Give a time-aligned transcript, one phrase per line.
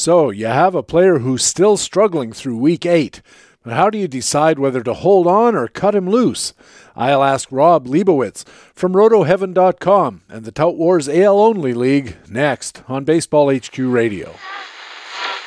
[0.00, 3.20] So, you have a player who's still struggling through week eight.
[3.62, 6.54] But how do you decide whether to hold on or cut him loose?
[6.96, 8.44] I'll ask Rob Leibowitz
[8.74, 14.36] from RotoHeaven.com and the Tout Wars AL Only League next on Baseball HQ Radio.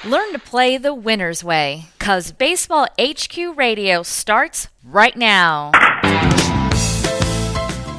[0.05, 5.71] Learn to play the winner's way, because Baseball HQ Radio starts right now.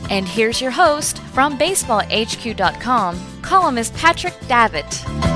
[0.08, 5.33] And here's your host from BaseballHQ.com, columnist Patrick Davitt.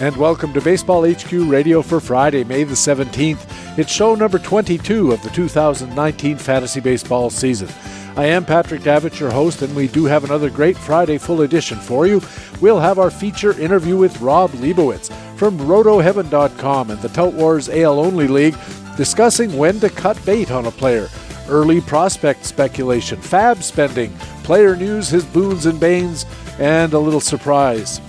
[0.00, 3.76] And welcome to Baseball HQ Radio for Friday, May the 17th.
[3.76, 7.68] It's show number 22 of the 2019 fantasy baseball season.
[8.16, 11.78] I am Patrick Davitt, your host, and we do have another great Friday full edition
[11.80, 12.22] for you.
[12.60, 17.98] We'll have our feature interview with Rob Leibowitz from RotoHeaven.com and the Tout Wars AL
[17.98, 18.56] Only League,
[18.96, 21.08] discussing when to cut bait on a player,
[21.48, 26.24] early prospect speculation, FAAB spending, player news, his boons and banes,
[26.60, 28.00] and a little surprise.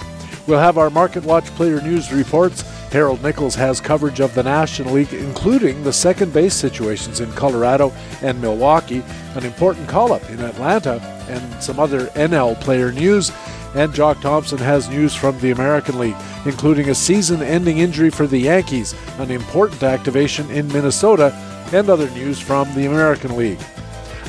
[0.50, 2.62] We'll have our Market Watch player news reports.
[2.92, 7.94] Harold Nichols has coverage of the National League, including the second base situations in Colorado
[8.24, 9.04] and Milwaukee,
[9.36, 13.32] an important call up in Atlanta, and some other NL player news.
[13.76, 18.26] And Jock Thompson has news from the American League, including a season ending injury for
[18.26, 21.32] the Yankees, an important activation in Minnesota,
[21.74, 23.62] and other news from the American League.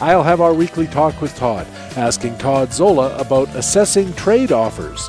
[0.03, 5.09] I'll have our weekly talk with Todd, asking Todd Zola about assessing trade offers.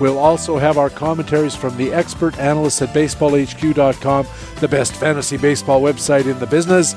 [0.00, 4.26] We'll also have our commentaries from the expert analysts at baseballhq.com,
[4.58, 6.94] the best fantasy baseball website in the business.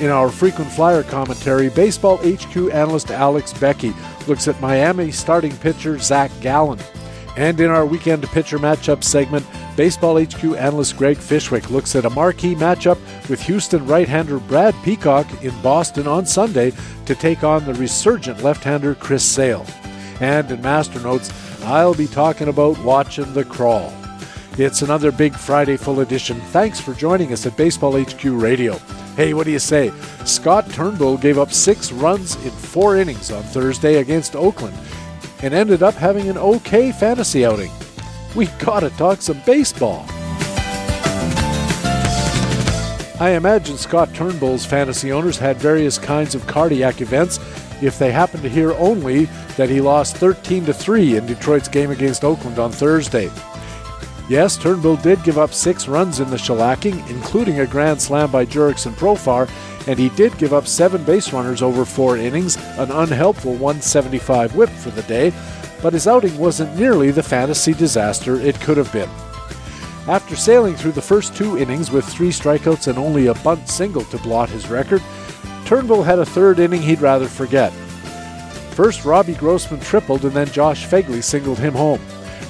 [0.00, 3.92] In our frequent flyer commentary, Baseball HQ analyst Alex Becky
[4.28, 6.78] looks at Miami starting pitcher Zach Gallen.
[7.36, 9.44] And in our weekend pitcher matchup segment,
[9.76, 14.74] Baseball HQ analyst Greg Fishwick looks at a marquee matchup with Houston right hander Brad
[14.84, 16.72] Peacock in Boston on Sunday
[17.06, 19.66] to take on the resurgent left hander Chris Sale.
[20.20, 21.30] And in Master Notes,
[21.66, 23.92] I'll be talking about watching the crawl.
[24.56, 26.40] It's another big Friday full edition.
[26.52, 28.78] Thanks for joining us at Baseball HQ Radio.
[29.16, 29.92] Hey, what do you say?
[30.24, 34.78] Scott Turnbull gave up six runs in four innings on Thursday against Oakland
[35.42, 37.72] and ended up having an okay fantasy outing.
[38.36, 40.06] We gotta talk some baseball.
[43.18, 47.40] I imagine Scott Turnbull's fantasy owners had various kinds of cardiac events
[47.82, 49.26] if they happen to hear only
[49.56, 53.30] that he lost 13 to 3 in Detroit's game against Oakland on Thursday.
[54.28, 58.44] Yes, Turnbull did give up six runs in the shellacking, including a grand slam by
[58.44, 59.48] Jurickson Profar,
[59.86, 64.68] and he did give up seven base runners over four innings, an unhelpful 175 whip
[64.70, 65.32] for the day,
[65.80, 69.10] but his outing wasn't nearly the fantasy disaster it could have been.
[70.08, 74.04] After sailing through the first two innings with three strikeouts and only a bunt single
[74.06, 75.02] to blot his record,
[75.66, 77.72] Turnbull had a third inning he'd rather forget.
[78.70, 82.00] First, Robbie Grossman tripled, and then Josh Phegley singled him home.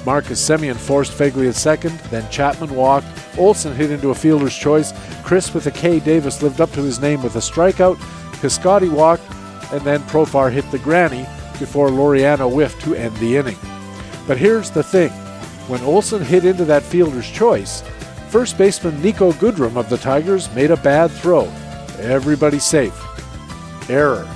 [0.05, 3.07] Marcus Semien forced Phegley at second, then Chapman walked.
[3.35, 4.93] Olson hit into a fielder's choice.
[5.23, 5.99] Chris with a K.
[5.99, 7.95] Davis lived up to his name with a strikeout.
[8.39, 9.23] Piscotty walked,
[9.71, 11.25] and then Profar hit the granny
[11.57, 13.57] before Laureano whiffed to end the inning.
[14.27, 15.09] But here's the thing
[15.67, 17.81] when Olson hit into that fielder's choice,
[18.29, 21.51] first baseman Niko Goodrum of the Tigers made a bad throw.
[21.99, 23.06] Everybody safe.
[23.89, 24.27] Error.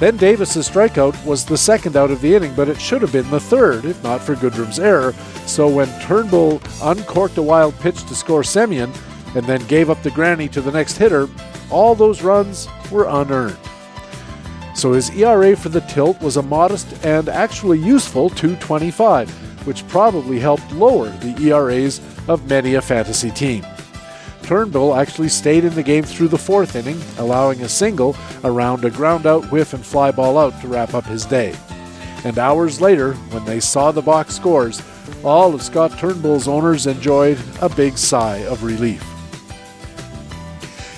[0.00, 3.28] Ben Davis's strikeout was the second out of the inning, but it should have been
[3.30, 5.12] the third if not for Goodrum's error.
[5.46, 8.96] So when Turnbull uncorked a wild pitch to score Semien
[9.34, 11.28] and then gave up the granny to the next hitter,
[11.68, 13.58] all those runs were unearned.
[14.76, 20.38] So his ERA for the tilt was a modest and actually useful 225, which probably
[20.38, 23.66] helped lower the ERAs of many a fantasy team.
[24.48, 28.90] Turnbull actually stayed in the game through the fourth inning, allowing a single around a
[28.90, 31.54] ground out whiff and fly ball out to wrap up his day.
[32.24, 34.82] And hours later, when they saw the box scores,
[35.22, 39.04] all of Scott Turnbull's owners enjoyed a big sigh of relief.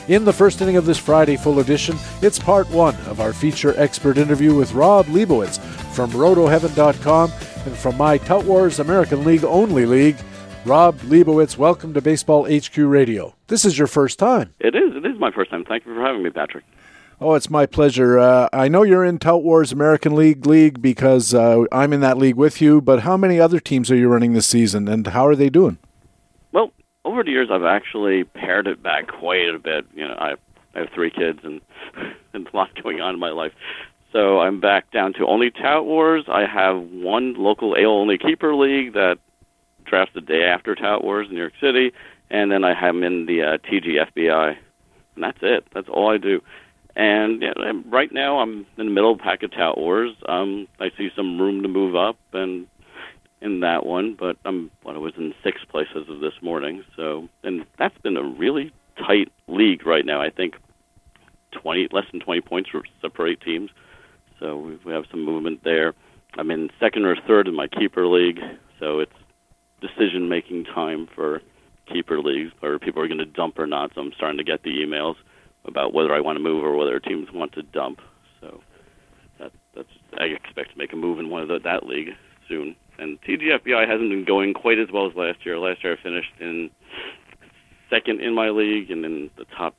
[0.07, 3.75] In the first inning of this Friday full edition, it's part one of our feature
[3.77, 5.59] expert interview with Rob Leibowitz
[5.93, 7.33] from RotoHeaven.com
[7.67, 10.19] and from my Tout Wars American League Only League.
[10.67, 13.35] Rob Leibowitz, welcome to Baseball HQ Radio.
[13.47, 14.53] This is your first time.
[14.61, 14.95] It is.
[14.95, 15.65] It is my first time.
[15.65, 16.65] Thank you for having me, Patrick.
[17.19, 18.19] Oh, it's my pleasure.
[18.19, 22.19] Uh, I know you're in Tout Wars American League League because uh, I'm in that
[22.19, 22.83] league with you.
[22.83, 25.79] But how many other teams are you running this season, and how are they doing?
[26.53, 26.73] Well,
[27.07, 29.87] over the years, I've actually pared it back quite a bit.
[29.95, 30.35] You know, I,
[30.75, 31.63] I have three kids and,
[32.35, 33.53] and a lot going on in my life.
[34.13, 36.25] So I'm back down to only Tout Wars.
[36.29, 39.19] I have one local AL only keeper league that
[39.91, 41.93] drafts the day after Tout Wars in New York City,
[42.31, 44.57] and then I have them in the uh, TGFBI,
[45.17, 45.67] and that's it.
[45.75, 46.41] That's all I do.
[46.97, 47.53] And yeah,
[47.87, 50.13] right now, I'm in the middle of pack of tout wars.
[50.29, 52.67] Um, I see some room to move up, and
[53.41, 56.85] in that one, but I'm what I was in sixth place as of this morning.
[56.97, 60.21] So, and that's been a really tight league right now.
[60.21, 60.55] I think
[61.53, 62.71] twenty less than twenty points
[63.01, 63.71] separate teams.
[64.39, 65.95] So we have some movement there.
[66.39, 68.41] I'm in second or third in my keeper league,
[68.79, 69.13] so it's
[69.81, 71.41] decision making time for
[71.93, 73.93] keeper leagues where people are going to dump or not.
[73.95, 75.17] So I'm starting to get the emails
[75.65, 78.01] about whether I want to move or whether teams want to dump.
[78.41, 78.61] So
[79.39, 79.89] that that's
[80.19, 82.11] I expect to make a move in one of the, that league
[82.49, 82.77] soon.
[82.99, 85.59] And TGFBI hasn't been going quite as well as last year.
[85.59, 86.71] Last year I finished in
[87.89, 89.75] second in my league and in the top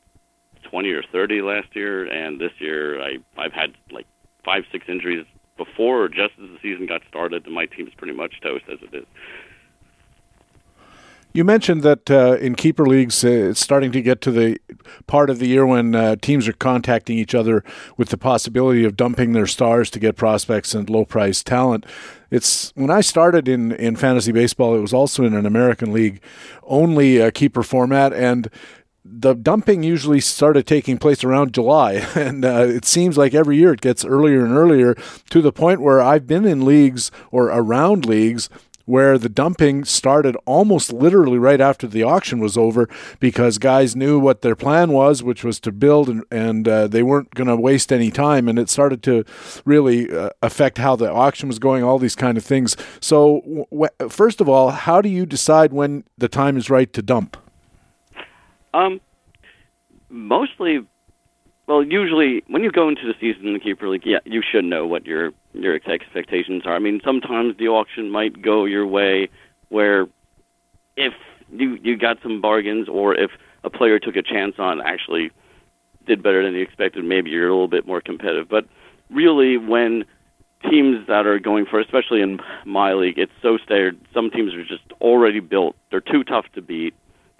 [0.69, 4.07] 20 or 30 last year, and this year I I've had like
[4.43, 5.25] five six injuries
[5.57, 8.79] before or just as the season got started, and my team's pretty much toast as
[8.81, 9.05] it is.
[11.33, 14.59] You mentioned that uh, in keeper leagues, uh, it's starting to get to the
[15.07, 17.63] part of the year when uh, teams are contacting each other
[17.95, 21.85] with the possibility of dumping their stars to get prospects and low price talent.
[22.29, 26.21] It's when I started in, in fantasy baseball, it was also in an American league
[26.63, 28.49] only uh, keeper format, and
[29.05, 33.71] the dumping usually started taking place around July, and uh, it seems like every year
[33.71, 34.95] it gets earlier and earlier
[35.29, 38.49] to the point where I've been in leagues or around leagues
[38.91, 42.89] where the dumping started almost literally right after the auction was over
[43.21, 47.01] because guys knew what their plan was, which was to build, and, and uh, they
[47.01, 48.49] weren't going to waste any time.
[48.49, 49.23] And it started to
[49.63, 52.75] really uh, affect how the auction was going, all these kind of things.
[52.99, 57.01] So, w- first of all, how do you decide when the time is right to
[57.01, 57.37] dump?
[58.73, 58.99] Um,
[60.09, 60.85] mostly
[61.67, 64.65] well, usually when you go into the season in the keeper league, yeah, you should
[64.65, 66.75] know what your your expectations are.
[66.75, 69.29] I mean, sometimes the auction might go your way,
[69.69, 70.07] where
[70.97, 71.13] if
[71.51, 73.31] you you got some bargains, or if
[73.63, 75.31] a player took a chance on actually
[76.07, 78.49] did better than you expected, maybe you're a little bit more competitive.
[78.49, 78.65] But
[79.09, 80.03] really, when
[80.69, 83.99] teams that are going for, especially in my league, it's so staggered.
[84.13, 86.95] Some teams are just already built; they're too tough to beat,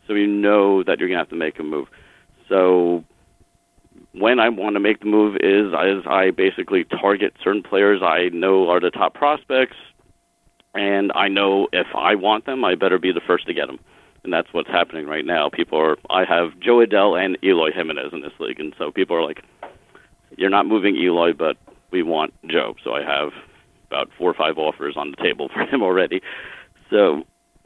[0.08, 1.88] so you know that you're gonna have to make a move.
[2.48, 3.04] So
[4.14, 8.30] when I want to make the move is as I basically target certain players I
[8.30, 9.78] know are the top prospects,
[10.74, 13.80] and I know if I want them, I better be the first to get them.
[14.24, 15.50] And that's what's happening right now.
[15.50, 15.98] People are.
[16.10, 19.44] I have Jo Adell and Eloy Jimenez in this league, and so people are like,
[20.38, 21.58] "You're not moving Eloy, but
[21.90, 23.32] we want Joe." So I have
[23.88, 26.22] about four or five offers on the table for him already.
[26.92, 27.24] So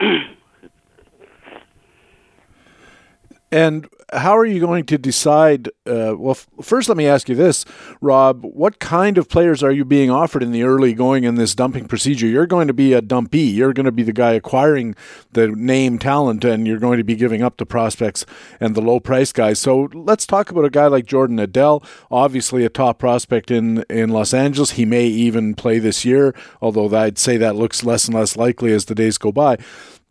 [3.52, 5.68] And how are you going to decide?
[5.86, 7.64] Uh, well, f- first, let me ask you this,
[8.00, 8.44] Rob.
[8.44, 11.86] What kind of players are you being offered in the early going in this dumping
[11.86, 12.26] procedure?
[12.26, 13.52] You're going to be a dumpee.
[13.52, 14.96] You're going to be the guy acquiring
[15.32, 18.26] the name talent, and you're going to be giving up the prospects
[18.58, 19.60] and the low price guys.
[19.60, 24.10] So let's talk about a guy like Jordan Adell, obviously a top prospect in, in
[24.10, 24.72] Los Angeles.
[24.72, 28.72] He may even play this year, although I'd say that looks less and less likely
[28.72, 29.58] as the days go by.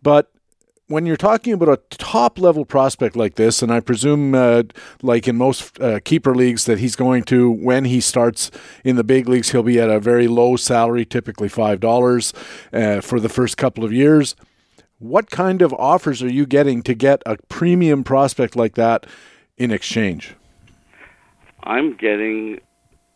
[0.02, 0.32] But
[0.88, 4.64] when you're talking about a top level prospect like this, and I presume, uh,
[5.02, 8.52] like in most uh, keeper leagues, that he's going to, when he starts
[8.84, 12.34] in the big leagues, he'll be at a very low salary, typically $5
[12.74, 14.36] uh, for the first couple of years.
[15.00, 19.08] What kind of offers are you getting to get a premium prospect like that
[19.58, 20.36] in exchange?
[21.64, 22.60] I'm getting,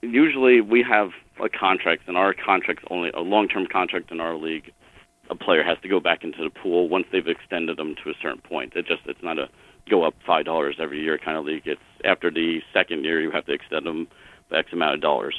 [0.01, 4.36] usually we have a contract, and our contract's only a long term contract in our
[4.36, 4.74] league
[5.29, 8.13] a player has to go back into the pool once they've extended them to a
[8.21, 8.73] certain point.
[8.75, 9.49] It just it's not a
[9.89, 11.63] go up five dollars every year kind of league.
[11.65, 14.07] It's after the second year you have to extend them
[14.51, 15.35] X amount of dollars.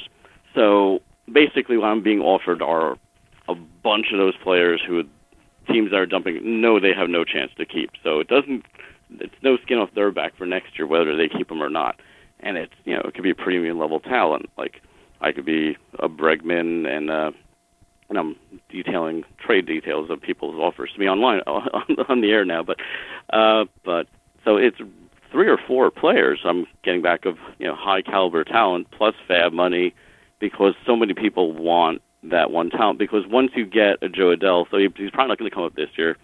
[0.55, 1.01] So
[1.31, 2.97] basically, what I'm being offered are
[3.47, 5.03] a bunch of those players who
[5.67, 7.91] teams that are dumping know they have no chance to keep.
[8.03, 8.65] So it doesn't
[9.19, 11.99] it's no skin off their back for next year whether they keep them or not.
[12.39, 14.81] And it's you know it could be a premium level talent like
[15.21, 17.31] I could be a Bregman and uh
[18.11, 18.35] and I'm
[18.69, 21.69] detailing trade details of people's offers to me online on,
[22.09, 22.61] on the air now.
[22.61, 22.77] But
[23.31, 24.07] uh, but
[24.43, 24.77] so it's
[25.31, 29.53] three or four players I'm getting back of you know high caliber talent plus FAAB
[29.53, 29.95] money
[30.39, 32.99] because so many people want that one talent.
[32.99, 35.63] Because once you get a Jo Adell, so he, he's probably not going to come
[35.63, 36.17] up this year.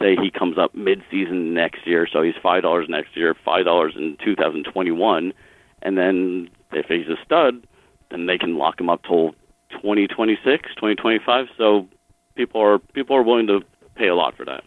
[0.00, 3.94] Say he comes up mid-season next year, so he's five dollars next year, five dollars
[3.96, 5.32] in 2021,
[5.82, 7.66] and then if he's a stud,
[8.12, 9.34] then they can lock him up till
[9.70, 11.46] 2026, 2025.
[11.56, 11.88] So
[12.34, 13.60] people are people are willing to
[13.94, 14.64] pay a lot for that.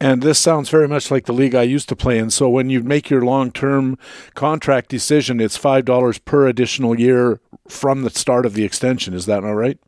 [0.00, 2.30] And this sounds very much like the league I used to play in.
[2.30, 3.98] So when you make your long-term
[4.34, 9.14] contract decision, it's five dollars per additional year from the start of the extension.
[9.14, 9.78] Is that not right?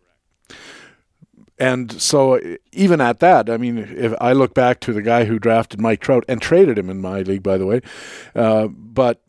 [1.59, 2.41] And so,
[2.73, 6.01] even at that, I mean, if I look back to the guy who drafted Mike
[6.01, 7.81] Trout and traded him in my league, by the way,
[8.35, 9.23] uh, but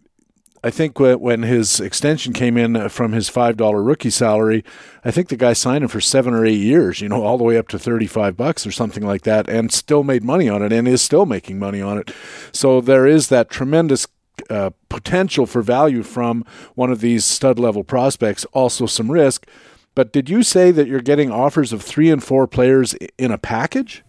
[0.65, 4.65] I think when his extension came in from his five dollar rookie salary,
[5.03, 7.01] I think the guy signed him for seven or eight years.
[7.01, 9.72] You know, all the way up to thirty five bucks or something like that, and
[9.72, 12.12] still made money on it, and is still making money on it.
[12.51, 14.07] So there is that tremendous
[14.50, 16.43] uh, potential for value from
[16.74, 18.43] one of these stud level prospects.
[18.45, 19.45] Also some risk.
[19.93, 23.38] But did you say that you're getting offers of three and four players in a
[23.38, 24.03] package?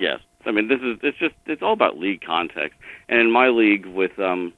[0.00, 0.20] Yes.
[0.46, 2.78] I mean, this is it's just it's all about league context.
[3.10, 4.54] And in my league, with um,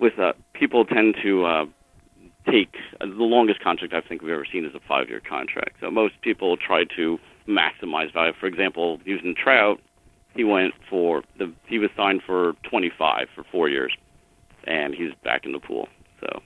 [0.00, 1.64] with uh, people tend to uh,
[2.50, 5.76] take uh, the longest contract I think we've ever seen is a five year contract.
[5.80, 8.32] So most people try to maximize value.
[8.38, 9.80] For example, using Trout,
[10.34, 13.94] he went for the he was signed for 25 for four years,
[14.64, 15.88] and he's back in the pool.
[16.20, 16.42] So.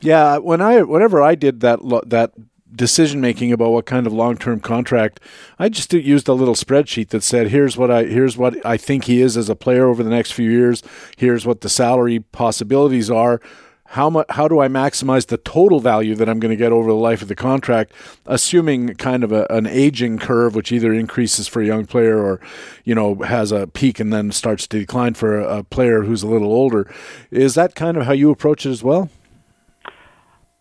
[0.00, 2.32] Yeah, when I whenever I did that lo- that
[2.74, 5.20] decision making about what kind of long term contract,
[5.58, 9.04] I just used a little spreadsheet that said, "Here's what I here's what I think
[9.04, 10.82] he is as a player over the next few years.
[11.16, 13.40] Here's what the salary possibilities are."
[13.94, 14.26] How much?
[14.30, 17.22] How do I maximize the total value that I'm going to get over the life
[17.22, 17.92] of the contract,
[18.24, 22.40] assuming kind of a, an aging curve, which either increases for a young player or,
[22.84, 26.22] you know, has a peak and then starts to decline for a, a player who's
[26.22, 26.88] a little older.
[27.32, 29.10] Is that kind of how you approach it as well?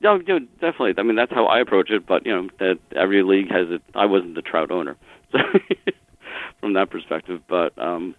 [0.02, 0.94] Yeah, yeah, definitely.
[0.98, 2.06] I mean, that's how I approach it.
[2.08, 3.82] But you know, that every league has it.
[3.96, 4.96] I wasn't the Trout owner,
[5.32, 5.40] so
[6.62, 7.42] from that perspective.
[7.50, 8.16] But um,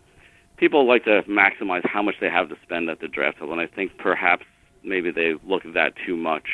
[0.58, 3.62] people like to maximize how much they have to spend at the draft level, and
[3.62, 4.44] I think perhaps
[4.84, 6.48] maybe they look at that too much,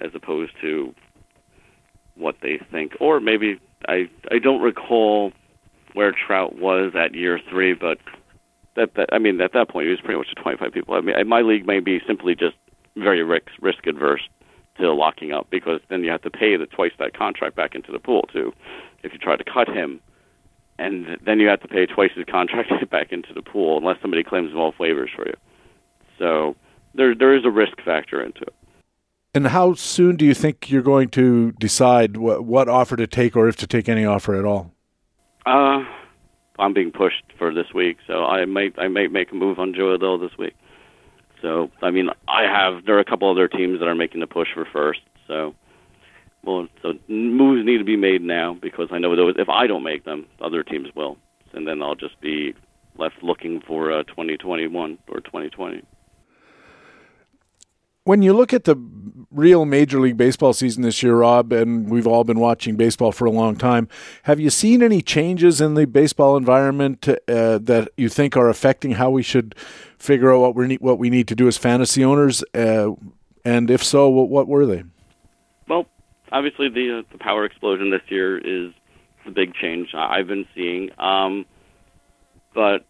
[0.00, 0.94] as opposed to
[2.16, 2.92] what they think.
[3.00, 5.32] Or maybe I I don't recall
[5.94, 7.98] where Trout was at year three, but
[8.74, 10.94] that, that I mean, at that point, he was pretty much 25 people.
[10.94, 12.56] I mean, my league may be simply just
[12.96, 14.22] very risk risk adverse
[14.78, 17.92] to locking up because then you have to pay the twice that contract back into
[17.92, 18.52] the pool too.
[19.02, 20.00] If you try to cut him,
[20.78, 24.22] and then you have to pay twice his contract back into the pool unless somebody
[24.22, 25.34] claims off waivers for you.
[26.18, 26.56] So
[26.94, 28.54] there there is a risk factor into it.
[29.34, 33.36] And how soon do you think you're going to decide what what offer to take
[33.36, 34.72] or if to take any offer at all?
[35.44, 35.84] Uh,
[36.58, 39.74] I'm being pushed for this week, so I might I might make a move on
[39.74, 40.54] Jo Adell this week.
[41.46, 44.26] So I mean, I have there are a couple other teams that are making the
[44.26, 44.98] push for first.
[45.28, 45.54] So
[46.42, 49.84] well, so moves need to be made now because I know those, if I don't
[49.84, 51.16] make them, other teams will,
[51.52, 52.52] and then I'll just be
[52.98, 55.82] left looking for uh, 2021 or 2020.
[58.06, 58.76] When you look at the
[59.32, 63.24] real Major League Baseball season this year, Rob, and we've all been watching baseball for
[63.24, 63.88] a long time,
[64.22, 68.92] have you seen any changes in the baseball environment uh, that you think are affecting
[68.92, 69.56] how we should
[69.98, 72.44] figure out what we need, what we need to do as fantasy owners?
[72.54, 72.92] Uh,
[73.44, 74.84] and if so, what, what, were they?
[75.68, 75.86] Well,
[76.30, 78.72] obviously the uh, the power explosion this year is
[79.24, 80.90] the big change I've been seeing.
[81.00, 81.44] Um,
[82.54, 82.86] but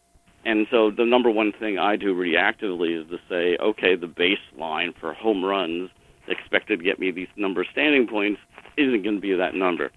[0.46, 4.94] and so the number one thing I do reactively is to say, okay, the baseline
[4.96, 5.90] for home runs
[6.28, 8.40] expected to get me these number of standing points
[8.76, 9.90] isn't going to be that number.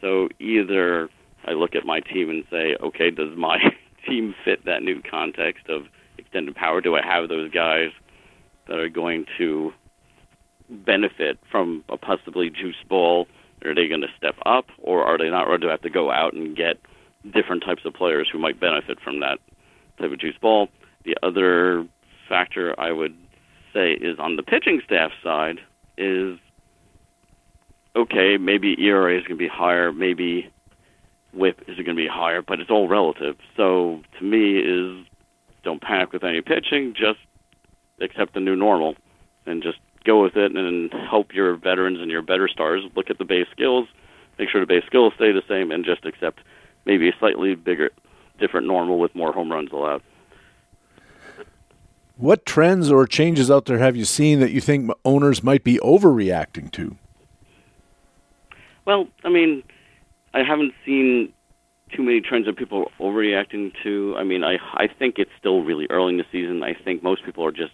[0.00, 1.08] So either
[1.44, 3.58] I look at my team and say, okay, does my
[4.06, 5.86] team fit that new context of
[6.18, 6.80] extended power?
[6.80, 7.90] Do I have those guys
[8.68, 9.72] that are going to
[10.70, 13.26] benefit from a possibly juice ball?
[13.64, 15.48] Are they going to step up, or are they not?
[15.48, 16.78] Or do I have to go out and get
[17.32, 19.38] different types of players who might benefit from that
[19.98, 20.68] type of juice ball.
[21.04, 21.86] The other
[22.28, 23.16] factor I would
[23.72, 25.60] say is on the pitching staff side
[25.96, 26.38] is
[27.96, 30.50] okay, maybe ERA is going to be higher, maybe
[31.32, 33.36] whip is going to be higher, but it's all relative.
[33.56, 35.06] So to me is
[35.62, 37.18] don't panic with any pitching, just
[38.00, 38.96] accept the new normal
[39.46, 43.18] and just go with it and help your veterans and your better stars look at
[43.18, 43.88] the base skills,
[44.38, 46.40] make sure the base skills stay the same and just accept
[46.84, 47.90] maybe a slightly bigger
[48.38, 50.02] different normal with more home runs allowed.
[52.16, 55.78] What trends or changes out there have you seen that you think owners might be
[55.78, 56.96] overreacting to?
[58.84, 59.64] Well, I mean,
[60.32, 61.32] I haven't seen
[61.92, 64.14] too many trends that people are overreacting to.
[64.16, 66.62] I mean, I I think it's still really early in the season.
[66.62, 67.72] I think most people are just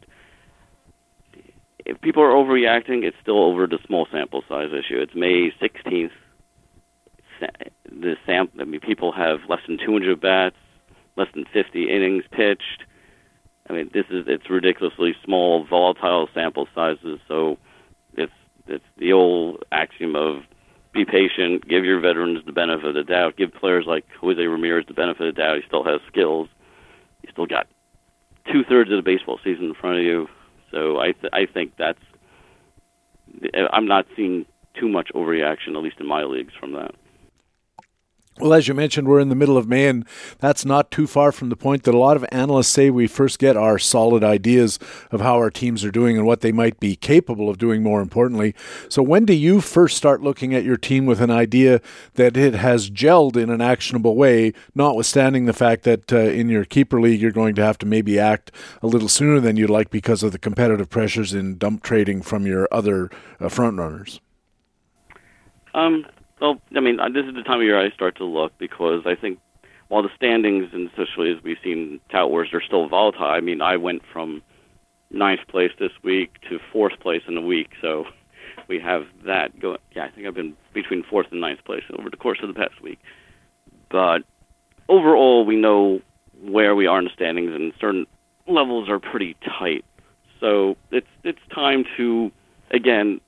[1.85, 5.00] if people are overreacting, it's still over the small sample size issue.
[5.00, 6.12] It's May 16th
[7.90, 8.61] the sample.
[8.61, 10.56] I mean, people have less than 200 bats,
[11.16, 12.85] less than 50 innings pitched.
[13.68, 17.20] I mean, this is it's ridiculously small, volatile sample sizes.
[17.28, 17.59] So
[18.14, 18.32] it's
[18.66, 20.42] it's the old axiom of
[20.92, 24.87] be patient, give your veterans the benefit of the doubt, give players like Jose Ramirez
[24.88, 25.56] the benefit of the doubt.
[25.56, 26.49] He still has skills.
[27.23, 27.68] He still got
[28.50, 30.28] two thirds of the baseball season in front of you.
[30.73, 32.00] So I th- I think that's
[33.73, 36.94] I'm not seeing too much overreaction, at least in my leagues, from that.
[38.40, 40.06] Well, as you mentioned, we're in the middle of May, and
[40.38, 43.38] that's not too far from the point that a lot of analysts say we first
[43.38, 44.78] get our solid ideas
[45.11, 48.00] of how our teams are doing and what they might be capable of doing, more
[48.00, 48.54] importantly.
[48.88, 51.82] So, when do you first start looking at your team with an idea
[52.14, 56.64] that it has gelled in an actionable way, notwithstanding the fact that uh, in your
[56.64, 58.50] keeper league you're going to have to maybe act
[58.82, 62.47] a little sooner than you'd like because of the competitive pressures in dump trading from
[62.47, 64.20] your other uh, front runners?
[65.75, 66.06] Um,
[66.40, 69.02] well, I mean, uh, this is the time of year I start to look because
[69.06, 69.38] I think
[69.88, 73.26] while the standings, and especially as we've seen, tout wars are still volatile.
[73.26, 74.42] I mean, I went from
[75.11, 78.06] ninth place this week to fourth place in a week, so
[78.68, 79.78] we have that going.
[79.94, 82.54] Yeah, I think I've been between fourth and ninth place over the course of the
[82.54, 83.00] past week.
[83.90, 84.20] But
[84.88, 86.00] overall, we know
[86.42, 88.06] where we are in the standings, and certain
[88.47, 89.85] levels are pretty tight.
[90.38, 92.30] So it's it's time to
[92.70, 93.20] again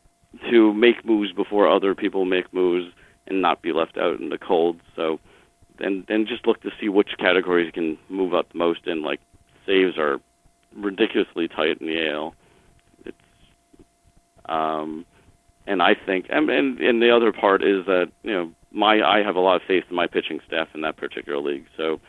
[0.49, 2.91] to make moves before other people make moves
[3.27, 4.81] and not be left out in the cold.
[4.97, 5.21] So
[5.79, 9.03] then then just look to see which categories can move up most in.
[9.03, 9.21] Like
[9.67, 10.21] saves are
[10.77, 12.35] ridiculously tight in the AL.
[13.05, 13.17] It's
[14.47, 15.05] um,
[15.67, 19.23] and I think and, and and the other part is that you know my I
[19.23, 21.67] have a lot of faith in my pitching staff in that particular league.
[21.77, 22.01] So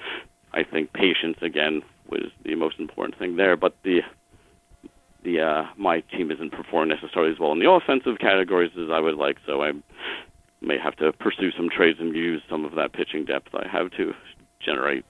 [0.54, 3.56] I think patience again was the most important thing there.
[3.56, 4.02] But the
[5.24, 9.00] the uh, my team isn't performing necessarily as well in the offensive categories as I
[9.00, 9.38] would like.
[9.46, 9.84] So I'm
[10.64, 13.92] may have to pursue some trades and use some of that pitching depth I have
[13.92, 14.14] to
[14.64, 15.06] generate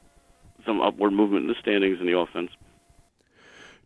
[0.65, 2.50] some upward movement in the standings in the offense.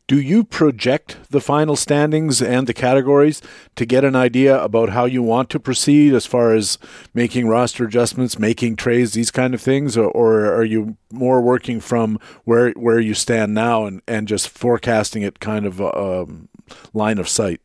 [0.08, 3.42] Do you project the final standings and the categories
[3.76, 6.78] to get an idea about how you want to proceed as far as
[7.14, 11.82] making roster adjustments, making trades, these kind of things, or, or are you more working
[11.82, 16.48] from where where you stand now and, and just forecasting it kind of um,
[16.94, 17.60] line of sight?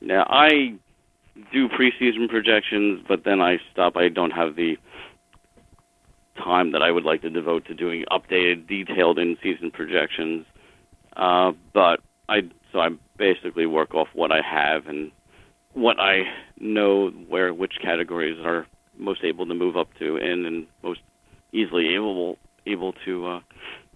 [0.00, 0.74] Now I
[1.52, 3.96] do preseason projections, but then I stop.
[3.96, 4.76] I don't have the
[6.36, 10.46] time that I would like to devote to doing updated, detailed in-season projections.
[11.16, 15.10] Uh, but I so I basically work off what I have and
[15.72, 16.24] what I
[16.60, 21.00] know where which categories are most able to move up to and and most
[21.52, 23.40] easily able able to uh,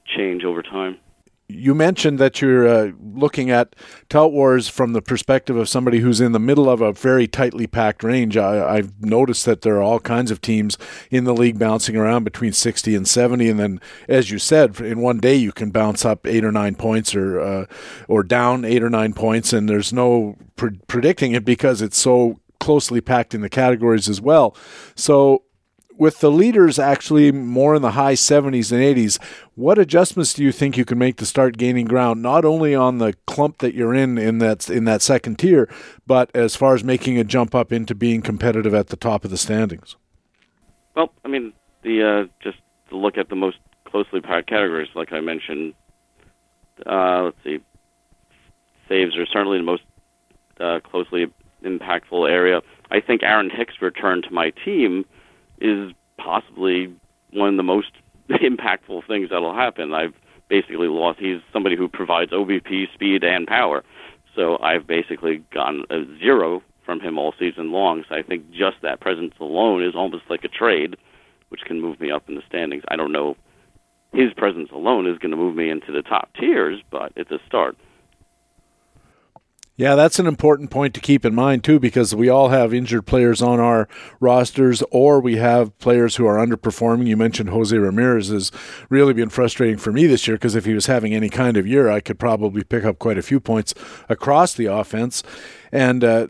[0.05, 0.99] change over time
[1.48, 3.76] you mentioned that you're uh, looking at
[4.09, 7.66] tout wars from the perspective of somebody who's in the middle of a very tightly
[7.66, 8.37] packed range.
[8.37, 10.78] I, have noticed that there are all kinds of teams
[11.11, 15.00] in the league bouncing around between 60 and 70, and then, as you said, in
[15.00, 17.66] one day you can bounce up eight or nine points, or uh,
[18.09, 22.38] or down eight or nine points, and there's no pre- predicting it because it's so
[22.61, 24.57] closely packed in the categories as well.
[24.94, 25.42] So
[26.03, 29.23] with the leaders actually more in the high 70s and 80s,
[29.55, 32.99] what adjustments do you think you can make to start gaining ground, not only on
[32.99, 35.73] the clump that you're in in that in that second tier,
[36.05, 39.31] but as far as making a jump up into being competitive at the top of
[39.31, 39.95] the standings?
[40.97, 41.53] Well, I mean,
[41.85, 42.59] the uh, just
[42.91, 45.73] to look at the most closely packed categories, like I mentioned.
[46.85, 47.61] Uh, let's see,
[48.88, 49.85] saves are certainly the most
[50.59, 51.27] uh, closely
[51.62, 52.61] impactful area.
[52.91, 55.05] I think Aaron Hicks' return to my team
[55.62, 56.94] is possibly
[57.33, 57.92] one of the most
[58.31, 59.92] impactful things that'll happen.
[59.92, 60.14] I've
[60.48, 61.18] basically lost.
[61.18, 63.83] He's somebody who provides OBP, speed, and power.
[64.35, 68.05] So I've basically gotten a zero from him all season long.
[68.09, 70.96] So I think just that presence alone is almost like a trade,
[71.48, 72.83] which can move me up in the standings.
[72.88, 73.37] I don't know
[74.12, 77.38] his presence alone is going to move me into the top tiers, but it's a
[77.46, 77.77] start.
[79.75, 83.07] Yeah, that's an important point to keep in mind too, because we all have injured
[83.07, 83.89] players on our
[84.21, 87.07] rosters, or we have players who are underperforming.
[87.07, 88.53] You mentioned Jose Ramirez has
[88.91, 91.67] really been frustrating for me this year because if he was having any kind of
[91.67, 93.73] year, I could probably pick up quite a few points
[94.11, 95.23] across the offense.
[95.73, 96.27] And uh,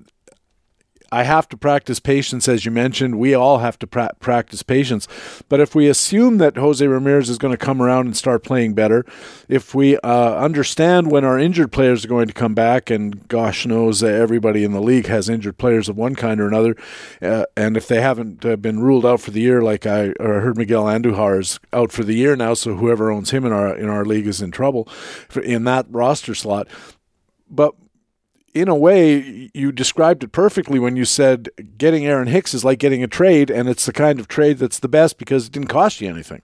[1.13, 3.19] I have to practice patience, as you mentioned.
[3.19, 5.07] We all have to pra- practice patience.
[5.51, 8.73] But if we assume that Jose Ramirez is going to come around and start playing
[8.73, 9.05] better,
[9.47, 13.67] if we uh, understand when our injured players are going to come back, and gosh
[13.67, 16.75] knows uh, everybody in the league has injured players of one kind or another,
[17.21, 20.25] uh, and if they haven't uh, been ruled out for the year, like I, I
[20.25, 23.77] heard Miguel Andujar is out for the year now, so whoever owns him in our
[23.77, 24.89] in our league is in trouble
[25.45, 26.69] in that roster slot.
[27.51, 27.75] But
[28.55, 32.79] in a way, you described it perfectly when you said getting Aaron Hicks is like
[32.79, 35.69] getting a trade, and it's the kind of trade that's the best because it didn't
[35.69, 36.43] cost you anything.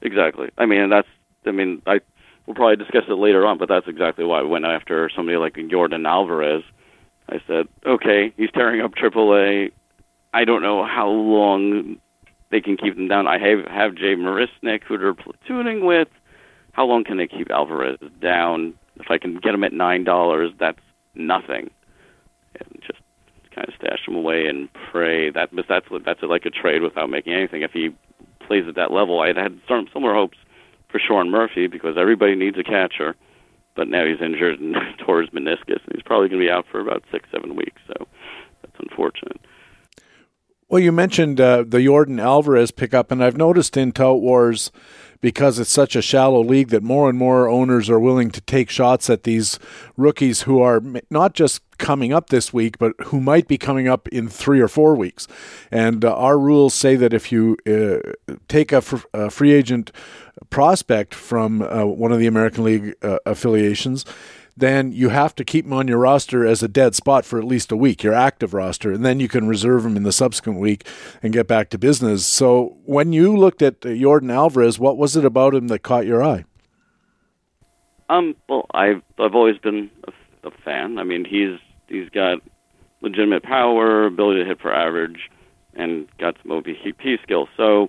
[0.00, 0.50] Exactly.
[0.58, 1.08] I mean, that's.
[1.46, 2.00] I mean, I
[2.46, 5.54] we'll probably discuss it later on, but that's exactly why I went after somebody like
[5.54, 6.62] Yordan Alvarez.
[7.28, 9.70] I said, okay, he's tearing up AAA.
[10.34, 11.96] I don't know how long
[12.50, 13.26] they can keep them down.
[13.26, 16.08] I have have Jay Marisnick, who they're platooning with.
[16.72, 18.74] How long can they keep Alvarez down?
[18.96, 20.80] If I can get him at nine dollars, that's
[21.14, 21.70] nothing,
[22.58, 23.00] and just
[23.54, 25.30] kind of stash them away and pray.
[25.30, 27.62] That that's what that's like a trade without making anything.
[27.62, 27.90] If he
[28.46, 29.20] plays at that level.
[29.20, 30.38] I had some similar hopes
[30.90, 33.16] for Sean Murphy because everybody needs a catcher,
[33.74, 36.66] but now he's injured and tore his meniscus, and he's probably going to be out
[36.70, 37.80] for about six, seven weeks.
[37.86, 38.06] So
[38.62, 39.40] that's unfortunate.
[40.68, 44.70] Well, you mentioned uh, the Yordan Alvarez pickup, and I've noticed in Tout Wars
[45.22, 48.68] because it's such a shallow league that more and more owners are willing to take
[48.68, 49.58] shots at these
[49.96, 54.08] rookies who are not just coming up this week, but who might be coming up
[54.08, 55.26] in three or four weeks.
[55.70, 59.92] And uh, our rules say that if you uh, take a, fr- a, free agent
[60.50, 64.04] prospect from uh, one of the American League uh, affiliations,
[64.56, 67.44] then you have to keep him on your roster as a dead spot for at
[67.44, 70.58] least a week, your active roster, and then you can reserve him in the subsequent
[70.58, 70.86] week
[71.22, 72.26] and get back to business.
[72.26, 76.22] So when you looked at Yordan Alvarez, what was it about him that caught your
[76.22, 76.44] eye?
[78.08, 80.98] Um, well, I've I've always been a, a fan.
[80.98, 82.40] I mean, he's he's got
[83.00, 85.30] legitimate power, ability to hit for average,
[85.74, 87.48] and got some OBP skills.
[87.56, 87.88] So,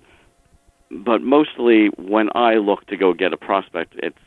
[0.90, 4.18] but mostly when I look to go get a prospect, it's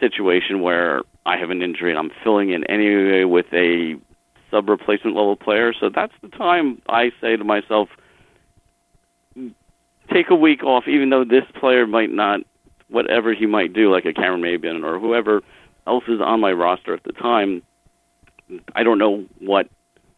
[0.00, 3.96] situation where I have an injury and I'm filling in anyway with a
[4.50, 5.72] sub replacement level player.
[5.78, 7.88] So that's the time I say to myself,
[10.12, 12.40] take a week off, even though this player might not,
[12.88, 15.42] whatever he might do, like a Cameron Maybin or whoever
[15.86, 17.62] else is on my roster at the time.
[18.74, 19.68] I don't know what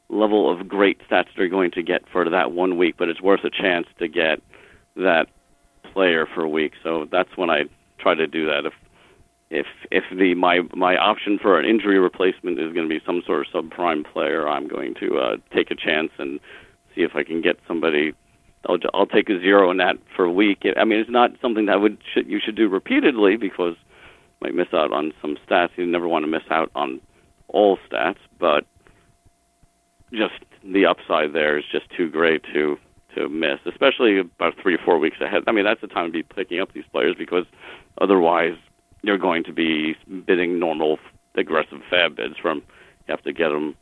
[0.09, 3.45] level of great stats they're going to get for that one week, but it's worth
[3.45, 4.41] a chance to get
[4.97, 5.27] that
[5.93, 6.73] player for a week.
[6.83, 7.65] So that's when I
[7.99, 8.67] try to do that.
[8.67, 8.73] If
[9.53, 13.23] if if the my my option for an injury replacement is going to be some
[13.27, 16.41] sort of subprime player, I'm going to uh, take a chance and
[16.95, 18.15] see if I can get somebody.
[18.67, 20.63] I'll I'll take a zero in that for a week.
[20.77, 24.55] I mean, it's not something that would should, you should do repeatedly because you might
[24.55, 25.71] miss out on some stats.
[25.77, 27.01] You never want to miss out on
[27.49, 28.65] all stats, but
[30.13, 30.35] just
[30.65, 32.79] the upside there is just too great to
[33.17, 35.43] to miss, especially about three or four weeks ahead.
[35.47, 37.45] I mean, that's the time to be picking up these players because
[38.01, 38.57] otherwise
[39.03, 40.99] you're going to be bidding normal
[41.35, 43.75] aggressive FAAB bids from you have to get them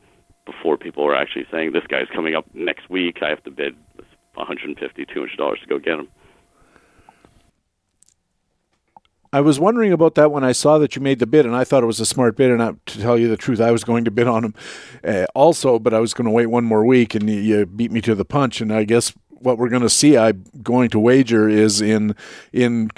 [0.47, 3.19] before people are actually saying this guy's coming up next week.
[3.23, 3.77] I have to bid
[4.35, 6.09] 150 200 dollars to go get him.
[9.33, 11.63] I was wondering about that when I saw that you made the bid, and I
[11.63, 12.51] thought it was a smart bid.
[12.51, 14.55] And I, to tell you the truth, I was going to bid on him
[15.05, 18.01] uh, also, but I was going to wait one more week, and you beat me
[18.01, 18.61] to the punch.
[18.61, 22.17] And I guess what we're going to see, I'm going to wager, is in
[22.53, 22.91] in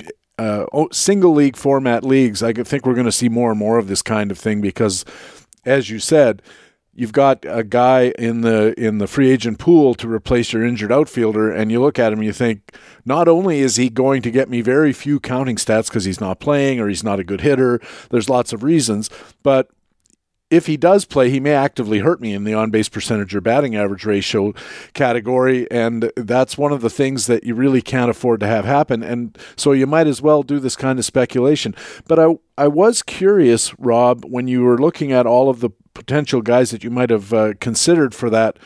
[0.42, 3.88] uh, single league format leagues, I think we're going to see more and more of
[3.88, 5.04] this kind of thing because,
[5.64, 6.42] as you said,
[6.94, 10.92] you've got a guy in the in the free agent pool to replace your injured
[10.92, 12.74] outfielder, and you look at him, and you think,
[13.04, 16.40] not only is he going to get me very few counting stats because he's not
[16.40, 19.10] playing or he's not a good hitter, there's lots of reasons,
[19.42, 19.70] but
[20.52, 23.40] if he does play, he may actively hurt me in the on base percentage or
[23.40, 24.52] batting average ratio
[24.92, 25.68] category.
[25.70, 29.02] And that's one of the things that you really can't afford to have happen.
[29.02, 31.74] And so you might as well do this kind of speculation.
[32.06, 36.42] But I, I was curious, Rob, when you were looking at all of the potential
[36.42, 38.58] guys that you might have uh, considered for that.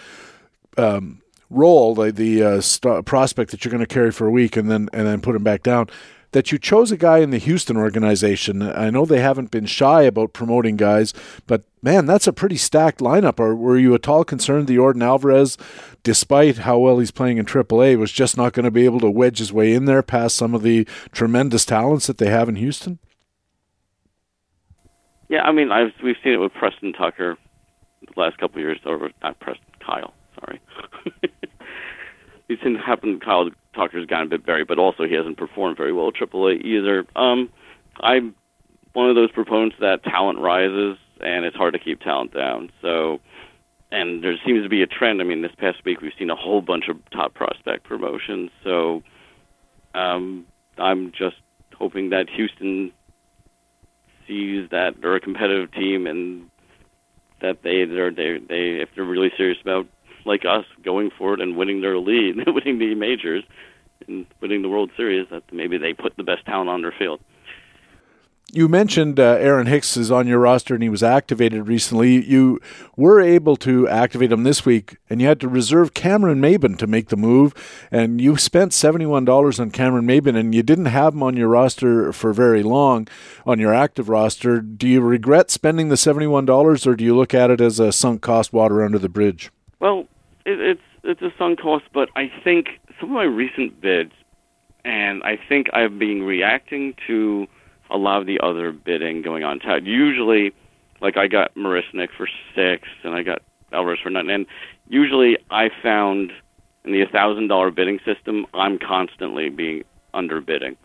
[0.77, 4.57] Um, role, the, the uh, st- prospect that you're going to carry for a week
[4.57, 5.88] and then and then put him back down
[6.33, 8.62] that you chose a guy in the Houston organization.
[8.62, 11.12] I know they haven't been shy about promoting guys,
[11.47, 13.39] but man, that's a pretty stacked lineup.
[13.39, 15.57] Or were you at all concerned the Yordan Alvarez,
[16.03, 19.11] despite how well he's playing in AAA, was just not going to be able to
[19.11, 22.57] wedge his way in there past some of the tremendous talents that they have in
[22.57, 22.99] Houston?
[25.29, 27.37] Yeah, I mean, I've we've seen it with Preston Tucker
[28.01, 30.61] the last couple of years, or not Preston Kyle, sorry.
[32.49, 33.21] seen happen.
[33.21, 36.63] Kyle Tucker's gotten a bit buried, but also he hasn't performed very well at AAA
[36.63, 37.07] either.
[37.17, 37.51] Um,
[38.01, 38.35] I'm
[38.93, 42.71] one of those proponents that talent rises, and it's hard to keep talent down.
[42.81, 43.21] So,
[43.91, 45.21] and there seems to be a trend.
[45.21, 48.51] I mean, this past week we've seen a whole bunch of top prospect promotions.
[48.65, 49.03] So,
[49.95, 50.47] um,
[50.79, 51.37] I'm just
[51.75, 52.93] hoping that Houston
[54.27, 56.51] sees that they're a competitive team and
[57.41, 59.87] that they they they if they're really serious about
[60.27, 63.45] like us going for it and winning their lead, winning the majors,
[64.07, 67.21] and winning the World Series, that maybe they put the best talent on their field.
[68.53, 72.25] You mentioned uh, Aaron Hicks is on your roster and he was activated recently.
[72.25, 72.61] You
[72.97, 76.87] were able to activate him this week, and you had to reserve Cameron Maybin to
[76.87, 77.53] make the move.
[77.91, 82.12] And you spent $71 on Cameron Maybin, and you didn't have him on your roster
[82.12, 83.09] for very long
[83.45, 84.61] on your active roster.
[84.61, 88.23] Do you regret spending the $71, or do you look at it as a sunk
[88.23, 89.51] cost water under the bridge?
[89.81, 90.07] Well,
[90.47, 94.13] it, it's it's a sunk cost, but I think some of my recent bids,
[94.85, 97.47] and I think I've been reacting to
[97.91, 99.61] a lot of the other bidding going on.
[99.85, 100.53] Usually,
[101.01, 104.47] like I got Marisnick for six, and I got Alvarez for nine, and
[104.89, 106.33] usually I found
[106.85, 110.77] in the thousand dollar bidding system, I'm constantly being underbidding.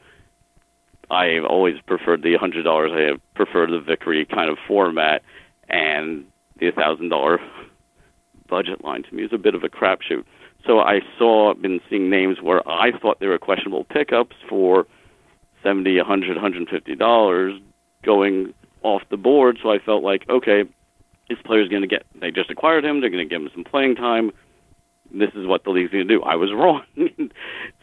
[1.10, 2.92] I've always preferred the hundred dollars.
[2.94, 5.24] I have preferred the Vickrey kind of format,
[5.70, 6.26] and
[6.60, 7.40] the thousand dollar
[8.52, 10.26] budget line to me is a bit of a crapshoot.
[10.68, 14.86] So I saw, been seeing names where I thought they were questionable pickups for
[15.64, 17.60] seventy, a hundred, hundred fifty dollars
[18.04, 19.58] going off the board.
[19.64, 20.66] So I felt like, okay,
[21.30, 22.06] this player's going to get.
[22.20, 23.02] They just acquired him.
[23.02, 24.32] They're going to give him some playing time.
[25.14, 26.22] This is what the league's going to do.
[26.24, 26.84] I was wrong.
[26.96, 27.32] in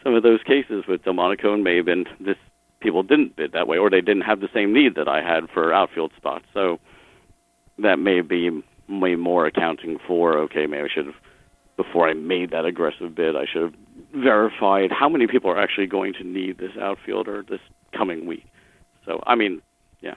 [0.03, 2.37] some of those cases with Delmonico and Maybin, this
[2.79, 5.49] people didn't bid that way, or they didn't have the same need that I had
[5.49, 6.45] for outfield spots.
[6.53, 6.79] So
[7.77, 10.37] that may be way more accounting for.
[10.37, 11.15] Okay, maybe I should have
[11.77, 13.35] before I made that aggressive bid.
[13.35, 13.73] I should have
[14.13, 17.61] verified how many people are actually going to need this outfielder this
[17.95, 18.45] coming week.
[19.05, 19.61] So I mean,
[20.01, 20.15] yeah.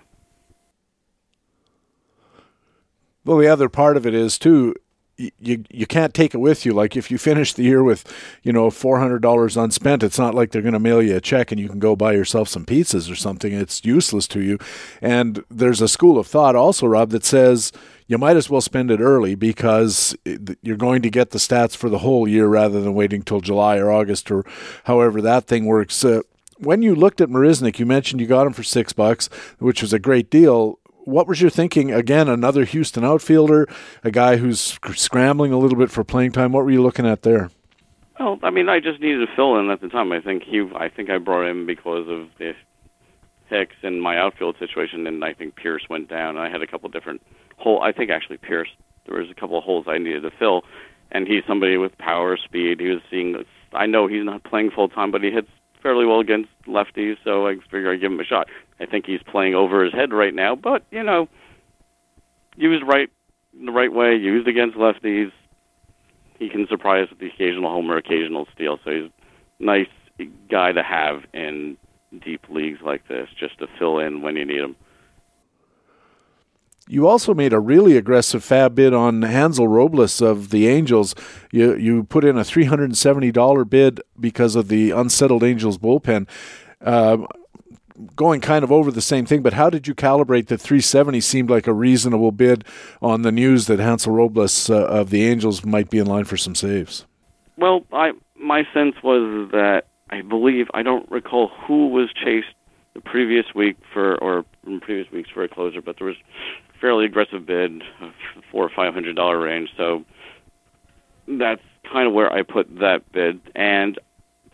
[3.24, 4.74] Well, the other part of it is too
[5.16, 6.72] you you can't take it with you.
[6.72, 8.04] Like if you finish the year with,
[8.42, 11.20] you know, four hundred dollars unspent, it's not like they're going to mail you a
[11.20, 13.52] check and you can go buy yourself some pizzas or something.
[13.52, 14.58] It's useless to you.
[15.00, 17.72] And there's a school of thought also, Rob, that says
[18.12, 20.14] you might as well spend it early because
[20.62, 23.79] you're going to get the stats for the whole year rather than waiting till July
[23.79, 24.44] or August or
[24.85, 26.05] however that thing works.
[26.05, 26.20] Uh,
[26.59, 29.92] when you looked at Marisnick, you mentioned you got him for six bucks, which was
[29.92, 31.90] a great deal what was your thinking?
[31.90, 33.66] Again, another Houston outfielder,
[34.05, 36.53] a guy who's scrambling a little bit for playing time.
[36.53, 37.51] What were you looking at there?
[38.20, 40.12] Well, I mean, I just needed to fill in at the time.
[40.12, 42.55] I think he, I think I brought him because of the
[43.52, 46.38] Hicks and my outfield situation, and I think Pearce went down.
[46.38, 47.22] I had a couple different
[47.58, 47.82] hole.
[47.82, 48.68] I think actually Pearce,
[49.06, 50.62] there was a couple of holes I needed to fill,
[51.10, 52.80] and he's somebody with power, speed.
[52.80, 53.44] He was seeing.
[53.72, 55.48] I know he's not playing full time, but he hits
[55.82, 58.48] fairly well against lefties, so I figure I'd give him a shot.
[58.80, 61.28] I think he's playing over his head right now, but you know,
[62.56, 63.10] used right
[63.52, 65.30] the right way, used against lefties,
[66.38, 68.78] he can surprise with the occasional homer, occasional steal.
[68.84, 69.10] So he's
[69.60, 69.88] a nice
[70.50, 71.76] guy to have in
[72.18, 74.77] deep leagues like this, just to fill in when you need them.
[76.88, 81.14] You also made a really aggressive FAAB bid on Hansel Robles of the Angels.
[81.53, 85.44] You you put in a three hundred and seventy dollar bid because of the unsettled
[85.44, 86.29] Angels bullpen.
[86.81, 87.18] Uh,
[88.16, 91.51] going kind of over the same thing, but how did you calibrate that 370 seemed
[91.51, 92.64] like a reasonable bid
[93.01, 96.37] on the news that Hansel Robles uh, of the Angels might be in line for
[96.37, 97.07] some saves?
[97.57, 102.55] Well, I my sense was that I believe I don't recall who was chased
[102.94, 106.16] the previous week for or in previous weeks for a closer, but there was
[106.79, 107.83] fairly aggressive bid,
[108.51, 109.70] four or five hundred dollar range.
[109.75, 110.05] So
[111.27, 113.40] that's kind of where I put that bid.
[113.55, 113.98] And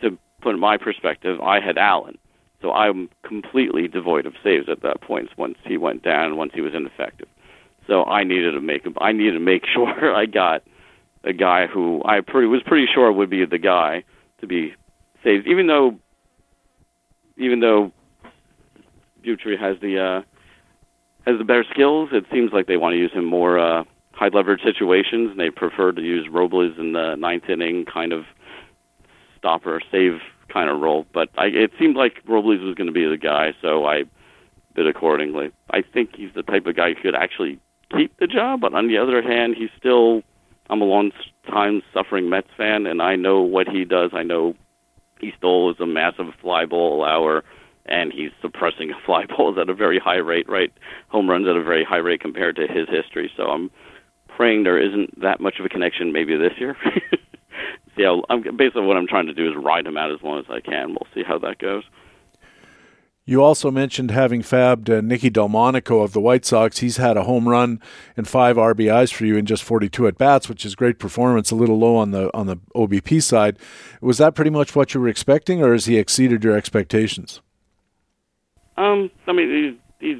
[0.00, 2.18] to put my perspective, I had Allen,
[2.62, 5.28] so I'm completely devoid of saves at that point.
[5.36, 7.26] Once he went down, once he was ineffective,
[7.88, 10.62] so I needed to make I needed to make sure I got
[11.24, 14.04] a guy who I pretty was pretty sure would be the guy
[14.40, 14.74] to be
[15.22, 15.98] saved, even though
[17.36, 17.92] even though
[19.24, 20.22] Buttrey has the uh,
[21.26, 22.10] has the better skills.
[22.12, 25.50] It seems like they want to use him more uh, high leverage situations, and they
[25.50, 28.24] prefer to use Robles in the ninth inning kind of
[29.36, 30.20] stopper save
[30.52, 31.06] kind of role.
[31.12, 34.04] But I, it seemed like Robles was going to be the guy, so I
[34.74, 35.50] bid accordingly.
[35.70, 37.60] I think he's the type of guy who could actually
[37.94, 40.22] keep the job, but on the other hand, he's still
[40.70, 41.12] I'm a long
[41.46, 44.10] time suffering Mets fan, and I know what he does.
[44.12, 44.54] I know
[45.20, 47.44] he stole is a massive fly ball allower
[47.86, 50.72] and he's suppressing fly balls at a very high rate, right?
[51.08, 53.30] Home runs at a very high rate compared to his history.
[53.36, 53.70] So I'm
[54.28, 56.76] praying there isn't that much of a connection maybe this year.
[57.96, 60.38] see how I'm basically what I'm trying to do is ride him out as long
[60.38, 60.90] as I can.
[60.90, 61.84] We'll see how that goes.
[63.28, 66.78] You also mentioned having fabbed uh, Nicky Delmonico of the White Sox.
[66.78, 67.78] He's had a home run
[68.16, 71.50] and five RBIs for you in just 42 at bats, which is great performance.
[71.50, 73.58] A little low on the on the OBP side.
[74.00, 77.42] Was that pretty much what you were expecting, or has he exceeded your expectations?
[78.78, 80.16] Um, I mean, he's,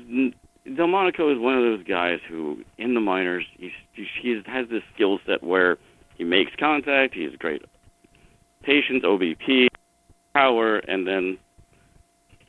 [0.66, 4.82] he's Delmonico is one of those guys who, in the minors, he's, he has this
[4.94, 5.78] skill set where
[6.18, 7.14] he makes contact.
[7.14, 7.62] He has great
[8.62, 9.68] patience, OBP,
[10.34, 11.38] power, and then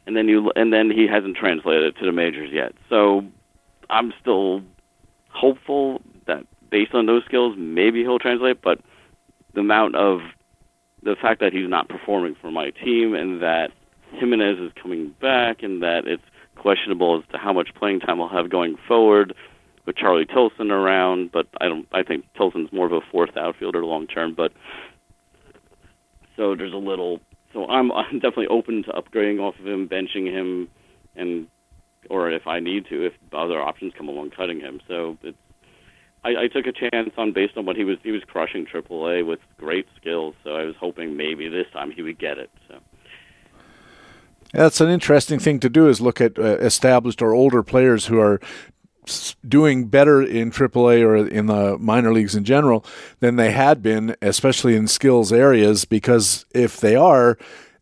[0.06, 2.74] and then you and then he hasn't translated it to the majors yet.
[2.90, 3.24] So
[3.90, 4.62] I'm still
[5.30, 8.62] hopeful that based on those skills, maybe he'll translate.
[8.62, 8.80] But
[9.54, 10.20] the amount of
[11.04, 13.72] the fact that he's not performing for my team and that
[14.14, 16.24] Jimenez is coming back and that it's
[16.56, 19.34] questionable as to how much playing time he'll have going forward
[19.86, 23.84] with Charlie Tilson around, but I don't I think Tilson's more of a fourth outfielder
[23.86, 24.52] long term, but
[26.36, 27.20] so there's a little
[27.54, 30.70] so I'm I'm definitely open to upgrading off of him, benching him
[31.16, 31.48] and
[32.10, 34.82] or if I need to, if other options come along cutting him.
[34.88, 35.38] So it's
[36.24, 39.26] I, I took a chance on based on what he was he was crushing AAA
[39.26, 40.36] with great skills.
[40.44, 42.50] So I was hoping maybe this time he would get it.
[42.68, 42.80] So.
[44.52, 48.20] That's an interesting thing to do is look at uh, established or older players who
[48.20, 48.42] are
[49.48, 52.86] doing better in AAA or in the minor leagues in general
[53.20, 57.38] than they had been, especially in skills areas, because if they are,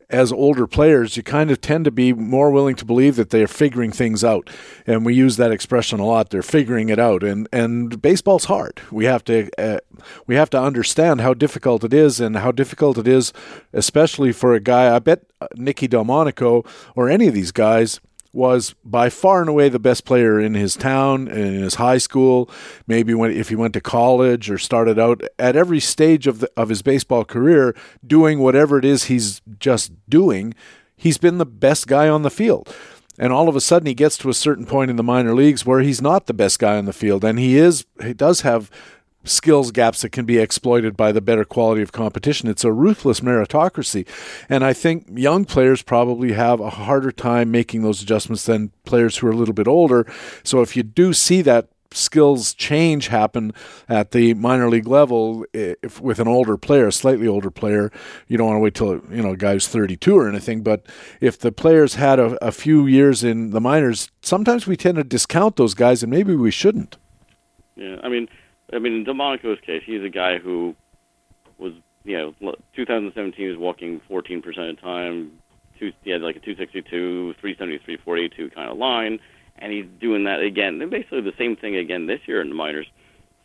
[0.09, 3.47] as older players, you kind of tend to be more willing to believe that they're
[3.47, 4.49] figuring things out.
[4.85, 6.29] And we use that expression a lot.
[6.29, 7.23] They're figuring it out.
[7.23, 8.81] And and baseball's hard.
[8.89, 9.79] We have to uh,
[10.25, 13.33] we have to understand how difficult it is and how difficult it is,
[13.73, 14.95] especially for a guy.
[14.95, 15.23] I bet
[15.55, 17.99] Nicky Delmonico or any of these guys
[18.33, 21.97] was by far and away the best player in his town and in his high
[21.97, 22.49] school
[22.85, 26.51] maybe when if he went to college or started out at every stage of the,
[26.55, 30.53] of his baseball career doing whatever it is he's just doing
[30.97, 32.73] he's been the best guy on the field.
[33.19, 35.65] And all of a sudden he gets to a certain point in the minor leagues
[35.65, 37.23] where he's not the best guy on the field.
[37.23, 38.69] And he is he does have
[39.27, 42.49] skills gaps that can be exploited by the better quality of competition.
[42.49, 44.07] It's a ruthless meritocracy.
[44.49, 49.17] And I think young players probably have a harder time making those adjustments than players
[49.17, 50.11] who are a little bit older.
[50.43, 53.53] So if you do see that skills change happen
[53.87, 57.91] at the minor league level if with an older player, a slightly older player.
[58.27, 60.61] You don't want to wait till you know a guy's 32 or anything.
[60.61, 60.85] But
[61.21, 65.03] if the players had a, a few years in the minors, sometimes we tend to
[65.03, 66.97] discount those guys, and maybe we shouldn't.
[67.75, 68.27] Yeah, I mean,
[68.73, 70.75] I mean, in Delmonico's case, he's a guy who
[71.57, 75.31] was, you know, 2017 was walking 14% of the time.
[75.79, 79.19] Two, he had like a 262, 373, 482 kind of line,
[79.59, 80.81] and he's doing that again.
[80.81, 82.87] And basically the same thing again this year in the minors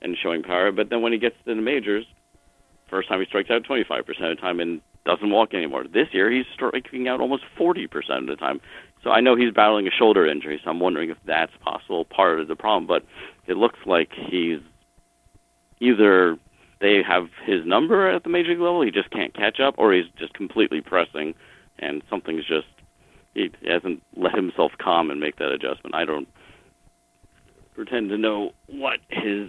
[0.01, 0.73] and showing power.
[0.73, 2.05] But then when he gets to the majors,
[2.89, 5.85] first time he strikes out 25% of the time and doesn't walk anymore.
[5.85, 7.87] This year he's striking out almost 40%
[8.19, 8.61] of the time.
[9.03, 12.41] So I know he's battling a shoulder injury, so I'm wondering if that's possible part
[12.41, 12.87] of the problem.
[12.87, 13.05] But
[13.47, 14.61] it looks like he's
[15.83, 16.39] either
[16.81, 19.93] they have his number at the major league level, he just can't catch up, or
[19.93, 21.35] he's just completely pressing,
[21.79, 22.67] and something's just
[23.35, 25.95] he hasn't let himself calm and make that adjustment.
[25.95, 26.29] I don't
[27.75, 29.49] pretend to know what his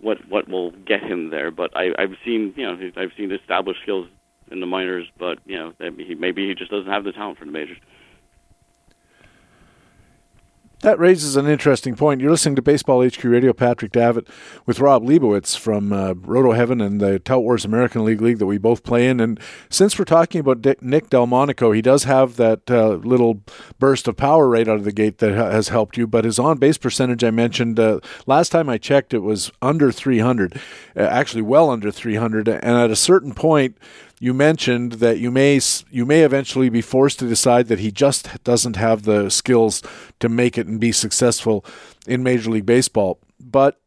[0.00, 3.80] what what will get him there, but I, I've seen you know I've seen established
[3.82, 4.08] skills
[4.50, 7.44] in the minors, but you know maybe maybe he just doesn't have the talent for
[7.44, 7.78] the majors.
[10.82, 12.22] That raises an interesting point.
[12.22, 13.52] You're listening to Baseball HQ Radio.
[13.52, 14.26] Patrick Davitt
[14.64, 18.46] with Rob Leibowitz from uh, Roto Heaven and the Tout Wars American League League that
[18.46, 19.20] we both play in.
[19.20, 19.38] And
[19.68, 23.42] since we're talking about Dick, Nick Delmonico, he does have that uh, little
[23.78, 26.06] burst of power right out of the gate that ha- has helped you.
[26.06, 29.92] But his on base percentage, I mentioned uh, last time I checked, it was under
[29.92, 30.54] 300,
[30.96, 32.48] uh, actually well under 300.
[32.48, 33.76] And at a certain point,
[34.22, 35.58] you mentioned that you may
[35.90, 39.82] you may eventually be forced to decide that he just doesn't have the skills
[40.20, 41.64] to make it and be successful
[42.06, 43.18] in Major League Baseball.
[43.40, 43.80] But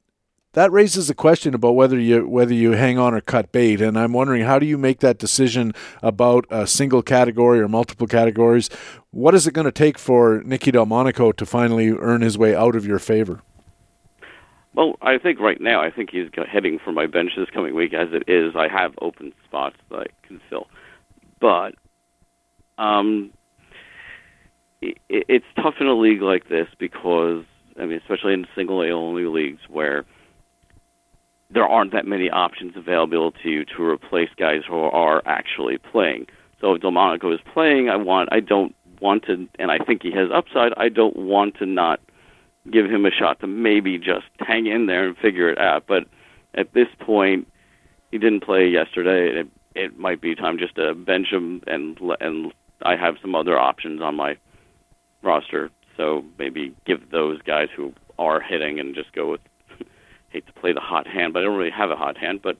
[0.53, 3.97] that raises a question about whether you whether you hang on or cut bait, and
[3.97, 8.71] I'm wondering how do you make that decision about a single category or multiple categories?
[9.11, 12.75] What is it going to take for Nicky Delmonico to finally earn his way out
[12.75, 13.41] of your favor?
[14.75, 17.93] Well, I think right now, I think he's heading for my bench this coming week.
[17.93, 20.67] As it is, I have open spots that I can fill,
[21.39, 21.75] but
[22.77, 23.31] um,
[24.81, 27.43] it, it's tough in a league like this because
[27.79, 30.05] I mean, especially in single A only leagues where
[31.49, 36.25] there aren't that many options available to you to replace guys who are actually playing.
[36.59, 40.11] So if Delmonico is playing, I want I don't want to, and I think he
[40.11, 40.73] has upside.
[40.77, 41.99] I don't want to not
[42.71, 45.85] give him a shot to maybe just hang in there and figure it out.
[45.87, 46.05] But
[46.53, 47.47] at this point,
[48.11, 49.39] he didn't play yesterday.
[49.41, 53.57] It, it might be time just to bench him, and and I have some other
[53.57, 54.37] options on my
[55.21, 55.71] roster.
[55.97, 59.41] So maybe give those guys who are hitting and just go with.
[60.29, 62.41] hate to play the hot hand, but I don't really have a hot hand.
[62.41, 62.57] But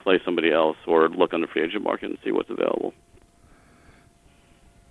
[0.00, 2.92] play somebody else or look on the free agent market and see what's available.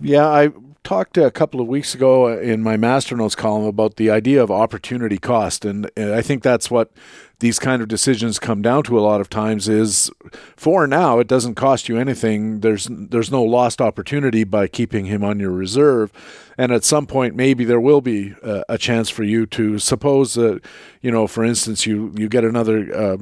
[0.00, 0.50] Yeah, I
[0.82, 4.50] talked a couple of weeks ago in my Master Notes column about the idea of
[4.50, 6.92] opportunity cost, and I think that's what
[7.40, 9.68] these kind of decisions come down to a lot of times.
[9.68, 10.10] Is
[10.56, 12.60] for now, it doesn't cost you anything.
[12.60, 16.12] There's there's no lost opportunity by keeping him on your reserve,
[16.58, 20.34] and at some point, maybe there will be a, a chance for you to suppose
[20.34, 20.60] that
[21.00, 23.16] you know, for instance, you you get another uh, uh,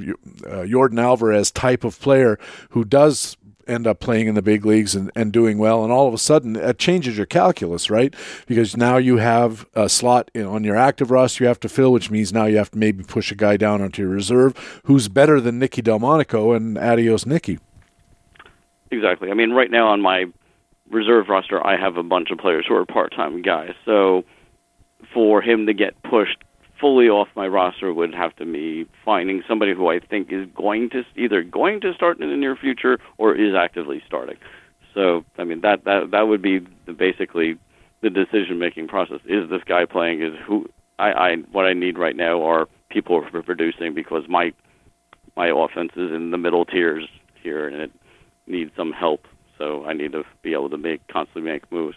[0.64, 2.38] Yordan Alvarez type of player
[2.70, 3.36] who does
[3.66, 5.82] end up playing in the big leagues and, and doing well.
[5.82, 8.14] And all of a sudden, it changes your calculus, right?
[8.46, 11.92] Because now you have a slot in, on your active roster you have to fill,
[11.92, 15.08] which means now you have to maybe push a guy down onto your reserve who's
[15.08, 17.58] better than Nicky Delmonico and adios, Nicky.
[18.90, 19.30] Exactly.
[19.30, 20.26] I mean, right now on my
[20.90, 23.74] reserve roster, I have a bunch of players who are part time guys.
[23.84, 24.24] So
[25.12, 26.44] for him to get pushed
[26.83, 30.91] fully off my roster would have to be finding somebody who I think is going
[30.91, 34.37] to either going to start in the near future or is actively starting.
[34.93, 37.57] So, I mean that that that would be basically
[38.03, 39.20] the decision making process.
[39.24, 40.22] Is this guy playing?
[40.22, 40.68] Is who
[40.99, 44.53] I, I what I need right now are people who producing because my
[45.37, 47.09] my offense is in the middle tiers
[47.43, 47.93] here and it
[48.47, 49.26] needs some help.
[49.57, 51.97] So I need to be able to make constantly make moves.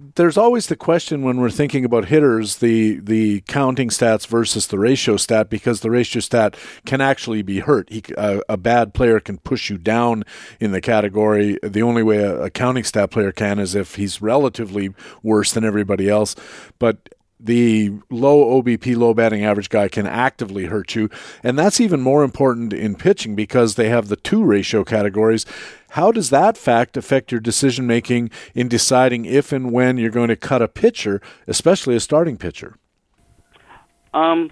[0.00, 4.78] There's always the question when we're thinking about hitters the the counting stats versus the
[4.78, 7.90] ratio stat because the ratio stat can actually be hurt.
[7.90, 10.24] He, a, a, bad player can push you down
[10.58, 11.58] in the category.
[11.62, 15.64] The only way a, a counting stat player can is if he's relatively worse than
[15.64, 16.34] everybody else.
[16.78, 21.08] But the low OBP, low batting average guy can actively hurt you.
[21.42, 25.46] And that's even more important in pitching because they have the two ratio categories.
[25.90, 30.28] How does that fact affect your decision making in deciding if and when you're going
[30.28, 32.76] to cut a pitcher, especially a starting pitcher?
[34.12, 34.50] Um,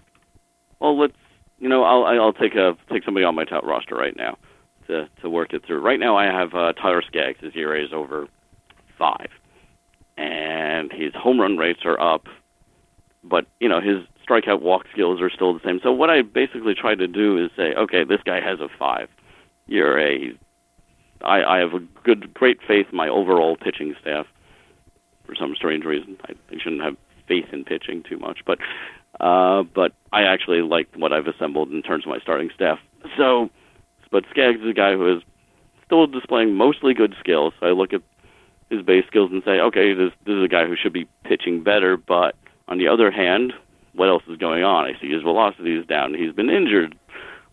[0.81, 1.17] well, let's
[1.59, 4.39] you know I'll I'll take a take somebody on my top roster right now
[4.87, 5.81] to to work it through.
[5.81, 7.41] Right now, I have uh, Tyler Skaggs.
[7.41, 8.29] His ERA is over
[8.99, 9.31] five,
[10.17, 12.27] and his home run rates are up,
[13.29, 13.99] but you know his
[14.29, 15.81] strikeout walk skills are still the same.
[15.83, 19.09] So what I basically try to do is say, okay, this guy has a five
[19.69, 20.33] ERA.
[21.23, 24.27] I, I have a good, great faith in my overall pitching staff.
[25.27, 28.59] For some strange reason, I, I shouldn't have faith in pitching too much, but
[29.21, 32.79] uh, but I actually like what I've assembled in terms of my starting staff.
[33.17, 33.51] So,
[34.11, 35.23] but Skaggs is a guy who is
[35.85, 37.53] still displaying mostly good skills.
[37.61, 38.03] So I look at
[38.71, 41.63] his base skills and say, okay, this this is a guy who should be pitching
[41.63, 41.97] better.
[41.97, 42.37] But
[42.69, 43.53] on the other hand,
[43.95, 44.85] what else is going on?
[44.85, 46.15] I see his velocity is down.
[46.15, 46.97] He's been injured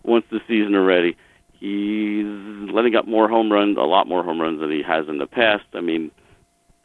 [0.04, 1.18] once the season already.
[1.54, 2.26] He's
[2.72, 5.26] letting up more home runs, a lot more home runs than he has in the
[5.26, 5.64] past.
[5.74, 6.12] I mean,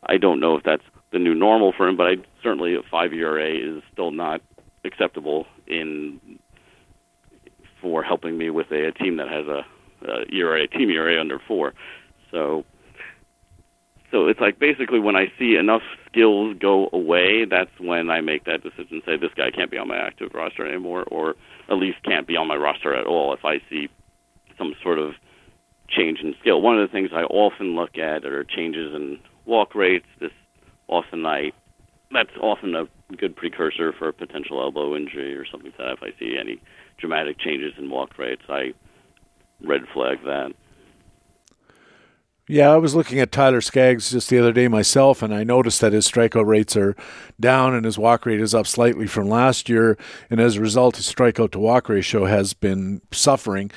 [0.04, 3.12] I don't know if that's the new normal for him, but I certainly a five
[3.12, 4.40] ERA is still not
[4.84, 6.38] acceptable in
[7.82, 9.66] for helping me with a, a team that has a,
[10.06, 11.74] a ERA team ERA under four.
[12.30, 12.64] So
[14.10, 18.44] so it's like basically when I see enough skills go away, that's when I make
[18.44, 19.02] that decision.
[19.06, 21.34] Say this guy can't be on my active roster anymore, or
[21.68, 23.32] at least can't be on my roster at all.
[23.32, 23.88] If I see
[24.58, 25.14] some sort of
[25.88, 26.60] change in skill.
[26.60, 30.06] One of the things I often look at are changes in walk rates.
[30.20, 30.30] This
[30.88, 31.52] often I
[32.12, 32.86] that's often a
[33.16, 35.92] good precursor for a potential elbow injury or something like that.
[35.92, 36.60] If I see any
[36.98, 38.72] dramatic changes in walk rates, I
[39.64, 40.52] red flag that.
[42.50, 45.80] Yeah, I was looking at Tyler Skaggs just the other day myself, and I noticed
[45.82, 46.96] that his strikeout rates are
[47.38, 49.96] down and his walk rate is up slightly from last year.
[50.28, 53.70] And as a result, his strikeout to walk ratio has been suffering.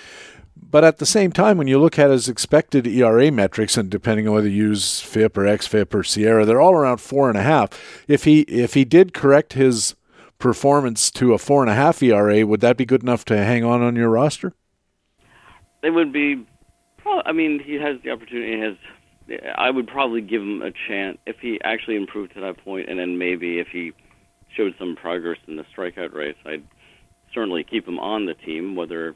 [0.56, 4.28] But at the same time, when you look at his expected ERA metrics, and depending
[4.28, 7.44] on whether you use FIP or XFIP or SIERA, they're all around four and a
[7.44, 8.04] half.
[8.08, 9.94] If he if he did correct his
[10.40, 13.64] performance to a four and a half ERA, would that be good enough to hang
[13.64, 14.56] on on your roster?
[15.84, 16.48] It would be.
[17.06, 18.56] Well, I mean, he has the opportunity.
[18.56, 18.76] He has.
[19.56, 23.00] I would probably give him a chance if he actually improved to that point, and
[23.00, 23.94] then maybe if he
[24.56, 26.64] showed some progress in the strikeout rates, I'd
[27.34, 28.76] certainly keep him on the team.
[28.76, 29.16] Whether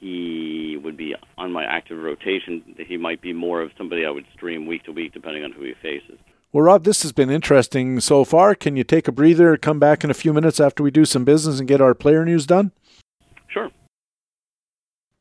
[0.00, 2.74] he would be on my active rotation.
[2.78, 5.62] He might be more of somebody I would stream week to week, depending on who
[5.62, 6.18] he faces.
[6.52, 8.54] Well, Rob, this has been interesting so far.
[8.54, 11.24] Can you take a breather, come back in a few minutes after we do some
[11.24, 12.72] business and get our player news done?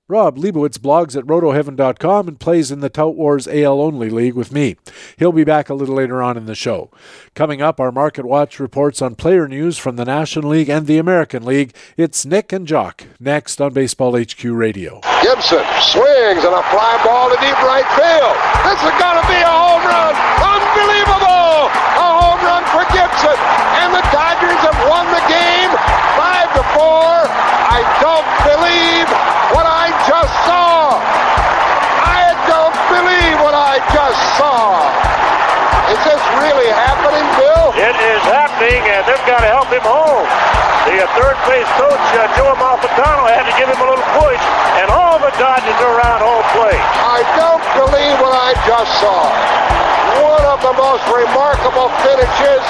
[0.10, 4.52] Rob Leibowitz blogs at rotoheaven.com and plays in the Tout Wars AL Only League with
[4.52, 4.76] me.
[5.18, 6.90] He'll be back a little later on in the show.
[7.36, 10.98] Coming up, our Market Watch reports on player news from the National League and the
[10.98, 11.76] American League.
[11.96, 15.00] It's Nick and Jock next on Baseball HQ Radio.
[15.22, 18.36] Gibson swings and a fly ball to deep right field.
[18.66, 20.16] This is going to be a home run.
[20.42, 22.09] Unbelievable!
[22.30, 23.38] Home run for Gibson.
[23.82, 27.26] And the Dodgers have won the game 5 to 4.
[27.74, 29.10] I don't believe
[29.50, 30.94] what I just saw.
[32.06, 34.78] I don't believe what I just saw.
[35.90, 37.74] Is this really happening, Bill?
[37.74, 40.30] It is happening, and they've got to help him home.
[40.86, 44.38] The uh, third base coach, uh, Joe Amalfitano, had to give him a little push,
[44.78, 46.78] and all the Dodgers are around home plate.
[46.78, 49.34] I don't believe what I just saw.
[50.22, 52.62] One of the most remarkable finishes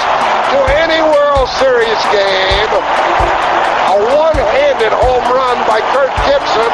[0.56, 6.72] to any World Series game a one-handed home run by Kirk Gibson,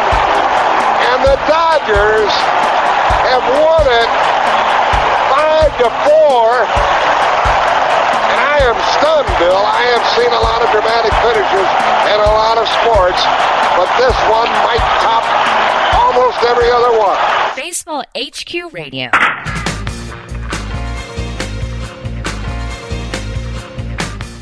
[1.11, 2.31] and the Dodgers
[3.35, 4.11] have won it
[5.57, 6.69] five to four.
[8.29, 9.57] And I am stunned, Bill.
[9.57, 11.69] I have seen a lot of dramatic finishes
[12.13, 13.25] in a lot of sports,
[13.73, 15.25] but this one might top
[15.97, 17.17] almost every other one.
[17.57, 19.09] Baseball HQ Radio.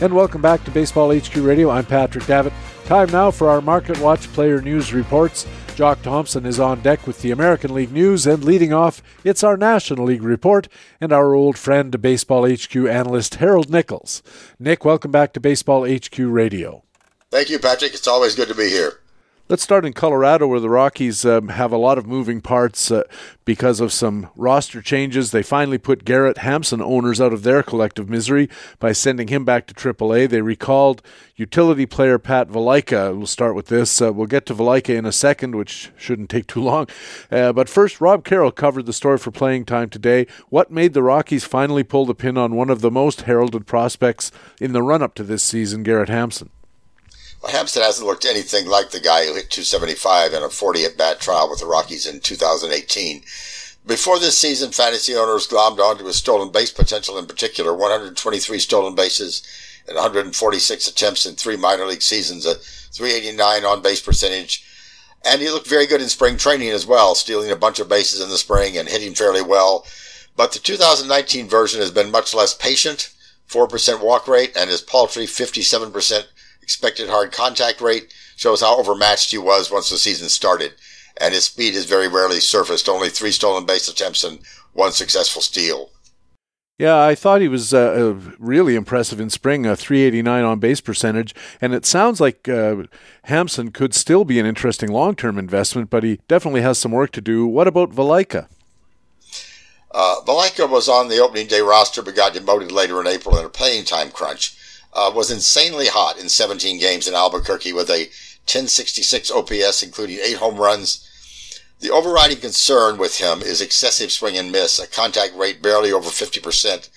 [0.01, 1.71] And welcome back to Baseball HQ Radio.
[1.71, 2.53] I'm Patrick Davitt.
[2.87, 5.47] Time now for our Market Watch player news reports.
[5.75, 9.57] Jock Thompson is on deck with the American League news, and leading off, it's our
[9.57, 10.69] National League report
[11.01, 14.23] and our old friend, Baseball HQ analyst Harold Nichols.
[14.59, 16.85] Nick, welcome back to Baseball HQ Radio.
[17.31, 17.93] Thank you, Patrick.
[17.93, 19.01] It's always good to be here.
[19.47, 23.03] Let's start in Colorado, where the Rockies um, have a lot of moving parts uh,
[23.45, 25.33] because of some roster changes.
[25.33, 29.67] They finally put Garrett Hampson owners out of their collective misery by sending him back
[29.67, 30.31] to AAA.
[30.31, 31.03] They recalled
[31.37, 33.15] utility player Pat Valaika.
[33.15, 34.01] We'll start with this.
[34.01, 36.89] Uh, we'll get to Valaika in a second, which shouldn't take too long.
[37.31, 40.27] Uh, but first, Rob Carroll covered the story for playing time today.
[40.49, 44.33] What made the Rockies finally pull the pin on one of the most heralded prospects
[44.59, 46.49] in the run up to this season, Garrett Hampson?
[47.45, 50.97] Well, Hampson hasn't looked anything like the guy who hit 275 in a 40 at
[50.97, 53.21] bat trial with the Rockies in 2018.
[53.87, 58.95] Before this season, fantasy owners glommed onto his stolen base potential in particular 123 stolen
[58.95, 59.43] bases
[59.87, 64.65] and 146 attempts in three minor league seasons, a 389 on base percentage.
[65.23, 68.23] And he looked very good in spring training as well, stealing a bunch of bases
[68.23, 69.85] in the spring and hitting fairly well.
[70.35, 73.13] But the 2019 version has been much less patient,
[73.51, 76.25] 4% walk rate, and his paltry 57%
[76.65, 80.73] expected hard contact rate shows how overmatched he was once the season started.
[81.21, 84.41] And his speed has very rarely surfaced, only three stolen base attempts and
[84.73, 85.91] one successful steal.
[86.79, 90.81] Yeah, I thought he was uh, uh really impressive in spring, a 389 on base
[90.81, 92.85] percentage, and it sounds like uh,
[93.25, 97.13] Hampson could still be an interesting long term investment, but he definitely has some work
[97.13, 97.47] to do.
[97.47, 98.49] What about Valaika?
[99.93, 103.45] Uh, Valaika was on the opening day roster but got demoted later in April in
[103.45, 104.59] a playing time crunch
[104.95, 108.09] uh, was insanely hot in 17 games in Albuquerque with a
[108.47, 111.11] 1066 OPS, including eight home runs.
[111.81, 116.09] The overriding concern with him is excessive swing and miss, a contact rate barely over
[116.09, 116.89] 50%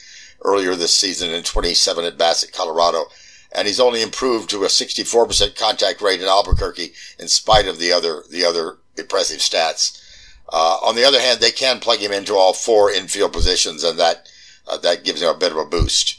[0.43, 3.05] earlier this season in 27 at bats at Colorado.
[3.51, 7.91] And he's only improved to a 64% contact rate in Albuquerque in spite of the
[7.91, 10.03] other, the other impressive stats.
[10.49, 13.97] Uh, on the other hand, they can plug him into all four infield positions and
[13.97, 14.29] that,
[14.67, 16.16] uh, that gives him a bit of a boost.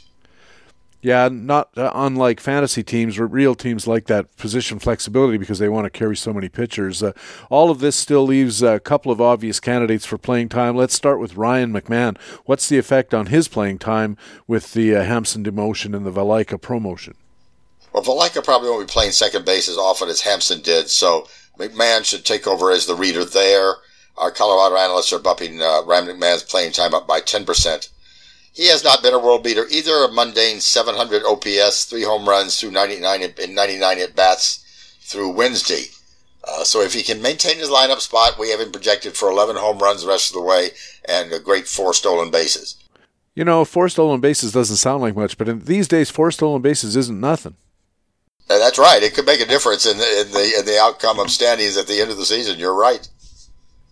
[1.01, 5.85] Yeah, not uh, unlike fantasy teams, real teams like that position flexibility because they want
[5.85, 7.01] to carry so many pitchers.
[7.01, 7.13] Uh,
[7.49, 10.75] all of this still leaves a couple of obvious candidates for playing time.
[10.75, 12.17] Let's start with Ryan McMahon.
[12.45, 16.61] What's the effect on his playing time with the uh, Hampson demotion and the Valaika
[16.61, 17.15] promotion?
[17.93, 22.03] Well, Valaika probably won't be playing second base as often as Hampson did, so McMahon
[22.03, 23.75] should take over as the reader there.
[24.17, 27.89] Our Colorado analysts are bumping uh, Ryan McMahon's playing time up by 10%.
[28.59, 30.03] He has not been a world beater either.
[30.03, 34.65] A mundane 700 OPS, three home runs through 99 in 99 at bats
[34.99, 35.85] through Wednesday.
[36.43, 39.55] Uh, so if he can maintain his lineup spot, we have him projected for 11
[39.55, 40.71] home runs the rest of the way
[41.07, 42.75] and a great four stolen bases.
[43.33, 46.61] You know, four stolen bases doesn't sound like much, but in these days, four stolen
[46.61, 47.55] bases isn't nothing.
[48.49, 49.01] that's right.
[49.01, 51.87] It could make a difference in the, in the in the outcome of standings at
[51.87, 52.59] the end of the season.
[52.59, 53.07] You're right.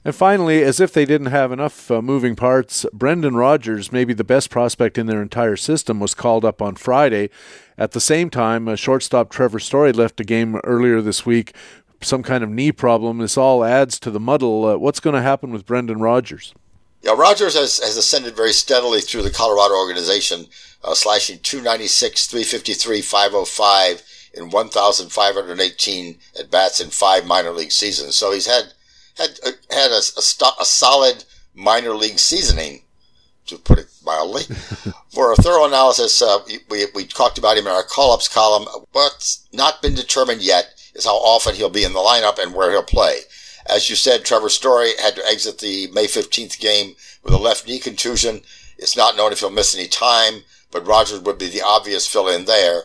[0.08, 4.24] And finally, as if they didn't have enough uh, moving parts, Brendan Rodgers, maybe the
[4.24, 7.30] best prospect in their entire system, was called up on Friday.
[7.78, 11.54] At the same time, uh, shortstop Trevor Story left a game earlier this week,
[12.00, 13.18] some kind of knee problem.
[13.18, 14.64] This all adds to the muddle.
[14.64, 16.54] Uh, what's going to happen with Brendan Rodgers?
[17.02, 20.46] Yeah, Rodgers has, has ascended very steadily through the Colorado organization,
[20.86, 24.04] uh, slashing 296, 353, 505
[24.36, 28.16] in 1,518 at bats in five minor league seasons.
[28.16, 28.72] So he's had
[29.18, 32.82] had uh, had a, a, st- a solid minor league seasoning,
[33.48, 34.44] to put it mildly.
[35.10, 36.40] For a thorough analysis, uh,
[36.70, 38.68] we, we talked about him in our call-ups column.
[38.92, 42.72] What's not been determined yet is how often he'll be in the lineup and where
[42.72, 43.22] he'll play.
[43.70, 47.68] As you said, Trevor Story had to exit the May 15th game with a left
[47.68, 48.42] knee contusion.
[48.78, 52.46] It's not known if he'll miss any time, but Rodgers would be the obvious fill-in
[52.46, 52.84] there.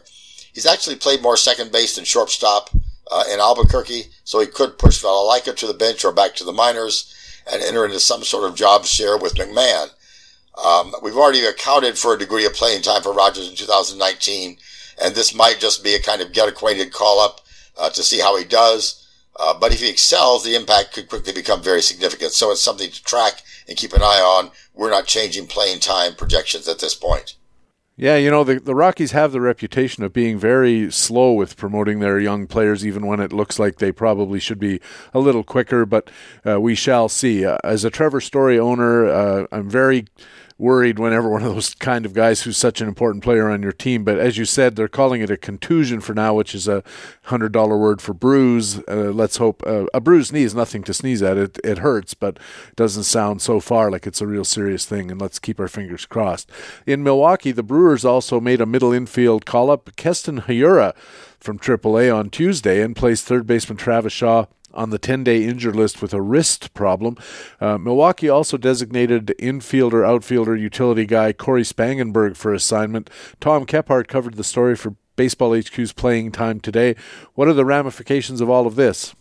[0.52, 2.70] He's actually played more second base than shortstop
[3.10, 6.52] uh, in Albuquerque, so he could push Valaika to the bench or back to the
[6.52, 7.14] minors
[7.50, 9.88] and enter into some sort of job share with McMahon.
[10.62, 14.56] Um, we've already accounted for a degree of playing time for Rodgers in 2019,
[15.02, 17.40] and this might just be a kind of get acquainted call up
[17.78, 18.98] uh, to see how he does.
[19.40, 22.32] Uh, but if he excels, the impact could quickly become very significant.
[22.32, 24.50] So it's something to track and keep an eye on.
[24.74, 27.36] We're not changing playing time projections at this point.
[27.94, 32.00] Yeah, you know, the, the Rockies have the reputation of being very slow with promoting
[32.00, 34.80] their young players, even when it looks like they probably should be
[35.12, 36.10] a little quicker, but
[36.46, 37.44] uh, we shall see.
[37.44, 40.06] Uh, as a Trevor Story owner, uh, I'm very
[40.58, 43.72] worried whenever one of those kind of guys who's such an important player on your
[43.72, 44.04] team.
[44.04, 46.82] But as you said, they're calling it a contusion for now, which is a
[47.24, 48.80] hundred dollar word for bruise.
[48.88, 51.36] Uh, let's hope uh, a bruised knee is nothing to sneeze at.
[51.36, 52.38] It it hurts, but
[52.76, 55.10] doesn't sound so far like it's a real serious thing.
[55.10, 56.50] And let's keep our fingers crossed.
[56.86, 59.90] In Milwaukee, the Brewers also made a middle infield call up.
[59.96, 60.94] Keston Hiura
[61.40, 65.76] from AAA on Tuesday and placed third baseman Travis Shaw on the 10 day injured
[65.76, 67.16] list with a wrist problem.
[67.60, 73.10] Uh, Milwaukee also designated infielder, outfielder, utility guy Cory Spangenberg for assignment.
[73.40, 76.96] Tom Kephart covered the story for Baseball HQ's playing time today.
[77.34, 79.14] What are the ramifications of all of this?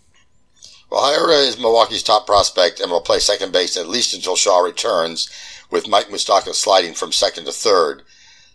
[0.90, 4.60] Well, Hiura is Milwaukee's top prospect and will play second base at least until Shaw
[4.60, 5.30] returns,
[5.70, 8.04] with Mike Moustakas sliding from second to third.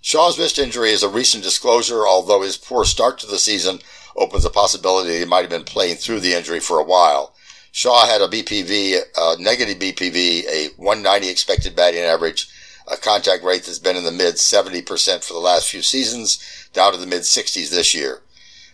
[0.03, 3.81] Shaw's wrist injury is a recent disclosure, although his poor start to the season
[4.17, 7.35] opens a possibility that he might have been playing through the injury for a while.
[7.73, 12.49] Shaw had a BPV, a negative BPV, a 190 expected batting average,
[12.91, 16.39] a contact rate that's been in the mid 70% for the last few seasons,
[16.73, 18.23] down to the mid 60s this year.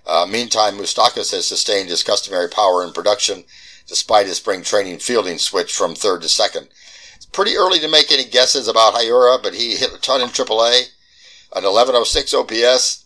[0.07, 3.45] Uh, meantime, Moustakas has sustained his customary power in production
[3.87, 6.69] despite his spring training fielding switch from third to second.
[7.17, 10.29] It's pretty early to make any guesses about Hiura, but he hit a ton in
[10.29, 10.89] AAA,
[11.55, 13.02] an 1106 OPS,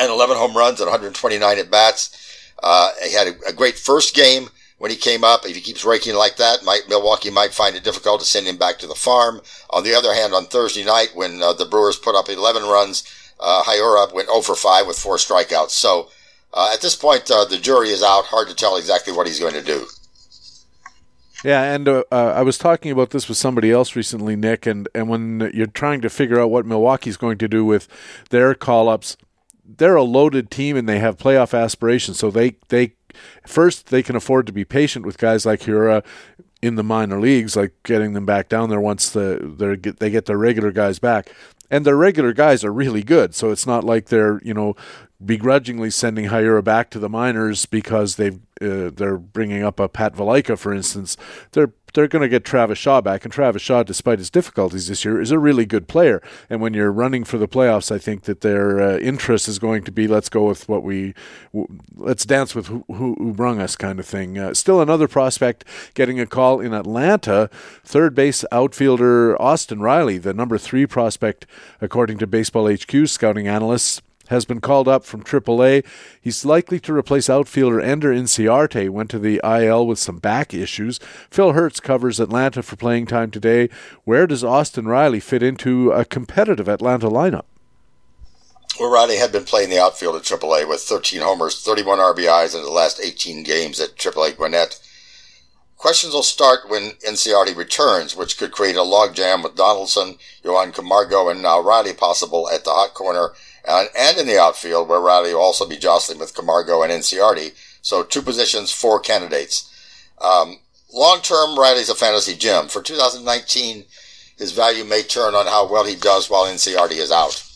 [0.00, 2.16] and 11 home runs and 129 at bats.
[2.62, 4.48] Uh, he had a, a, great first game
[4.78, 5.46] when he came up.
[5.46, 8.56] If he keeps raking like that, might, Milwaukee might find it difficult to send him
[8.56, 9.40] back to the farm.
[9.70, 13.04] On the other hand, on Thursday night, when uh, the Brewers put up 11 runs,
[13.38, 15.70] uh, Hiura went 0 for 5 with four strikeouts.
[15.70, 16.10] So
[16.52, 18.26] uh, at this point, uh, the jury is out.
[18.26, 19.86] Hard to tell exactly what he's going to do.
[21.42, 24.88] Yeah, and uh, uh, I was talking about this with somebody else recently, Nick, and,
[24.94, 27.88] and when you're trying to figure out what Milwaukee's going to do with
[28.28, 29.16] their call ups,
[29.76, 32.18] they're a loaded team and they have playoff aspirations.
[32.18, 32.94] So they they
[33.46, 36.04] first they can afford to be patient with guys like Hiura
[36.62, 40.26] in the minor leagues, like getting them back down there once the they they get
[40.26, 41.32] their regular guys back.
[41.72, 44.74] And their regular guys are really good, so it's not like they're you know
[45.24, 50.14] begrudgingly sending Hiura back to the minors because they've uh, they're bringing up a Pat
[50.14, 51.16] Valaika, for instance.
[51.52, 55.04] They're they're going to get Travis Shaw back, and Travis Shaw, despite his difficulties this
[55.04, 56.22] year, is a really good player.
[56.48, 59.84] And when you're running for the playoffs, I think that their uh, interest is going
[59.84, 61.14] to be let's go with what we
[61.52, 64.38] w- let's dance with who, who, brung us kind of thing.
[64.38, 65.64] Uh, still another prospect
[65.94, 67.48] getting a call in Atlanta,
[67.84, 71.46] third base outfielder Austin Riley, the number three prospect
[71.80, 75.84] according to Baseball HQ scouting analysts has been called up from AAA.
[76.20, 80.98] He's likely to replace outfielder Ender Inciarte, went to the IL with some back issues.
[81.30, 83.68] Phil Hertz covers Atlanta for playing time today.
[84.04, 87.44] Where does Austin Riley fit into a competitive Atlanta lineup?
[88.78, 92.62] Well, Riley had been playing the outfield at AAA with 13 homers, 31 RBIs in
[92.62, 94.80] the last 18 games at AAA Gwinnett.
[95.76, 101.28] Questions will start when Inciarte returns, which could create a logjam with Donaldson, Johan Camargo,
[101.28, 103.30] and now Riley possible at the hot corner
[103.66, 107.54] and, and in the outfield, where Riley will also be jostling with Camargo and Inciarte.
[107.82, 109.66] So two positions, four candidates.
[110.20, 110.58] Um,
[110.92, 112.68] long term, Riley's a fantasy gem.
[112.68, 113.84] For 2019,
[114.36, 117.46] his value may turn on how well he does while Inciarte is out.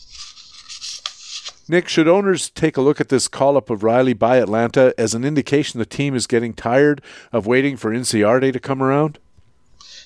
[1.67, 5.15] Nick, should owners take a look at this call up of Riley by Atlanta as
[5.15, 7.01] an indication the team is getting tired
[7.31, 9.17] of waiting for Inciarte to come around?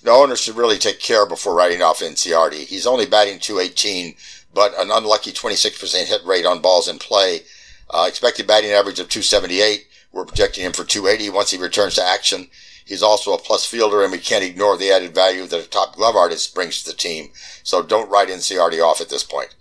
[0.02, 2.66] No, owners should really take care before writing off Inciarte.
[2.66, 4.16] He's only batting 218
[4.54, 7.42] but an unlucky 26% hit rate on balls in play.
[7.90, 9.88] Uh, expected batting average of 278.
[10.12, 12.48] We're projecting him for 280 once he returns to action.
[12.86, 15.96] He's also a plus fielder, and we can't ignore the added value that a top
[15.96, 17.30] glove artist brings to the team.
[17.64, 19.56] So don't write Inciarte off at this point.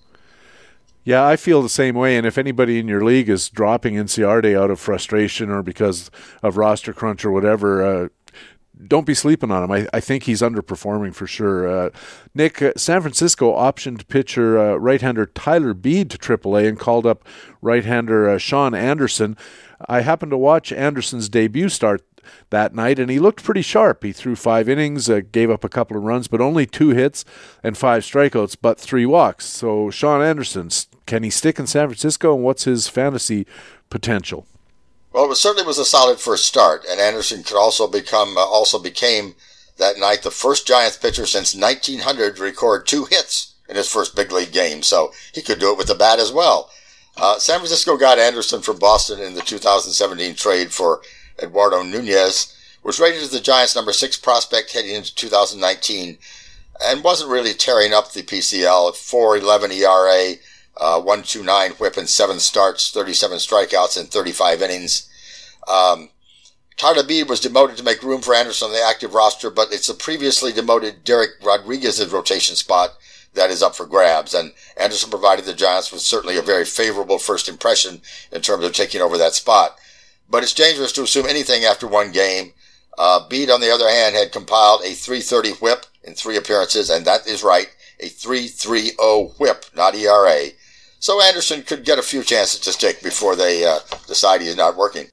[1.04, 2.16] Yeah, I feel the same way.
[2.16, 6.10] And if anybody in your league is dropping Inciarte out of frustration or because
[6.42, 8.08] of roster crunch or whatever, uh,
[8.86, 9.70] don't be sleeping on him.
[9.70, 11.68] I, I think he's underperforming for sure.
[11.68, 11.90] Uh,
[12.34, 17.24] Nick, uh, San Francisco optioned pitcher uh, right-hander Tyler Beede to AAA and called up
[17.60, 19.36] right-hander uh, Shaun Anderson.
[19.88, 22.02] I happened to watch Anderson's debut start
[22.50, 24.02] that night, and he looked pretty sharp.
[24.02, 27.24] He threw five innings, uh, gave up a couple of runs, but only two hits
[27.62, 29.46] and five strikeouts, but three walks.
[29.46, 30.70] So Shaun Anderson,
[31.06, 33.46] can he stick in San Francisco, and what's his fantasy
[33.90, 34.46] potential?
[35.18, 38.78] Well, it certainly was a solid first start, and Anderson could also become uh, also
[38.78, 39.34] became
[39.76, 44.14] that night the first Giants pitcher since 1900 to record two hits in his first
[44.14, 44.80] big league game.
[44.80, 46.70] So he could do it with the bat as well.
[47.16, 51.02] Uh, San Francisco got Anderson from Boston in the 2017 trade for
[51.42, 56.16] Eduardo Nunez, was rated as the Giants' number six prospect heading into 2019,
[56.84, 60.36] and wasn't really tearing up the PCL at 4.11 ERA
[60.78, 65.08] uh, 129 whip in seven starts, 37 strikeouts in 35 innings.
[65.66, 66.10] Um,
[66.80, 70.52] was demoted to make room for Anderson on the active roster, but it's the previously
[70.52, 72.90] demoted Derek Rodriguez's rotation spot
[73.34, 74.34] that is up for grabs.
[74.34, 78.00] And Anderson provided the Giants with certainly a very favorable first impression
[78.30, 79.76] in terms of taking over that spot.
[80.30, 82.52] But it's dangerous to assume anything after one game.
[82.96, 87.26] Uh, on the other hand, had compiled a 330 whip in three appearances, and that
[87.26, 87.68] is right,
[88.00, 88.96] a 330
[89.38, 90.50] whip, not ERA.
[91.00, 94.76] So Anderson could get a few chances to stick before they uh, decide he's not
[94.76, 95.06] working.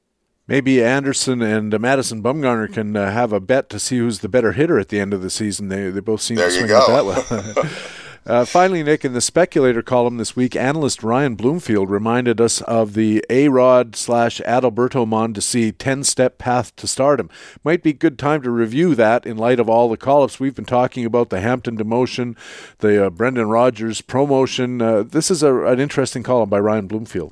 [0.48, 4.30] Maybe Anderson and uh, Madison Bumgarner can uh, have a bet to see who's the
[4.30, 5.70] better hitter at the end of the season.
[5.70, 7.70] They they both seem there to swing it that well.
[8.28, 12.96] Uh, finally, Nick, in the speculator column this week, analyst Ryan Bloomfield reminded us of
[12.96, 17.30] the A Rod slash Adalberto Mondesi 10 step path to stardom.
[17.64, 20.40] Might be good time to review that in light of all the call ups.
[20.40, 22.36] We've been talking about the Hampson demotion,
[22.80, 24.82] the uh, Brendan Rodgers promotion.
[24.82, 27.32] Uh, this is a, an interesting column by Ryan Bloomfield.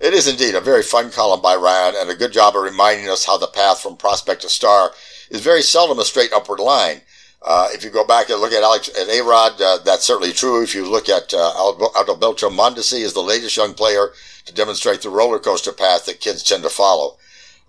[0.00, 3.10] It is indeed a very fun column by Ryan and a good job of reminding
[3.10, 4.92] us how the path from prospect to star
[5.28, 7.02] is very seldom a straight upward line.
[7.46, 10.62] Uh, if you go back and look at Alex at A-Rod, uh, that's certainly true.
[10.62, 11.52] If you look at uh,
[11.94, 14.08] Adalberto Mondesi is the latest young player
[14.46, 17.18] to demonstrate the roller coaster path that kids tend to follow.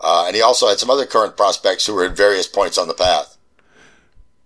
[0.01, 2.87] Uh, and he also had some other current prospects who were at various points on
[2.87, 3.37] the path.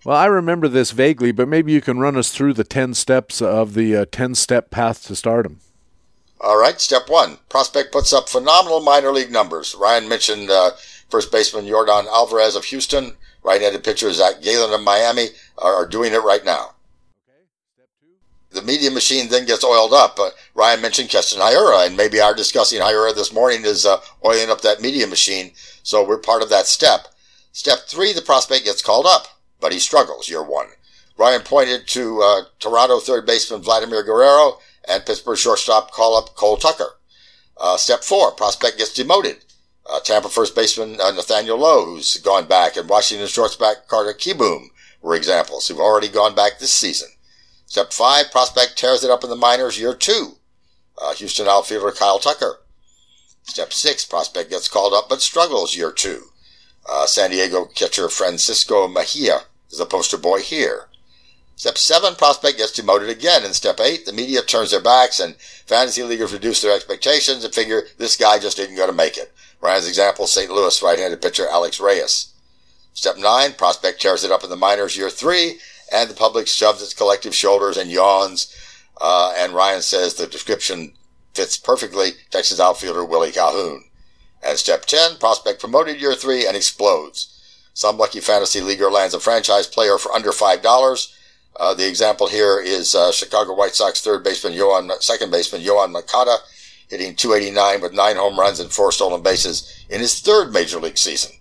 [0.03, 3.41] Well, I remember this vaguely, but maybe you can run us through the 10 steps
[3.41, 5.59] of the uh, 10 step path to stardom.
[6.41, 7.37] All right, step one.
[7.49, 9.75] Prospect puts up phenomenal minor league numbers.
[9.75, 10.71] Ryan mentioned uh,
[11.07, 13.13] first baseman Yordan Alvarez of Houston,
[13.43, 15.27] right-handed pitcher Zac Gallen of Miami
[15.57, 16.75] are, are doing it right now.
[18.51, 20.19] The media machine then gets oiled up.
[20.19, 24.49] Uh, Ryan mentioned Keston Hiura, and maybe our discussing Hiura this morning is uh, oiling
[24.49, 25.51] up that media machine.
[25.83, 27.07] So we're part of that step.
[27.53, 29.27] Step three, the prospect gets called up,
[29.61, 30.67] but he struggles year one.
[31.17, 36.97] Ryan pointed to uh, Toronto third baseman Vladimir Guerrero and Pittsburgh shortstop call-up Cole Tucker.
[37.57, 39.37] Uh, step four, prospect gets demoted.
[39.89, 44.67] Uh, Tampa first baseman uh, Nathaniel Lowe, who's gone back, and Washington shortstop Carter Kieboom
[45.01, 47.09] were examples who've already gone back this season.
[47.65, 50.37] Step five, prospect tears it up in the minors year two.
[51.01, 52.59] Uh, Houston outfielder Kyle Tucker.
[53.43, 56.25] Step six, prospect gets called up but struggles year two.
[56.89, 60.87] Uh, San Diego catcher Francisco Mejia is the poster boy here.
[61.55, 63.45] Step seven, prospect gets demoted again.
[63.45, 67.53] In step eight, the media turns their backs and fantasy leaguers reduce their expectations and
[67.53, 69.31] figure this guy just isn't going to make it.
[69.61, 70.51] Ryan's example, St.
[70.51, 72.33] Louis right-handed pitcher Alex Reyes.
[72.93, 75.59] Step nine, prospect tears it up in the minors year three,
[75.91, 78.55] and the public shoves its collective shoulders and yawns.
[78.99, 80.93] Uh, and Ryan says the description
[81.33, 83.85] fits perfectly Texas outfielder Willie Calhoun.
[84.43, 87.27] And step 10, prospect promoted year three and explodes.
[87.73, 91.13] Some lucky fantasy leaguer lands a franchise player for under $5.
[91.55, 95.91] Uh, the example here is uh, Chicago White Sox third baseman Yoan, second baseman Yoan
[95.91, 96.37] Moncada,
[96.91, 100.97] hitting 289 with nine home runs and four stolen bases in his third major league
[100.97, 101.31] season.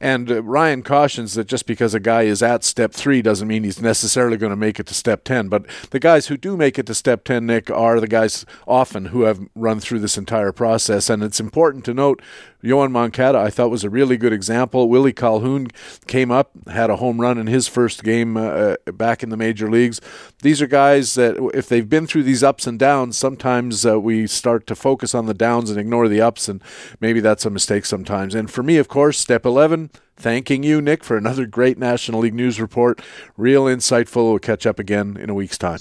[0.00, 3.64] And uh, Ryan cautions that just because a guy is at step three doesn't mean
[3.64, 5.48] he's necessarily going to make it to step 10.
[5.48, 9.06] But the guys who do make it to step 10, Nick, are the guys often
[9.06, 11.08] who have run through this entire process.
[11.08, 12.20] And it's important to note
[12.66, 14.88] Yoan Moncada, I thought, was a really good example.
[14.88, 15.68] Willie Calhoun
[16.06, 19.70] came up, had a home run in his first game uh, back in the major
[19.70, 20.00] leagues.
[20.42, 24.26] These are guys that, if they've been through these ups and downs, sometimes uh, we
[24.26, 26.60] start to focus on the downs and ignore the ups, and
[27.00, 28.34] maybe that's a mistake sometimes.
[28.34, 29.85] And for me, of course, step 11,
[30.16, 33.00] thanking you, Nick, for another great National League News report.
[33.36, 34.30] Real insightful.
[34.30, 35.78] We'll catch up again in a week's time.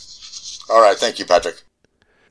[0.69, 0.97] All right.
[0.97, 1.63] Thank you, Patrick.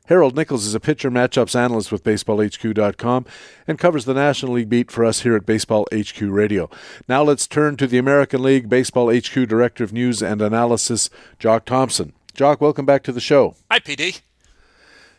[0.07, 3.25] Harold Nichols is a pitcher matchups analyst with BaseballHQ.com
[3.66, 6.68] and covers the National League beat for us here at Baseball HQ Radio.
[7.09, 11.09] Now let's turn to the American League Baseball HQ Director of News and Analysis,
[11.39, 12.12] Jock Thompson.
[12.35, 13.57] Jock, welcome back to the show.
[13.70, 14.20] Hi, PD.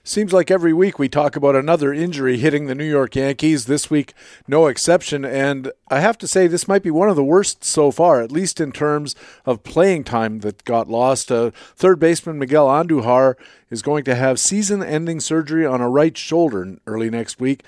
[0.07, 3.65] Seems like every week we talk about another injury hitting the New York Yankees.
[3.65, 4.13] This week,
[4.47, 5.25] no exception.
[5.25, 8.31] And I have to say, this might be one of the worst so far, at
[8.31, 9.15] least in terms
[9.47, 11.31] of playing time that got lost.
[11.31, 13.33] Uh, third baseman Miguel Andujar
[13.71, 17.63] is going to have season ending surgery on a right shoulder early next week.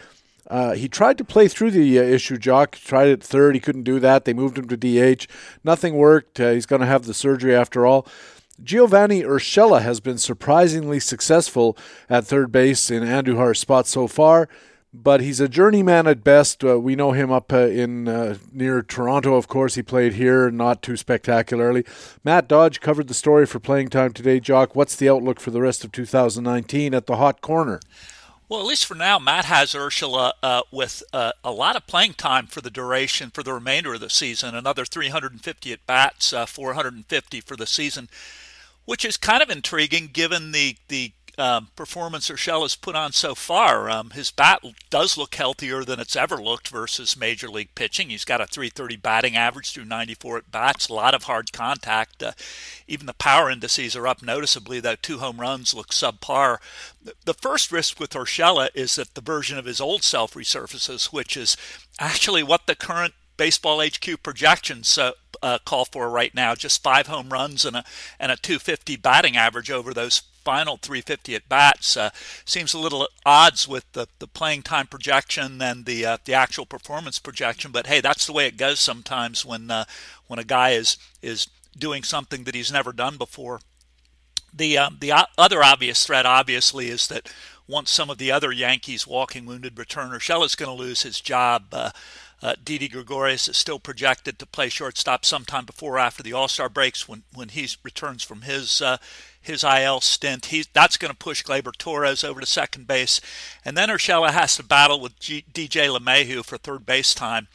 [0.47, 2.73] Uh, he tried to play through the uh, issue, Jock.
[2.73, 3.55] Tried it third.
[3.55, 4.25] He couldn't do that.
[4.25, 5.25] They moved him to DH.
[5.63, 6.39] Nothing worked.
[6.39, 8.05] Uh, he's going to have the surgery after all.
[8.63, 11.77] Giovanni Urshela has been surprisingly successful
[12.09, 14.49] at third base in Andujar's spot so far,
[14.91, 16.63] but he's a journeyman at best.
[16.63, 19.75] Uh, we know him up uh, in uh, near Toronto, of course.
[19.75, 21.85] He played here, not too spectacularly.
[22.23, 24.39] Matt Dodge covered the story for playing time today.
[24.39, 27.79] Jock, what's the outlook for the rest of 2019 at the hot corner?
[28.49, 32.13] Well, at least for now, Matt has Urshela uh, with uh, a lot of playing
[32.13, 34.55] time for the duration for the remainder of the season.
[34.55, 38.09] Another 350 at bats, uh, 450 for the season
[38.87, 43.89] which is kind of intriguing given the the um, performance Urshela's put on so far.
[43.89, 48.09] Um, his bat does look healthier than it's ever looked versus major league pitching.
[48.09, 52.23] He's got a 330 batting average through 94 at bats, a lot of hard contact.
[52.23, 52.31] Uh,
[52.87, 56.57] even the power indices are up noticeably, though two home runs look subpar.
[57.25, 61.37] The first risk with Urshela is that the version of his old self resurfaces, which
[61.37, 61.55] is
[61.99, 65.11] actually what the current baseball HQ projections uh,
[65.41, 66.55] uh, call for right now.
[66.55, 67.83] Just five home runs and a
[68.19, 72.09] and a 250 batting average over those final 350 at bats uh,
[72.45, 76.33] seems a little at odds with the, the playing time projection and the uh, the
[76.33, 77.71] actual performance projection.
[77.71, 79.85] But hey, that's the way it goes sometimes when uh,
[80.27, 83.59] when a guy is is doing something that he's never done before.
[84.53, 87.29] The um, the other obvious threat, obviously, is that
[87.67, 91.19] once some of the other Yankees walking wounded return, Urshela is going to lose his
[91.19, 91.73] job.
[92.41, 96.47] Uh, Didi Gregorius is still projected to play shortstop sometime before or after the All
[96.47, 98.97] Star breaks when, when he returns from his uh,
[99.41, 100.47] his IL stint.
[100.47, 103.19] He's, that's going to push Gleyber Torres over to second base.
[103.65, 107.47] And then Urshela has to battle with G, DJ LeMahieu for third base time.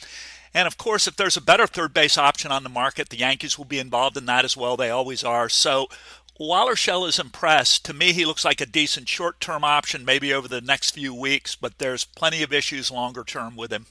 [0.55, 3.57] And of course, if there's a better third base option on the market, the Yankees
[3.57, 4.76] will be involved in that as well.
[4.76, 5.49] They always are.
[5.49, 5.89] So
[6.37, 10.33] while Urshela is impressed, to me, he looks like a decent short term option, maybe
[10.33, 13.87] over the next few weeks, but there's plenty of issues longer term with him.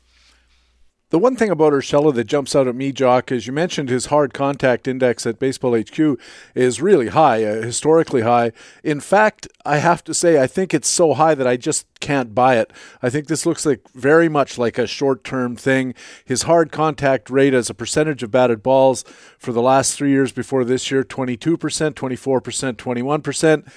[1.12, 4.05] The one thing about Urshela that jumps out at me, Jock, is you mentioned his
[4.05, 6.18] hard contact index at Baseball HQ
[6.55, 8.53] is really high, uh, historically high.
[8.82, 12.34] In fact, I have to say, I think it's so high that I just can't
[12.34, 12.72] buy it.
[13.01, 15.95] I think this looks like very much like a short term thing.
[16.24, 19.03] His hard contact rate as a percentage of batted balls
[19.38, 23.72] for the last three years before this year 22%, 24%, 21%.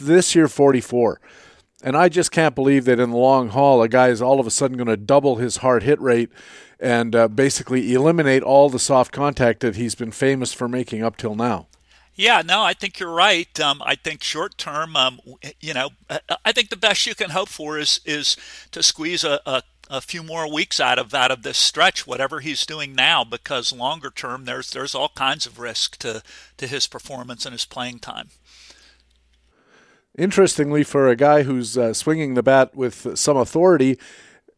[0.00, 1.20] This year, 44.
[1.84, 4.46] And I just can't believe that in the long haul, a guy is all of
[4.46, 6.30] a sudden going to double his hard hit rate
[6.80, 11.18] and uh, basically eliminate all the soft contact that he's been famous for making up
[11.18, 11.66] till now.
[12.14, 13.60] Yeah, no, I think you're right.
[13.60, 15.20] Um, I think short term, um,
[15.60, 15.90] you know,
[16.42, 18.36] I think the best you can hope for is is
[18.70, 22.40] to squeeze a, a, a few more weeks out of out of this stretch, whatever
[22.40, 26.22] he's doing now, because longer term, there's there's all kinds of risk to
[26.56, 28.30] to his performance and his playing time.
[30.16, 33.98] Interestingly, for a guy who's uh, swinging the bat with some authority,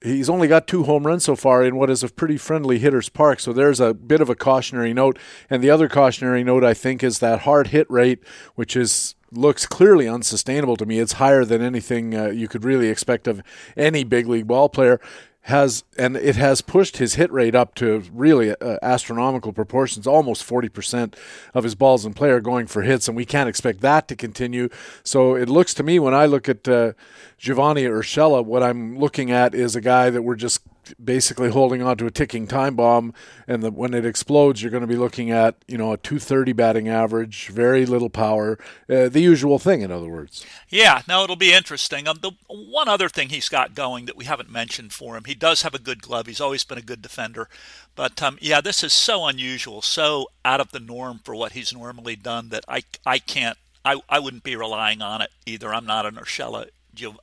[0.02, 3.09] he's only got two home runs so far in what is a pretty friendly hitter's
[3.09, 3.40] park.
[3.40, 5.18] So there's a bit of a cautionary note.
[5.48, 8.22] And the other cautionary note, I think, is that hard hit rate,
[8.54, 10.98] which is looks clearly unsustainable to me.
[10.98, 13.42] It's higher than anything uh, you could really expect of
[13.76, 15.00] any big league ball player
[15.47, 20.44] has and it has pushed his hit rate up to really uh, astronomical proportions almost
[20.44, 21.14] 40%
[21.55, 24.16] of his balls in play are going for hits and we can't expect that to
[24.16, 24.68] continue.
[25.05, 26.92] So it looks to me when i look at uh,
[27.38, 30.62] giovanni urshela what i'm looking at is a guy that we're just
[31.03, 33.14] basically holding on to a ticking time bomb,
[33.47, 36.53] and the, when it explodes, you're going to be looking at you know a 230
[36.53, 38.59] batting average, very little power,
[38.89, 40.45] uh, the usual thing, in other words.
[40.68, 42.09] Yeah, no, it'll be interesting.
[42.09, 45.34] Um, the one other thing he's got going that we haven't mentioned for him, he
[45.34, 46.26] does have a good glove.
[46.26, 47.49] He's always been a good defender,
[47.95, 51.72] but um, yeah, this is so unusual, so out of the norm for what he's
[51.72, 53.59] normally done that I I can't.
[53.84, 55.72] I, I wouldn't be relying on it either.
[55.72, 56.70] I'm not an Urshela,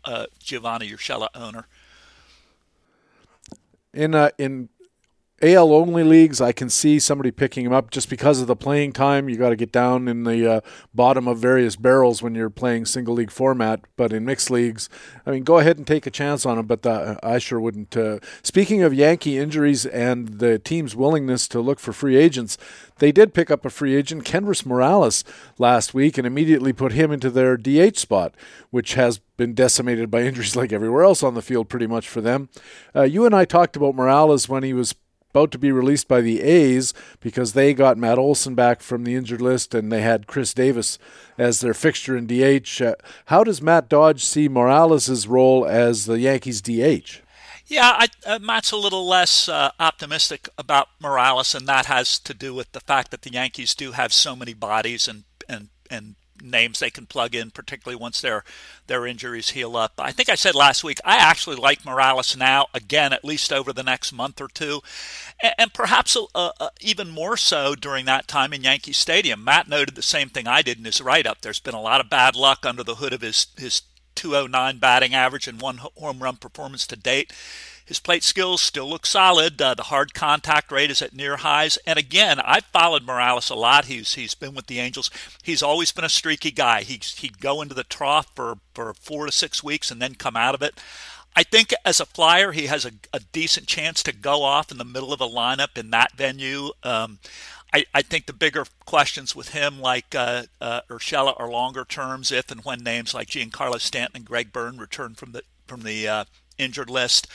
[0.05, 1.65] uh, Giovanni Urshela owner
[3.93, 4.69] in uh, in
[5.43, 8.93] AL only leagues, I can see somebody picking him up just because of the playing
[8.93, 9.27] time.
[9.27, 10.61] You got to get down in the uh,
[10.93, 13.81] bottom of various barrels when you're playing single league format.
[13.97, 14.87] But in mixed leagues,
[15.25, 16.65] I mean, go ahead and take a chance on him.
[16.65, 17.97] But the, uh, I sure wouldn't.
[17.97, 22.57] Uh, speaking of Yankee injuries and the team's willingness to look for free agents,
[22.99, 25.25] they did pick up a free agent, Kendrys Morales,
[25.57, 28.33] last week, and immediately put him into their DH spot,
[28.69, 32.21] which has been decimated by injuries like everywhere else on the field, pretty much for
[32.21, 32.47] them.
[32.95, 34.95] Uh, you and I talked about Morales when he was
[35.33, 39.15] about to be released by the A's because they got Matt Olson back from the
[39.15, 40.99] injured list and they had Khris Davis
[41.39, 42.79] as their fixture in DH.
[42.79, 42.93] Uh,
[43.25, 47.23] how does Matt Dodge see Morales' role as the Yankees DH?
[47.65, 52.33] Yeah, I, uh, Matt's a little less uh, optimistic about Morales, and that has to
[52.35, 56.15] do with the fact that the Yankees do have so many bodies and and and
[56.43, 58.43] names they can plug in, particularly once their
[58.87, 59.93] their injuries heal up.
[59.97, 63.71] I think I said last week I actually like Morales now again, at least over
[63.71, 64.81] the next month or two,
[65.41, 66.25] and, and perhaps uh,
[66.59, 69.43] uh, even more so during that time in Yankee Stadium.
[69.43, 71.41] Matt noted the same thing I did in his write up.
[71.41, 73.83] There's been a lot of bad luck under the hood of his his
[74.15, 77.33] 209 batting average and one home run performance to date.
[77.85, 79.61] His plate skills still look solid.
[79.61, 81.77] Uh, the hard contact rate is at near highs.
[81.85, 83.85] And again, I've followed Morales a lot.
[83.85, 85.09] He's he's been with the Angels.
[85.41, 86.83] He's always been a streaky guy.
[86.83, 90.35] He's, he'd go into the trough for, for four to six weeks and then come
[90.35, 90.79] out of it.
[91.35, 94.77] I think as a flyer, he has a, a, decent chance to go off in
[94.77, 96.69] the middle of a lineup in that venue.
[96.83, 97.17] Um,
[97.73, 102.31] I, I, think the bigger questions with him, like uh, uh, Urshela, are longer terms
[102.31, 106.07] if and when names like Giancarlo Stanton and Greg Bird return from the from the
[106.07, 106.25] uh,
[106.59, 107.27] injured list.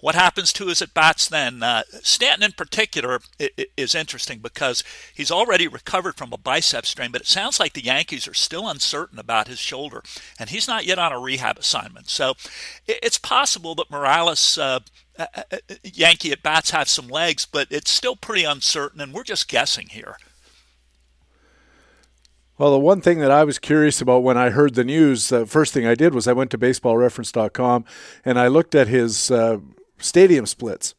[0.00, 1.62] What happens to his at bats then?
[1.62, 3.20] Uh, Stanton, in particular,
[3.76, 4.84] is interesting because
[5.14, 8.68] he's already recovered from a bicep strain, but it sounds like the Yankees are still
[8.68, 10.02] uncertain about his shoulder,
[10.38, 12.10] and he's not yet on a rehab assignment.
[12.10, 12.34] So
[12.86, 14.58] it's possible that Morales.
[14.58, 14.80] Uh,
[15.16, 19.12] uh, uh, uh, Yankee at bats have some legs, but it's still pretty uncertain, and
[19.12, 20.16] we're just guessing here.
[22.56, 25.44] Well, the one thing that I was curious about when I heard the news, the
[25.44, 27.84] first thing I did was I went to baseballreference.com
[28.24, 29.58] and I looked at his uh,
[29.98, 30.94] stadium splits.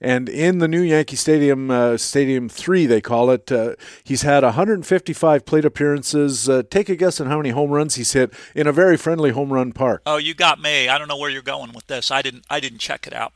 [0.00, 4.42] And in the new Yankee Stadium, uh, Stadium 3, they call it, uh, he's had
[4.42, 6.46] 155 plate appearances.
[6.46, 9.30] Uh, take a guess on how many home runs he's hit in a very friendly
[9.30, 10.02] home run park.
[10.04, 10.88] Oh, you got me.
[10.88, 12.10] I don't know where you're going with this.
[12.10, 12.44] I didn't.
[12.50, 13.32] I didn't check it out.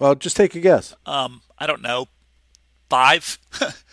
[0.00, 0.96] Well, just take a guess.
[1.06, 2.08] Um, I don't know.
[2.90, 3.38] Five.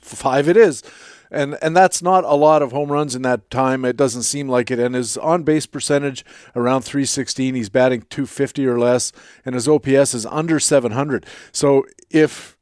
[0.00, 0.48] Five.
[0.48, 0.82] It is
[1.30, 3.84] and and that's not a lot of home runs in that time.
[3.84, 4.78] It doesn't seem like it.
[4.78, 6.24] And his on base percentage
[6.56, 7.54] around 316.
[7.54, 9.12] He's batting 250 or less,
[9.44, 11.26] and his OPS is under 700.
[11.52, 12.56] So if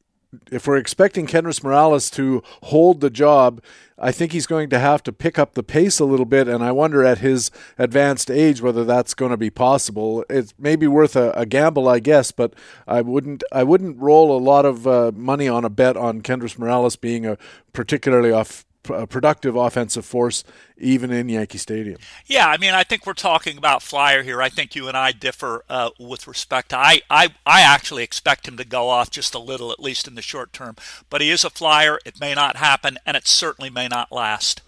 [0.51, 3.63] if we're expecting Kendrys Morales to hold the job,
[3.99, 6.63] I think he's going to have to pick up the pace a little bit, and
[6.63, 10.23] I wonder at his advanced age whether that's going to be possible.
[10.29, 12.53] It may be worth a, a gamble, I guess, but
[12.87, 16.59] I wouldn't I wouldn't roll a lot of uh, money on a bet on Kendrys
[16.59, 17.39] Morales being a
[17.73, 20.45] particularly off productive offensive force
[20.79, 21.99] even in Yankee Stadium.
[22.27, 24.43] Yeah, I mean, I think we're talking about Flyer here.
[24.43, 26.79] I think you and I differ uh, with respect to.
[26.79, 30.15] I, I I actually expect him to go off just a little, at least in
[30.15, 30.77] the short term.
[31.11, 31.99] But he is a Flyer.
[32.05, 34.63] It may not happen, and it certainly may not last.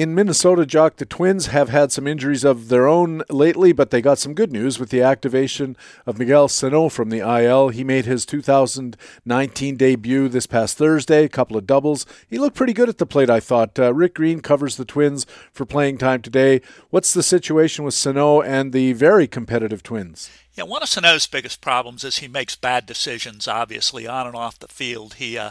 [0.00, 4.00] In Minnesota, Jock, the Twins have had some injuries of their own lately, but they
[4.00, 5.76] got some good news with the activation
[6.06, 7.68] of Miguel Sano from the IL.
[7.68, 12.06] He made his 2019 debut this past Thursday, a couple of doubles.
[12.30, 13.78] He looked pretty good at the plate, I thought.
[13.78, 16.62] Uh, Rick Green covers the Twins for playing time today.
[16.88, 20.30] What's the situation with Sano and the very competitive Twins?
[20.54, 24.58] Yeah, one of Sano's biggest problems is he makes bad decisions, obviously, on and off
[24.58, 25.14] the field.
[25.14, 25.50] He, uh,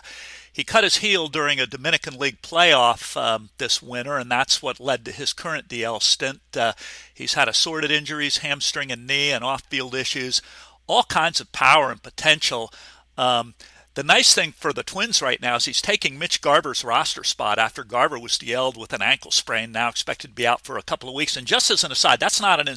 [0.51, 4.79] he cut his heel during a Dominican League playoff um, this winter, and that's what
[4.79, 6.41] led to his current DL stint.
[6.55, 6.73] Uh,
[7.13, 10.41] he's had assorted injuries, hamstring and knee, and off field issues,
[10.87, 12.71] all kinds of power and potential.
[13.17, 13.53] Um,
[13.95, 17.59] the nice thing for the Twins right now is he's taking Mitch Garver's roster spot
[17.59, 20.83] after Garver was DL'd with an ankle sprain, now expected to be out for a
[20.83, 21.35] couple of weeks.
[21.35, 22.73] And just as an aside, that's not an,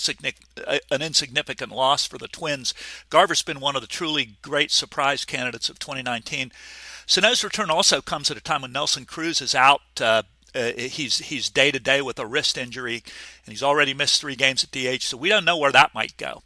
[0.67, 2.75] uh, an insignificant loss for the Twins.
[3.09, 6.51] Garver's been one of the truly great surprise candidates of 2019.
[7.07, 9.83] Sano's return also comes at a time when Nelson Cruz is out.
[10.01, 10.23] Uh,
[10.55, 13.03] uh, he's he's day to day with a wrist injury,
[13.45, 15.03] and he's already missed three games at DH.
[15.03, 16.43] So we don't know where that might go.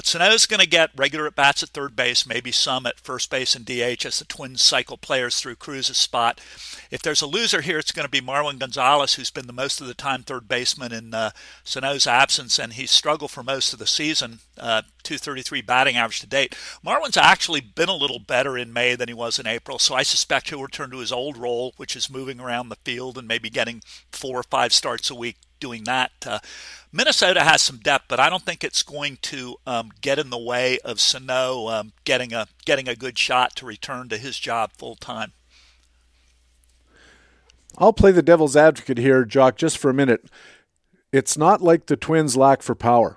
[0.00, 3.28] But Sano's going to get regular at bats at third base, maybe some at first
[3.28, 6.40] base and DH as the Twins cycle players through Cruz's spot.
[6.90, 9.78] If there's a loser here, it's going to be Marwin Gonzalez, who's been the most
[9.78, 11.32] of the time third baseman in uh,
[11.64, 16.26] Sano's absence, and he's struggled for most of the season, uh, 233 batting average to
[16.26, 16.56] date.
[16.82, 20.02] Marwin's actually been a little better in May than he was in April, so I
[20.02, 23.50] suspect he'll return to his old role, which is moving around the field and maybe
[23.50, 26.10] getting four or five starts a week doing that.
[26.26, 26.38] Uh,
[26.92, 30.38] Minnesota has some depth, but I don't think it's going to um, get in the
[30.38, 34.72] way of Sano um, getting a getting a good shot to return to his job
[34.76, 35.32] full time.
[37.78, 40.24] I'll play the devil's advocate here, Jock, just for a minute.
[41.12, 43.16] It's not like the Twins lack for power.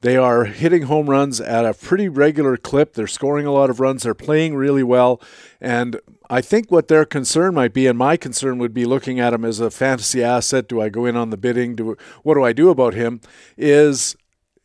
[0.00, 2.94] They are hitting home runs at a pretty regular clip.
[2.94, 4.02] They're scoring a lot of runs.
[4.02, 5.20] They're playing really well.
[5.60, 5.98] And
[6.28, 9.44] I think what their concern might be, and my concern would be looking at him
[9.44, 10.68] as a fantasy asset.
[10.68, 11.76] Do I go in on the bidding?
[11.76, 13.20] Do what do I do about him?
[13.56, 14.16] Is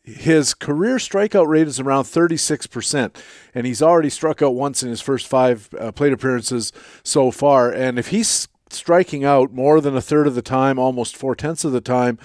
[0.03, 3.16] his career strikeout rate is around 36%,
[3.53, 7.72] and he's already struck out once in his first five uh, plate appearances so far.
[7.72, 11.64] And if he's striking out more than a third of the time, almost four tenths
[11.64, 12.18] of the time,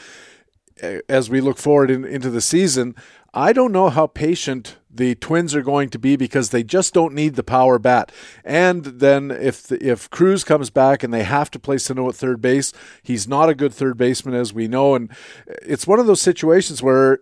[1.08, 2.94] as we look forward in, into the season,
[3.34, 7.14] I don't know how patient the Twins are going to be because they just don't
[7.14, 8.12] need the power bat.
[8.44, 12.40] And then if if Cruz comes back and they have to play Sano at third
[12.40, 12.72] base,
[13.02, 14.94] he's not a good third baseman as we know.
[14.94, 15.10] And
[15.46, 17.20] it's one of those situations where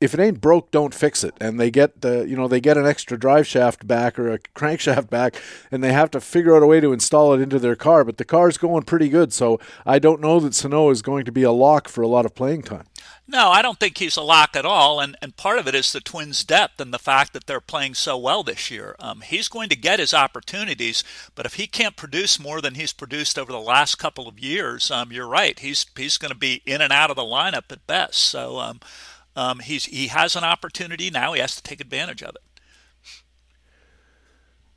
[0.00, 1.34] if it ain't broke, don't fix it.
[1.40, 4.38] And they get the, you know, they get an extra drive shaft back or a
[4.38, 5.40] crankshaft back,
[5.70, 8.04] and they have to figure out a way to install it into their car.
[8.04, 11.32] But the car's going pretty good, so I don't know that Sano is going to
[11.32, 12.84] be a lock for a lot of playing time.
[13.30, 15.92] No, I don't think he's a lock at all, and and part of it is
[15.92, 18.96] the Twins' depth and the fact that they're playing so well this year.
[18.98, 21.04] Um, he's going to get his opportunities,
[21.34, 24.90] but if he can't produce more than he's produced over the last couple of years,
[24.90, 25.58] um, you're right.
[25.58, 28.18] He's he's going to be in and out of the lineup at best.
[28.18, 28.58] So.
[28.58, 28.80] Um,
[29.36, 31.32] um, he's he has an opportunity now.
[31.32, 32.42] He has to take advantage of it.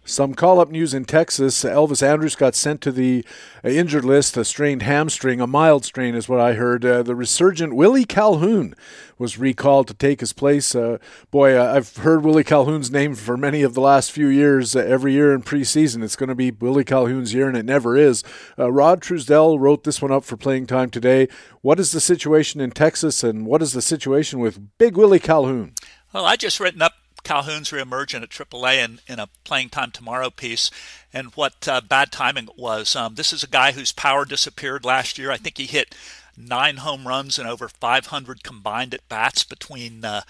[0.03, 1.63] Some call up news in Texas.
[1.63, 3.23] Elvis Andrus got sent to the
[3.63, 6.83] uh, injured list, a strained hamstring, a mild strain is what I heard.
[6.83, 8.73] Uh, the resurgent Willie Calhoun
[9.19, 10.73] was recalled to take his place.
[10.73, 10.97] Uh,
[11.29, 14.75] boy, uh, I've heard Willie Calhoun's name for many of the last few years.
[14.75, 17.95] Uh, every year in preseason, it's going to be Willie Calhoun's year, and it never
[17.95, 18.23] is.
[18.57, 21.27] Uh, Rod Truesdell wrote this one up for playing time today.
[21.61, 25.73] What is the situation in Texas, and what is the situation with Big Willie Calhoun?
[26.11, 26.93] Well, I just written up
[27.23, 30.71] Calhoun's reemergent at AAA in, in a playing time tomorrow piece,
[31.13, 32.95] and what uh, bad timing it was.
[32.95, 35.31] Um, this is a guy whose power disappeared last year.
[35.31, 35.95] I think he hit
[36.37, 40.21] nine home runs and over 500 combined at bats between uh,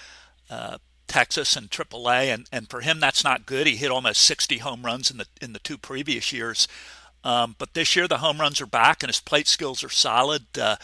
[0.49, 0.77] uh,
[1.07, 3.67] Texas and AAA, and, and for him that's not good.
[3.67, 6.67] He hit almost 60 home runs in the in the two previous years,
[7.23, 10.43] um, but this year the home runs are back and his plate skills are solid.
[10.57, 10.77] Uh,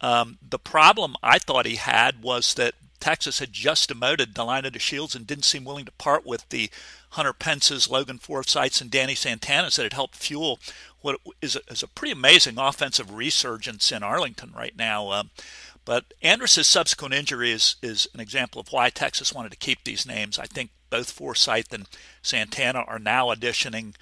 [0.00, 5.14] um, the problem I thought he had was that Texas had just demoted Delino DeShields
[5.14, 6.70] and didn't seem willing to part with the
[7.10, 10.58] Hunter Pence's, Logan Forsythes, and Danny Santana's that had helped fuel
[11.00, 15.10] what is a, is a pretty amazing offensive resurgence in Arlington right now.
[15.12, 15.30] Um,
[15.84, 20.06] but Andrus's subsequent injury is, is an example of why Texas wanted to keep these
[20.06, 20.38] names.
[20.38, 21.86] I think both Forsythe and
[22.20, 23.94] Santana are now auditioning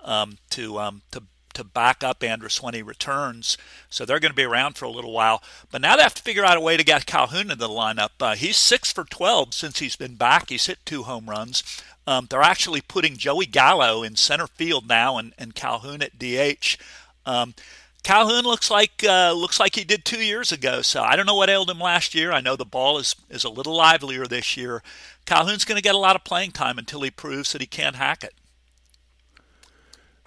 [0.00, 1.24] um, to um, to
[1.54, 3.56] to back up Andrus when he returns.
[3.88, 5.42] So they're going to be around for a little while.
[5.70, 8.10] But now they have to figure out a way to get Calhoun into the lineup.
[8.20, 10.48] Uh, he's six for 12 since he's been back.
[10.50, 11.62] He's hit two home runs.
[12.06, 16.76] Um, they're actually putting Joey Gallo in center field now and, and Calhoun at DH.
[17.24, 17.54] Um,
[18.02, 20.82] Calhoun looks like uh, looks like he did two years ago.
[20.82, 22.32] So I don't know what ailed him last year.
[22.32, 24.82] I know the ball is is a little livelier this year.
[25.24, 27.96] Calhoun's going to get a lot of playing time until he proves that he can't
[27.96, 28.34] hack it.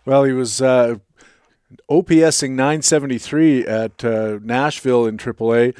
[0.06, 0.96] Well, he was uh,
[1.90, 5.78] OPSing 973 at uh, Nashville in AAA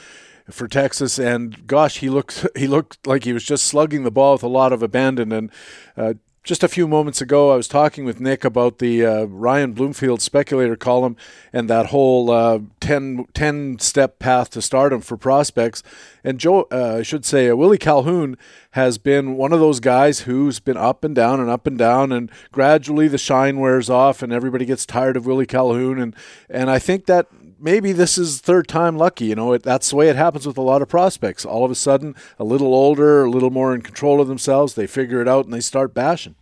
[0.50, 4.34] for Texas, and gosh, he looked he looked like he was just slugging the ball
[4.34, 5.32] with a lot of abandon.
[5.32, 5.52] And
[5.96, 6.14] uh,
[6.48, 10.22] just a few moments ago, I was talking with Nick about the uh, Ryan Bloomfield
[10.22, 11.18] speculator column
[11.52, 15.84] and that whole uh, 10, 10 step path to stardom for prospects.
[16.24, 18.38] And Joe, uh, I should say, uh, Willie Calhoun
[18.72, 22.14] has been one of those guys who's been up and down and up and down,
[22.14, 26.00] and gradually the shine wears off, and everybody gets tired of Willie Calhoun.
[26.00, 26.16] And
[26.50, 27.28] and I think that
[27.60, 29.26] maybe this is third time lucky.
[29.26, 31.46] You know, it, that's the way it happens with a lot of prospects.
[31.46, 34.88] All of a sudden, a little older, a little more in control of themselves, they
[34.88, 36.36] figure it out and they start bashing.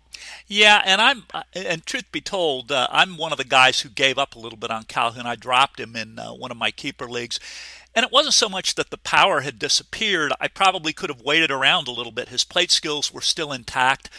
[0.47, 3.89] Yeah, and I'm uh, and truth be told, uh, I'm one of the guys who
[3.89, 5.25] gave up a little bit on Calhoun.
[5.25, 7.39] I dropped him in uh, one of my keeper leagues.
[7.95, 10.33] And it wasn't so much that the power had disappeared.
[10.41, 12.27] I probably could have waited around a little bit.
[12.27, 14.09] His plate skills were still intact,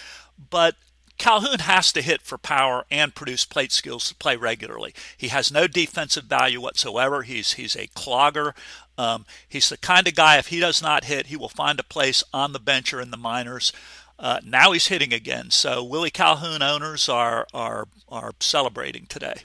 [0.51, 0.77] but
[1.19, 4.95] Calhoun has to hit for power and produce plate skills to play regularly.
[5.17, 7.23] He has no defensive value whatsoever.
[7.23, 8.53] He's he's a clogger.
[8.99, 11.85] Um, he's the kind of guy if he does not hit, he will find a
[11.85, 13.73] place on the bench or in the minors.
[14.19, 15.51] Uh, now he's hitting again.
[15.51, 19.43] So Willie Calhoun owners are are are celebrating today.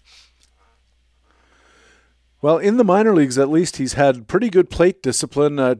[2.41, 5.59] Well, in the minor leagues, at least, he's had pretty good plate discipline.
[5.59, 5.75] Uh,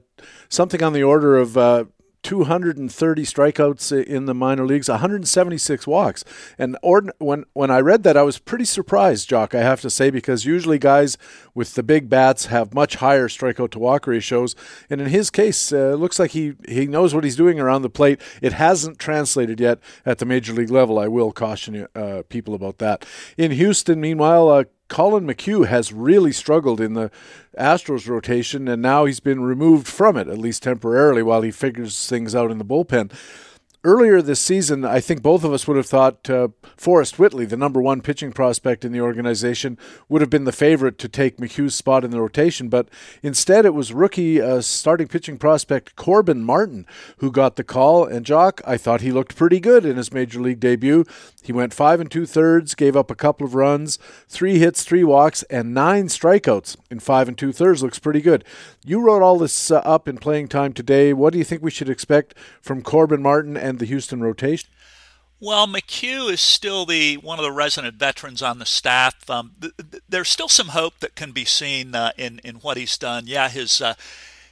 [0.47, 1.85] something on the order of uh,
[2.23, 6.23] 230 strikeouts in the minor leagues, 176 walks.
[6.57, 9.55] And when when I read that, I was pretty surprised, Jock.
[9.55, 11.17] I have to say, because usually guys
[11.53, 14.55] with the big bats have much higher strikeout to walk ratios,
[14.89, 17.81] and in his case, uh, it looks like he he knows what he's doing around
[17.81, 18.21] the plate.
[18.41, 20.99] It hasn't translated yet at the major league level.
[20.99, 23.05] I will caution uh, people about that.
[23.37, 24.49] In Houston, meanwhile.
[24.49, 27.09] Uh, Collin McHugh has really struggled in the
[27.57, 32.09] Astros rotation, and now he's been removed from it, at least temporarily, while he figures
[32.09, 33.09] things out in the bullpen
[33.83, 37.57] earlier this season, I think both of us would have thought uh, Forrest Whitley, the
[37.57, 39.77] number one pitching prospect in the organization,
[40.07, 42.69] would have been the favorite to take McHugh's spot in the rotation.
[42.69, 42.89] But
[43.23, 46.85] instead, it was rookie uh, starting pitching prospect Corbin Martin
[47.17, 48.05] who got the call.
[48.05, 51.05] And Jock, I thought he looked pretty good in his major league debut.
[51.41, 55.03] He went five and two thirds, gave up a couple of runs, three hits, three
[55.03, 57.81] walks, and nine strikeouts in five and two thirds.
[57.81, 58.43] Looks pretty good.
[58.83, 61.13] You wrote all this uh, up in playing time today.
[61.13, 64.69] What do you think we should expect from Corbin Martin and the Houston rotation?
[65.39, 69.27] Well, McHugh is still the one of the resident veterans on the staff.
[69.29, 72.77] Um, th- th- there's still some hope that can be seen uh, in in what
[72.77, 73.23] he's done.
[73.25, 73.95] Yeah, his uh,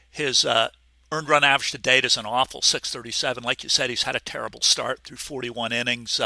[0.10, 0.70] his uh,
[1.12, 3.44] earned run average to date is an awful 637.
[3.44, 6.20] Like you said, he's had a terrible start through 41 innings.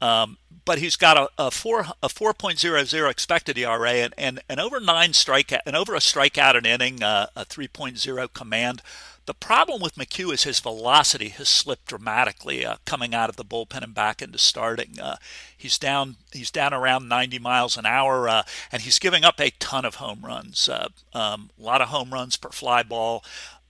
[0.00, 4.80] Um, but he's got a, a four a 4.00 expected ERA and, and, and over
[4.80, 8.82] nine strikeout and over a strikeout an inning, uh, a 3.0 command.
[9.26, 13.44] The problem with McHugh is his velocity has slipped dramatically uh, coming out of the
[13.44, 14.98] bullpen and back into starting.
[14.98, 15.16] Uh,
[15.56, 19.50] he's down he's down around 90 miles an hour, uh, and he's giving up a
[19.50, 20.68] ton of home runs.
[20.68, 23.22] Uh, um, a lot of home runs per fly ball.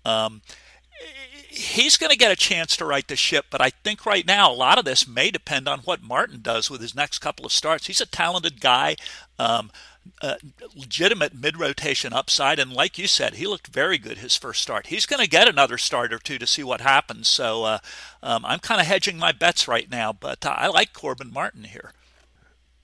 [0.05, 0.41] Um,
[1.51, 4.51] he's going to get a chance to right the ship, but I think right now
[4.51, 7.53] a lot of this may depend on what Martin does with his next couple of
[7.53, 7.87] starts.
[7.87, 8.97] He's a talented guy,
[9.39, 9.71] um,
[10.23, 10.37] uh,
[10.75, 14.87] legitimate mid rotation upside, and like you said, he looked very good his first start.
[14.87, 17.29] He's going to get another start or two to see what happens.
[17.29, 17.79] So uh,
[18.23, 21.93] um, I'm kind of hedging my bets right now, but I like Corbin Martin here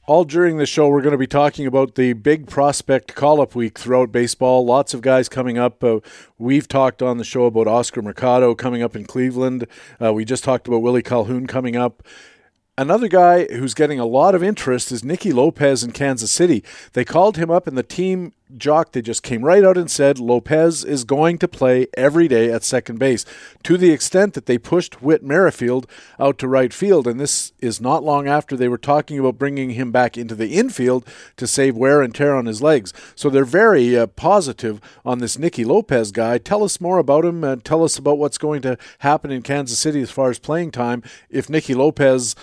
[0.06, 3.56] all during the show, we're going to be talking about the big prospect call up
[3.56, 4.64] week throughout baseball.
[4.64, 5.82] Lots of guys coming up.
[5.82, 5.98] Uh,
[6.38, 9.66] we've talked on the show about Oscar Mercado coming up in Cleveland.
[10.00, 12.04] Uh, we just talked about Willie Calhoun coming up.
[12.78, 16.62] Another guy who's getting a lot of interest is Nicky Lopez in Kansas City.
[16.92, 20.18] They called him up, and the team jock they just came right out and said
[20.18, 23.24] Lopez is going to play every day at second base,
[23.62, 25.86] to the extent that they pushed Whit Merrifield
[26.18, 27.06] out to right field.
[27.06, 30.54] And this is not long after they were talking about bringing him back into the
[30.54, 31.06] infield
[31.36, 32.92] to save wear and tear on his legs.
[33.14, 36.38] So they're very uh, positive on this Nicky Lopez guy.
[36.38, 37.42] Tell us more about him.
[37.44, 40.70] and tell us about what's going to happen in Kansas City as far as playing
[40.70, 42.34] time if Nicky Lopez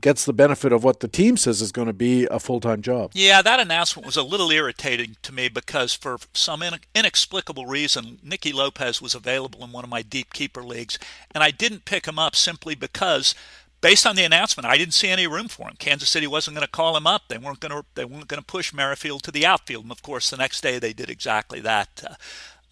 [0.00, 2.82] gets the benefit of what the team says is going to be a full time
[2.82, 3.10] job.
[3.14, 6.62] Yeah, that announcement was a little irritating to me because for some
[6.94, 10.98] inexplicable reason, Nicky Lopez was available in one of my deep keeper leagues,
[11.34, 13.34] and I didn't pick him up simply because.
[13.80, 15.76] Based on the announcement, I didn't see any room for him.
[15.78, 17.28] Kansas City wasn't going to call him up.
[17.28, 17.84] They weren't going to.
[17.94, 19.84] They weren't going to push Merrifield to the outfield.
[19.84, 22.02] And of course, the next day they did exactly that.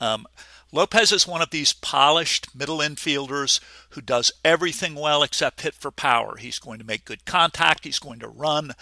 [0.00, 0.26] Uh, um,
[0.74, 5.90] Lopez is one of these polished middle infielders who does everything well except hit for
[5.90, 6.36] power.
[6.38, 8.72] He's going to make good contact, he's going to run.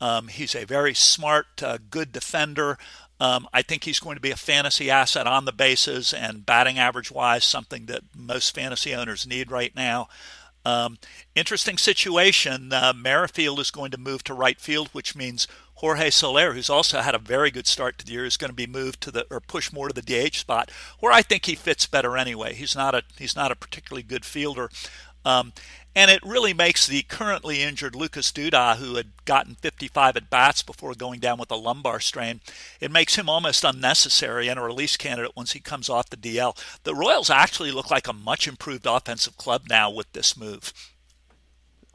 [0.00, 2.78] Um, he's a very smart, uh, good defender.
[3.18, 6.78] Um, I think he's going to be a fantasy asset on the bases and batting
[6.78, 10.08] average wise, something that most fantasy owners need right now.
[10.64, 10.98] Um,
[11.34, 12.72] interesting situation.
[12.72, 15.46] Uh, Merrifield is going to move to right field, which means
[15.80, 18.54] Jorge Soler, who's also had a very good start to the year, is going to
[18.54, 21.54] be moved to the or pushed more to the DH spot, where I think he
[21.54, 22.52] fits better anyway.
[22.52, 24.68] He's not a he's not a particularly good fielder.
[25.24, 25.54] Um,
[25.96, 30.62] and it really makes the currently injured Lucas Duda, who had gotten 55 at bats
[30.62, 32.40] before going down with a lumbar strain,
[32.78, 36.56] it makes him almost unnecessary and a release candidate once he comes off the DL.
[36.84, 40.72] The Royals actually look like a much improved offensive club now with this move.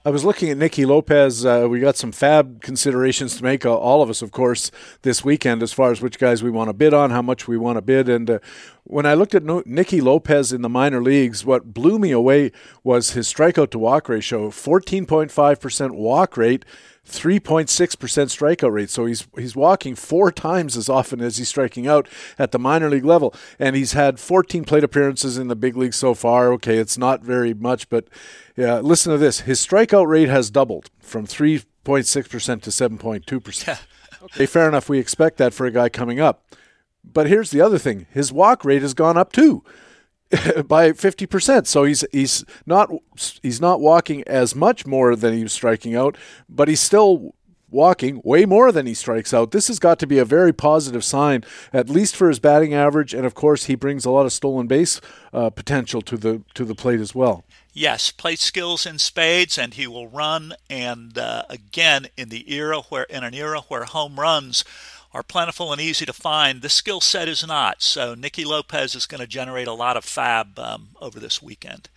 [0.08, 1.48] I was looking at Nicky Lopez.
[1.48, 4.70] Uh, we got some FAAB considerations to make, uh, all of us, of course,
[5.02, 7.58] this weekend as far as which guys we want to bid on, how much we
[7.58, 8.08] want to bid.
[8.08, 8.40] And uh,
[8.84, 12.52] when I looked at no- Nicky Lopez in the minor leagues, what blew me away
[12.84, 16.66] was his strikeout to walk ratio 14.5% walk rate.
[17.08, 18.90] 3.6% strikeout rate.
[18.90, 22.08] So he's he's walking four times as often as he's striking out
[22.40, 23.34] at the minor league level.
[23.60, 26.52] And he's had 14 plate appearances in the big league so far.
[26.54, 28.08] Okay, it's not very much, but
[28.56, 29.42] yeah, listen to this.
[29.42, 33.80] His strikeout rate has doubled from 3.6% to 7.2%.
[34.24, 34.90] okay, fair enough.
[34.90, 36.46] We expect that for a guy coming up.
[37.04, 38.08] But here's the other thing.
[38.12, 39.64] His walk rate has gone up too
[40.68, 41.68] by 50%.
[41.68, 42.92] So he's he's not
[43.42, 46.18] he's not walking as much more than he was striking out,
[46.50, 47.36] but he's still
[47.70, 49.52] walking way more than he strikes out.
[49.52, 51.44] This has got to be a very positive sign,
[51.74, 54.68] at least for his batting average, and of course he brings a lot of stolen
[54.68, 55.02] base
[55.34, 57.44] uh, potential to the to the plate as well
[57.76, 60.54] yes, plate skills in spades, and he will run.
[60.70, 64.64] And uh, again, in the era where in an era where home runs
[65.16, 67.82] are plentiful and easy to find, the skill set is not.
[67.82, 71.90] So Nicky Lopez is going to generate a lot of FAAB um, over this weekend.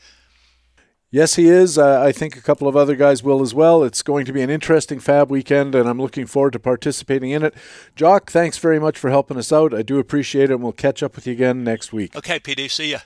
[1.10, 1.78] Yes, he is.
[1.78, 3.82] Uh, I think a couple of other guys will as well.
[3.82, 7.42] It's going to be an interesting FAAB weekend, and I'm looking forward to participating in
[7.42, 7.54] it.
[7.96, 9.74] Jock, thanks very much for helping us out.
[9.74, 12.14] I do appreciate it, and we'll catch up with you again next week.
[12.14, 12.70] Okay, PD.
[12.70, 13.00] See ya.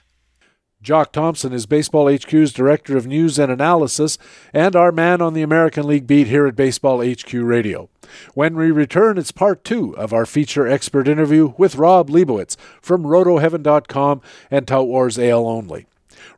[0.83, 4.19] Jock Thompson is Baseball HQ's Director of News and Analysis
[4.53, 7.89] and our man on the American League beat here at Baseball HQ Radio.
[8.35, 13.05] When we return, it's part two of our feature expert interview with Rob Leibowitz from
[13.05, 15.87] RotoHeaven.com and Tout Wars AL Only.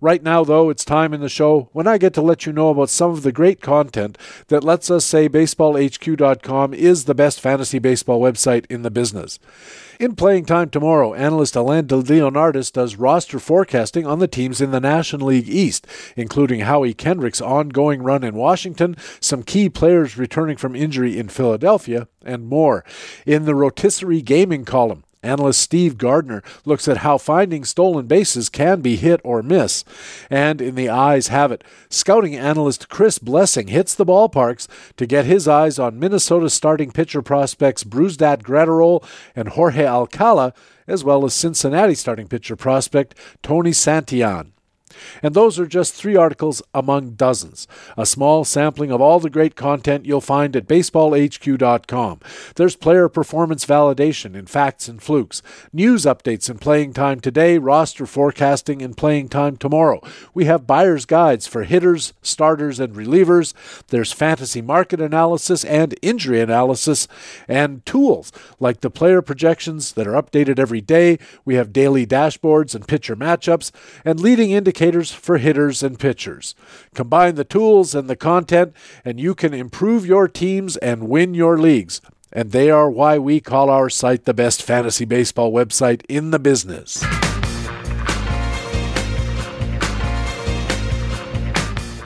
[0.00, 2.70] Right now, though, it's time in the show when I get to let you know
[2.70, 4.18] about some of the great content
[4.48, 9.38] that lets us say BaseballHQ.com is the best fantasy baseball website in the business.
[10.00, 14.72] In playing time tomorrow, analyst Alain De Leonardis does roster forecasting on the teams in
[14.72, 20.56] the National League East, including Howie Kendrick's ongoing run in Washington, some key players returning
[20.56, 22.84] from injury in Philadelphia, and more.
[23.24, 28.80] In the rotisserie gaming column, Analyst Steve Gardner looks at how finding stolen bases can
[28.80, 29.84] be hit or miss.
[30.30, 35.24] And in the eyes have it, scouting analyst Chris Blessing hits the ballparks to get
[35.24, 40.54] his eyes on Minnesota starting pitcher prospects Brusdar Graterol and Jorge Alcala,
[40.86, 44.53] as well as Cincinnati starting pitcher prospect Tony Santillan.
[45.22, 47.66] And those are just three articles among dozens.
[47.96, 52.20] A small sampling of all the great content you'll find at baseballhq.com.
[52.56, 55.42] There's player performance validation in facts and flukes,
[55.72, 60.00] news updates in playing time today, roster forecasting in playing time tomorrow.
[60.32, 63.54] We have buyer's guides for hitters, starters, and relievers.
[63.88, 67.08] There's fantasy market analysis and injury analysis
[67.48, 71.18] and tools like the player projections that are updated every day.
[71.44, 73.70] We have daily dashboards and pitcher matchups
[74.04, 76.54] and leading indicators for hitters and pitchers.
[76.94, 78.74] Combine the tools and the content,
[79.04, 82.00] and you can improve your teams and win your leagues.
[82.32, 86.38] And they are why we call our site the best fantasy baseball website in the
[86.38, 87.02] business.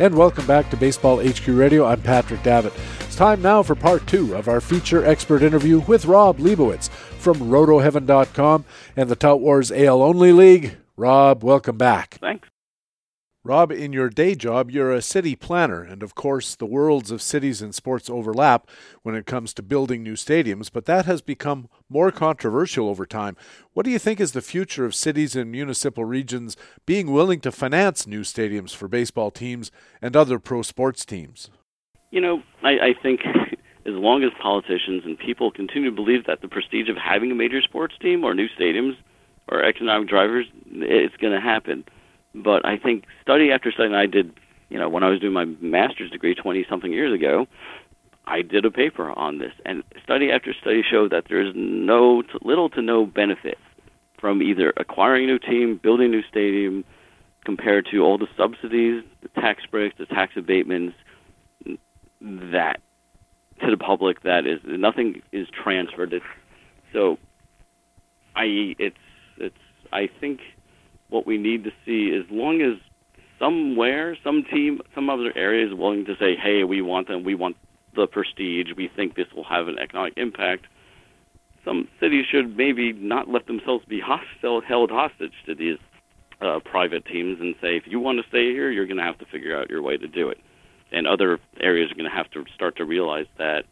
[0.01, 1.85] And welcome back to Baseball HQ Radio.
[1.85, 2.73] I'm Patrick Davitt.
[3.01, 7.39] It's time now for part two of our feature expert interview with Rob Leibowitz from
[7.39, 8.65] RotoHeaven.com
[8.97, 10.77] and the Tout Wars AL Only League.
[10.97, 12.19] Rob, welcome back.
[12.21, 12.49] Thanks.
[13.45, 17.23] Rob, in your day job, you're a city planner, and of course, the worlds of
[17.23, 18.69] cities and sports overlap
[19.03, 23.37] when it comes to building new stadiums, but that has become more controversial over time.
[23.75, 27.53] What do you think is the future of cities and municipal regions being willing to
[27.53, 29.71] finance new stadiums for baseball teams
[30.03, 31.49] and other pro sports teams?
[32.11, 33.21] You know, I, I think
[33.87, 37.37] as long as politicians and people continue to believe that the prestige of having a
[37.37, 38.97] major sports team or new stadiums
[39.49, 41.85] or economic drivers, it's going to happen.
[42.35, 44.33] But I think study after study, and I did,
[44.69, 47.47] you know, when I was doing my master's degree 20 something years ago,
[48.27, 52.69] I did a paper on this, and study after study showed that there's no little
[52.71, 53.57] to no benefit
[54.21, 56.85] from either acquiring a new team, building a new stadium,
[57.45, 60.95] compared to all the subsidies, the tax breaks, the tax abatements
[62.21, 62.81] that
[63.61, 66.13] to the public that is nothing is transferred.
[66.13, 66.25] It's,
[66.93, 67.19] so,
[68.37, 68.97] I it's
[69.39, 69.57] it's
[69.93, 70.41] I think
[71.11, 72.79] what we need to see as long as
[73.39, 77.35] somewhere some team some other area is willing to say hey we want them we
[77.35, 77.57] want
[77.95, 80.67] the prestige we think this will have an economic impact
[81.69, 85.77] some cities should maybe not let themselves be hostile, held hostage to these
[86.41, 89.19] uh, private teams and say if you want to stay here you're going to have
[89.19, 90.39] to figure out your way to do it.
[90.91, 93.65] And other areas are going to have to start to realize that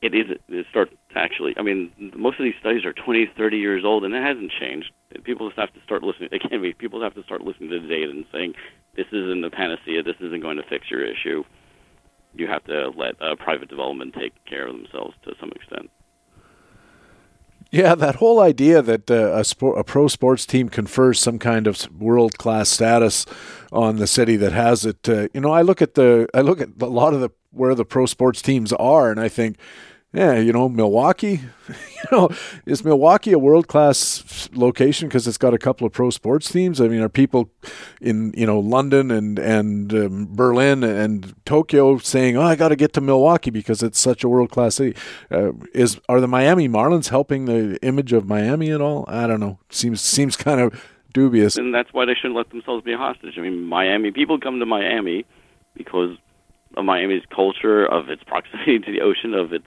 [0.00, 3.56] it is it start to actually i mean most of these studies are 20 30
[3.56, 4.92] years old and it hasn't changed
[5.24, 8.10] people just have to start listening again people have to start listening to the data
[8.10, 8.54] and saying
[8.96, 11.42] this isn't a panacea this isn't going to fix your issue
[12.34, 15.90] you have to let uh, private development take care of themselves to some extent
[17.70, 21.66] yeah, that whole idea that uh, a, sport, a pro sports team confers some kind
[21.66, 23.26] of world class status
[23.70, 25.06] on the city that has it.
[25.06, 27.74] Uh, you know, I look at the I look at a lot of the where
[27.74, 29.58] the pro sports teams are, and I think
[30.12, 31.40] yeah, you know, Milwaukee.
[31.68, 32.30] you know,
[32.64, 36.80] is Milwaukee a world class location because it's got a couple of pro sports teams?
[36.80, 37.50] I mean, are people
[38.00, 42.76] in you know London and and um, Berlin and Tokyo saying, "Oh, I got to
[42.76, 44.96] get to Milwaukee because it's such a world class city"?
[45.30, 49.04] Uh, is are the Miami Marlins helping the image of Miami at all?
[49.08, 49.58] I don't know.
[49.68, 50.82] Seems seems kind of
[51.12, 51.58] dubious.
[51.58, 53.34] And that's why they shouldn't let themselves be a hostage.
[53.36, 55.26] I mean, Miami people come to Miami
[55.74, 56.16] because
[56.76, 59.66] of Miami's culture, of its proximity to the ocean, of its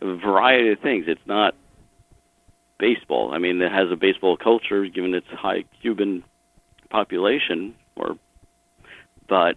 [0.00, 1.04] a variety of things.
[1.08, 1.54] It's not
[2.78, 3.32] baseball.
[3.32, 6.24] I mean, it has a baseball culture given its high Cuban
[6.90, 8.16] population, or
[9.28, 9.56] but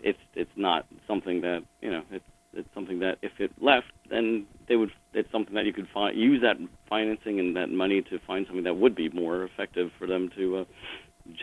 [0.00, 2.24] it's it's not something that you know it's
[2.54, 4.90] it's something that if it left, then they would.
[5.14, 6.56] It's something that you could find use that
[6.88, 10.58] financing and that money to find something that would be more effective for them to
[10.58, 10.64] uh,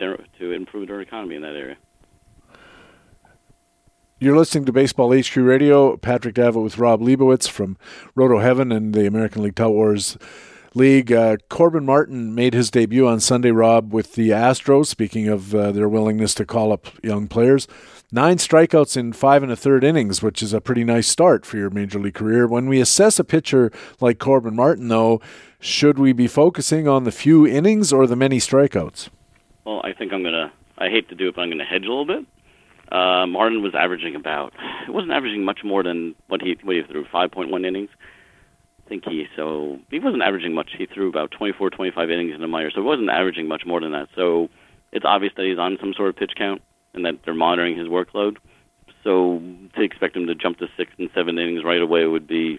[0.00, 1.76] gener- to improve their economy in that area.
[4.22, 5.96] You're listening to Baseball HQ Radio.
[5.96, 7.78] Patrick Davitt with Rob Leibowitz from
[8.14, 10.18] Roto Heaven and the American League Tout Wars
[10.74, 11.10] League.
[11.10, 15.72] Uh, Corbin Martin made his debut on Sunday, Rob, with the Astros, speaking of uh,
[15.72, 17.66] their willingness to call up young players.
[18.12, 21.56] Nine strikeouts in five and a third innings, which is a pretty nice start for
[21.56, 22.46] your major league career.
[22.46, 25.22] When we assess a pitcher like Corbin Martin, though,
[25.60, 29.08] should we be focusing on the few innings or the many strikeouts?
[29.64, 31.64] Well, I think I'm going to, I hate to do it, but I'm going to
[31.64, 32.26] hedge a little bit.
[32.90, 34.52] Uh, Martin was averaging about.
[34.86, 37.90] It wasn't averaging much more than what he what he threw, 5.1 innings.
[38.84, 40.70] I think he so he wasn't averaging much.
[40.76, 43.80] He threw about 24, 25 innings in the minor, so he wasn't averaging much more
[43.80, 44.08] than that.
[44.16, 44.48] So
[44.92, 46.62] it's obvious that he's on some sort of pitch count
[46.94, 48.38] and that they're monitoring his workload.
[49.04, 49.40] So
[49.76, 52.58] to expect him to jump to six and seven innings right away would be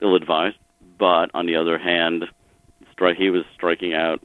[0.00, 0.56] ill-advised.
[0.98, 2.24] But on the other hand,
[3.16, 4.20] he was striking out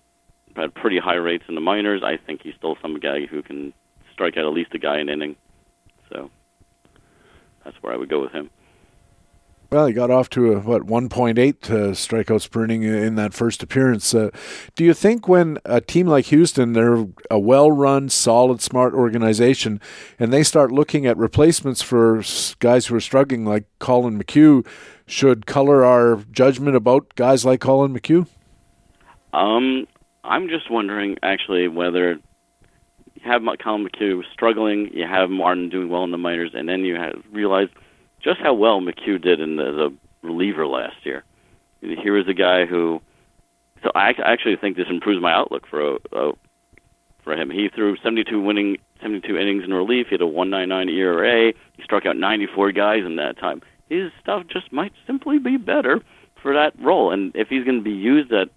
[0.55, 2.01] at pretty high rates in the minors.
[2.03, 3.73] I think he's still some guy who can
[4.13, 5.35] strike out at least a guy an inning.
[6.11, 6.29] So
[7.63, 8.49] that's where I would go with him.
[9.71, 13.63] Well, he got off to a what 1.8 uh, strikeouts per inning in that first
[13.63, 14.13] appearance.
[14.13, 14.29] Uh,
[14.75, 19.79] do you think when a team like Houston, they're a well-run, solid, smart organization,
[20.19, 22.21] and they start looking at replacements for
[22.59, 24.67] guys who are struggling, like Collin McHugh,
[25.07, 28.27] should color our judgment about guys like Collin McHugh?
[29.31, 29.87] Um,
[30.25, 32.19] I'm just wondering actually whether
[33.23, 36.95] have Collin McHugh struggling, you have Martin doing well in the minors, and then you
[36.95, 37.67] have realize
[38.23, 41.23] just how well McHugh did in the, as a reliever last year.
[41.81, 43.01] Here is a guy who,
[43.83, 46.31] so I actually think this improves my outlook for uh,
[47.23, 47.49] for him.
[47.49, 50.07] He threw 72 winning 72 innings in relief.
[50.09, 51.53] He had a 1.99 ERA.
[51.75, 53.61] He struck out 94 guys in that time.
[53.89, 56.01] His stuff just might simply be better
[56.41, 57.11] for that role.
[57.11, 58.49] And if he's going to be used at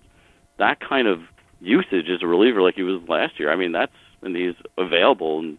[0.58, 1.20] that kind of
[1.60, 3.92] usage as a reliever like he was last year, I mean that's
[4.24, 5.58] and he's available in,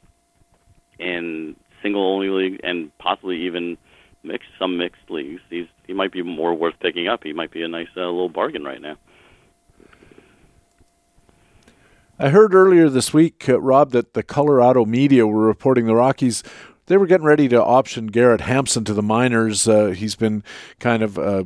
[1.00, 3.78] in single only league and possibly even
[4.24, 5.42] mixed some mixed leagues.
[5.50, 7.24] He's he might be more worth picking up.
[7.24, 8.98] He might be a nice uh, little bargain right now.
[12.18, 16.44] I heard earlier this week, uh, Rob, that the Colorado media were reporting the Rockies.
[16.88, 19.68] They were getting ready to option Garrett Hampson to the minors.
[19.68, 20.44] Uh, he's been
[20.80, 21.44] kind of uh,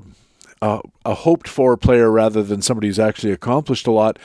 [0.61, 4.19] a, a hoped for player rather than somebody who's actually accomplished a lot.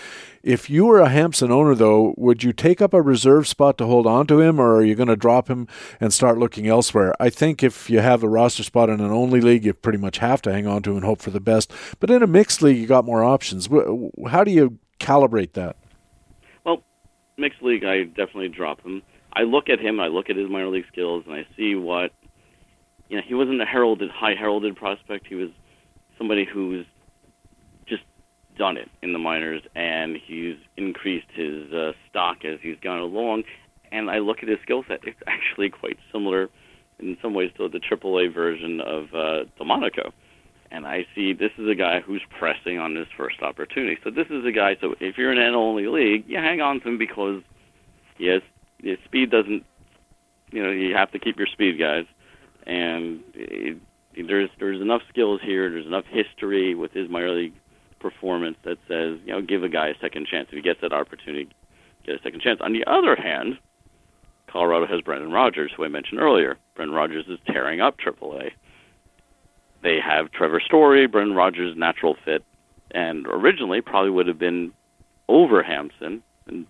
[0.44, 3.86] If you were a Hampson owner, though, would you take up a reserve spot to
[3.86, 5.66] hold on to him, or are you going to drop him
[5.98, 7.14] and start looking elsewhere?
[7.18, 10.18] I think if you have a roster spot in an only league, you pretty much
[10.18, 11.72] have to hang on to and hope for the best.
[11.98, 13.70] But in a mixed league, you got more options.
[14.28, 15.76] How do you calibrate that?
[16.62, 16.82] Well,
[17.38, 19.00] mixed league, I definitely drop him.
[19.32, 22.12] I look at him, I look at his minor league skills, and I see what
[23.08, 23.22] you know.
[23.26, 25.26] He wasn't a heralded, high heralded prospect.
[25.26, 25.48] He was
[26.18, 26.93] somebody who's just
[28.56, 33.44] done it in the minors, and he's increased his uh, stock as he's gone along.
[33.92, 36.48] And I look at his skill set; it's actually quite similar,
[36.98, 40.12] in some ways, to the AAA version of uh, Delmonico.
[40.70, 43.96] And I see this is a guy who's pressing on his first opportunity.
[44.02, 44.76] So this is a guy.
[44.80, 47.42] So if you're in an only league, you hang on to him because
[48.18, 48.40] yes,
[48.82, 49.64] his speed doesn't.
[50.50, 52.06] You know, you have to keep your speed, guys.
[52.66, 53.78] And it,
[54.26, 55.70] there's there's enough skills here.
[55.70, 57.54] There's enough history with his minor league
[58.04, 60.92] performance that says you know give a guy a second chance if he gets that
[60.92, 61.48] opportunity,
[62.04, 62.60] get a second chance.
[62.60, 63.56] On the other hand,
[64.46, 66.58] Colorado has Brendan Rodgers, who I mentioned earlier.
[66.76, 68.50] Brendan Rodgers is tearing up AAA.
[69.82, 72.44] They have Trevor Story, Brendan Rodgers' natural fit,
[72.90, 74.72] and originally probably would have been
[75.28, 76.22] over Hampson.
[76.46, 76.66] And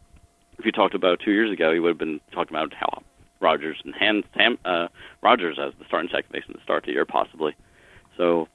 [0.56, 3.02] if you talked about two years ago, he would have been talking about how
[3.40, 4.86] Rodgers and Ham, Ham, uh,
[5.20, 7.56] Rodgers as the starting second baseman to start the year, possibly.
[8.16, 8.46] So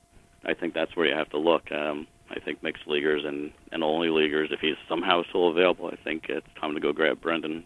[0.46, 1.72] I think that's where you have to look.
[1.72, 5.96] Um, I think mixed leaguers and, and only leaguers, if he's somehow still available, I
[6.04, 7.64] think it's time to go grab Brendan.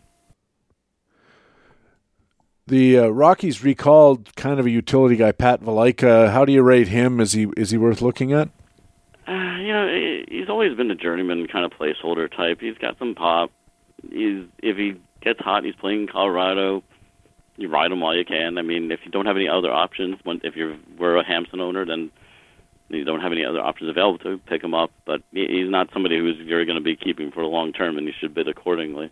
[2.68, 6.32] The uh, Rockies recalled kind of a utility guy, Pat Valaika.
[6.32, 7.20] How do you rate him?
[7.20, 8.50] Is he is he worth looking at?
[9.28, 12.62] Uh, you know, he's always been a journeyman kind of placeholder type.
[12.62, 13.52] He's got some pop.
[14.10, 16.84] He's if he gets hot, he's playing in Colorado
[17.58, 18.58] you ride him while you can.
[18.58, 21.60] I mean, if you don't have any other options, when if you were a Hampson
[21.60, 22.12] owner, then
[22.90, 24.92] you don't have any other options available to pick him up.
[25.06, 28.08] But he's not somebody who's you're going to be keeping for the long term, and
[28.08, 29.12] you should bid accordingly.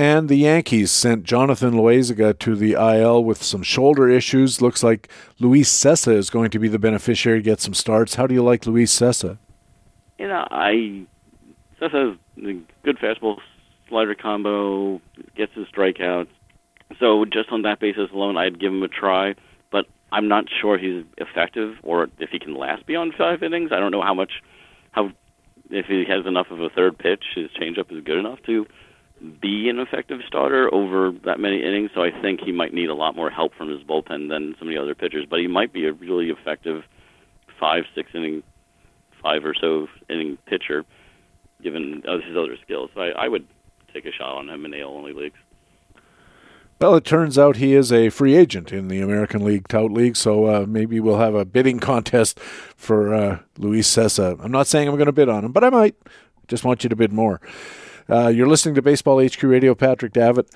[0.00, 4.62] And the Yankees sent Jonathan Loaisiga to the IL with some shoulder issues.
[4.62, 8.14] Looks like Luis Cessa is going to be the beneficiary, to get some starts.
[8.14, 9.36] How do you like Luis Cessa?
[10.18, 11.06] You know, I
[11.78, 13.40] Cessa's a good fastball
[13.90, 15.02] slider combo,
[15.36, 16.28] gets his strikeouts.
[16.98, 19.34] So just on that basis alone, I'd give him a try.
[19.70, 23.70] But I'm not sure he's effective or if he can last beyond five innings.
[23.72, 24.32] I don't know how much,
[24.90, 25.10] how
[25.70, 28.66] if he has enough of a third pitch, his changeup is good enough to
[29.40, 31.90] be an effective starter over that many innings.
[31.94, 34.68] So I think he might need a lot more help from his bullpen than some
[34.68, 35.26] of the other pitchers.
[35.28, 36.82] But he might be a really effective
[37.58, 38.42] five, six inning,
[39.22, 40.84] five or so inning pitcher,
[41.62, 42.90] given uh, his other skills.
[42.94, 43.46] So I, I would
[43.92, 45.38] take a shot on him in the only leagues.
[46.80, 50.16] Well, it turns out he is a free agent in the American League Tout League,
[50.16, 54.42] so uh, maybe we'll have a bidding contest for uh, Luis Cessa.
[54.42, 55.94] I'm not saying I'm going to bid on him, but I might.
[56.48, 57.38] Just want you to bid more.
[58.08, 59.74] Uh, you're listening to Baseball HQ Radio.
[59.74, 60.48] Patrick Davitt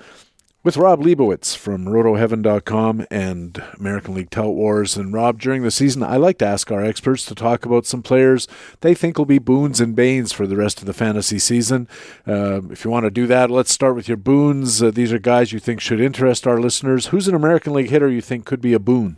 [0.65, 4.97] with Rob Leibowitz from RotoHeaven.com and American League Tout Wars.
[4.97, 8.01] And Rob, during the season, I like to ask our experts to talk about some
[8.01, 8.47] players
[8.81, 11.87] they think will be boons and banes for the rest of the fantasy season.
[12.27, 14.81] Uh, if you want to do that, let's start with your boons.
[14.81, 17.07] Uh, these are guys you think should interest our listeners.
[17.07, 19.17] Who's an American League hitter you think could be a boon?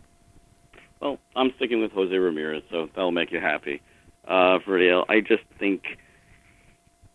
[1.00, 3.80] Well, I'm sticking with Jose Ramirez, so that'll make you happy.
[4.26, 5.96] Uh, for real, I just think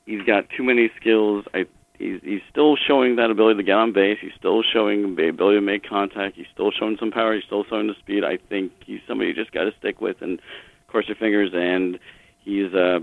[0.08, 1.46] he's got too many skills.
[1.54, 1.68] I
[2.04, 4.18] he's he's still showing that ability to get on base.
[4.22, 6.36] He's still showing the ability to make contact.
[6.36, 7.34] He's still showing some power.
[7.34, 8.24] He's still showing the speed.
[8.24, 10.42] I think he's somebody you just got to stick with and
[10.88, 11.52] cross your fingers.
[11.54, 12.00] And
[12.40, 13.00] he's uh,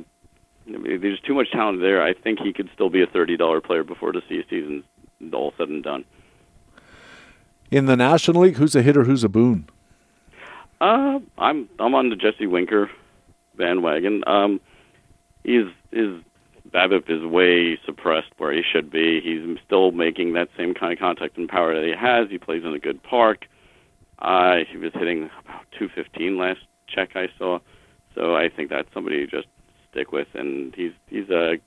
[0.67, 2.03] there's too much talent there.
[2.03, 4.85] I think he could still be a thirty dollar player before the season's
[5.33, 6.05] all said and done.
[7.71, 9.05] In the National League, who's a hitter?
[9.05, 9.69] Who's a boon?
[10.81, 12.91] Uh, I'm I'm on the Jesse Winker
[13.57, 14.25] bandwagon.
[14.27, 14.61] Um,
[15.45, 16.21] he's his
[16.73, 19.21] BABIP is way suppressed where he should be.
[19.21, 22.31] He's still making that same kind of contact and power that he has.
[22.31, 23.47] He plays in a good park.
[24.19, 27.59] Uh, he was hitting about 215 last check I saw.
[28.15, 29.49] So I think that's somebody to just
[29.91, 30.29] stick with.
[30.35, 31.59] And he's he's a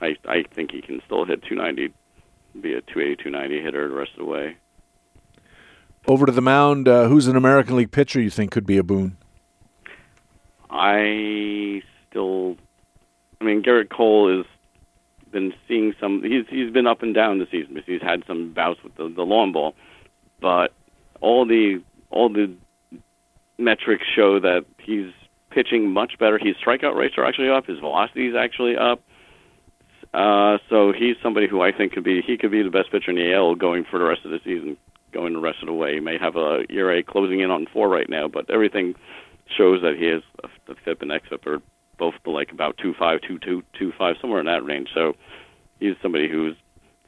[0.00, 1.92] I I think he can still hit 290,
[2.60, 4.56] be a 280 290 hitter the rest of the way.
[6.06, 6.86] Over to the mound.
[6.86, 9.16] Uh, who's an American League pitcher you think could be a boon?
[10.70, 12.56] I still
[13.40, 14.46] I mean, Gerrit Cole has
[15.30, 16.22] been seeing some.
[16.22, 17.82] He's he's been up and down this season.
[17.84, 19.74] He's had some bouts with the, the long ball,
[20.40, 20.72] but
[21.20, 22.52] all the all the
[23.58, 25.12] metrics show that he's
[25.50, 26.38] pitching much better.
[26.38, 27.66] His strikeout rates are actually up.
[27.66, 29.00] His velocity is actually up.
[30.14, 33.10] Uh, so he's somebody who I think could be he could be the best pitcher
[33.10, 34.76] in the AL going for the rest of the season,
[35.12, 35.94] going the rest of the way.
[35.94, 38.94] He may have a ERA closing in on four right now, but everything
[39.56, 40.22] shows that he has
[40.66, 41.62] the FIP and XFIP are
[41.98, 44.88] both like about two five, two two, two five, somewhere in that range.
[44.94, 45.14] So
[45.80, 46.56] he's somebody who's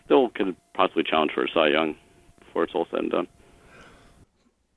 [0.05, 1.97] still could possibly challenge for a Cy Young
[2.41, 3.29] before it's all said and done.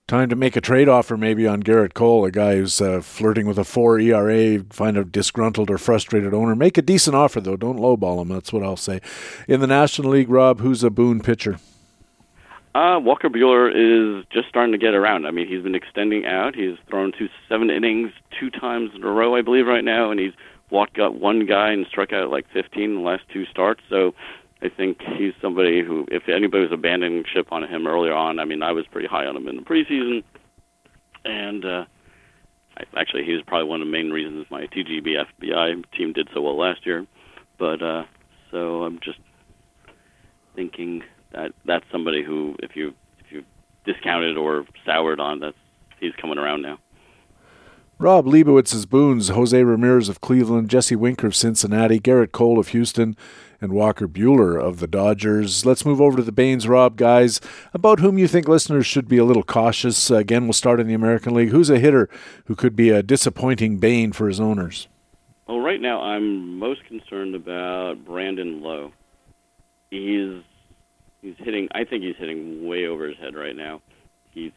[0.08, 3.48] Time to make a trade offer maybe on Gerrit Cole, a guy who's uh, flirting
[3.48, 6.54] with a four ERA, find a disgruntled or frustrated owner.
[6.54, 8.28] Make a decent offer though, don't lowball him.
[8.28, 9.00] That's what I'll say.
[9.48, 11.60] In the National League, Rob, who's a boon pitcher?
[12.74, 15.26] Uh, Walker Buehler is just starting to get around.
[15.26, 16.56] I mean, he's been extending out.
[16.56, 20.20] He's thrown to seven innings two times in a row, I believe, right now, and
[20.20, 20.34] he's
[20.70, 23.82] walked out one guy and struck out like 15 in the last two starts.
[23.90, 24.14] So
[24.62, 28.46] I think he's somebody who, if anybody was abandoning ship on him earlier on, I
[28.46, 30.24] mean, I was pretty high on him in the preseason,
[31.26, 31.86] and uh,
[32.78, 36.30] I, actually, he was probably one of the main reasons my TGB FBI team did
[36.34, 37.06] so well last year.
[37.58, 38.04] But uh,
[38.50, 39.20] so I'm just
[40.56, 43.44] thinking that that's somebody who, if you if you
[43.86, 45.58] discounted or soured on, that's
[46.00, 46.80] he's coming around now.
[48.02, 53.16] Rob Leibowitz's boons, Jose Ramirez of Cleveland, Jesse Winker of Cincinnati, Gerrit Cole of Houston,
[53.62, 55.68] and Walker Buehler of the Dodgers.
[55.68, 57.40] Let's move over to the Banes, Rob, guys,
[57.76, 60.10] about whom you think listeners should be a little cautious.
[60.10, 61.50] Again, we'll start in the American League.
[61.50, 62.10] Who's a hitter
[62.46, 64.88] who could be a disappointing bane for his owners?
[65.48, 68.94] Well, right now I'm most concerned about Brandon Lowe.
[69.92, 70.42] He's
[71.22, 71.68] he's hitting.
[71.74, 73.82] I think he's hitting way over his head right now.
[74.32, 74.52] He's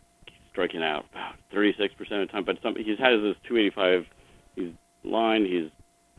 [0.50, 4.06] striking out about 36% of the time, but some, he's had this 285
[4.54, 4.72] he's
[5.02, 5.44] line.
[5.44, 5.70] He's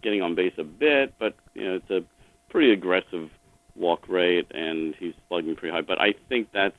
[0.01, 2.03] getting on base a bit, but you know it's a
[2.49, 3.29] pretty aggressive
[3.75, 5.81] walk rate, and he's slugging pretty high.
[5.81, 6.75] But I think that's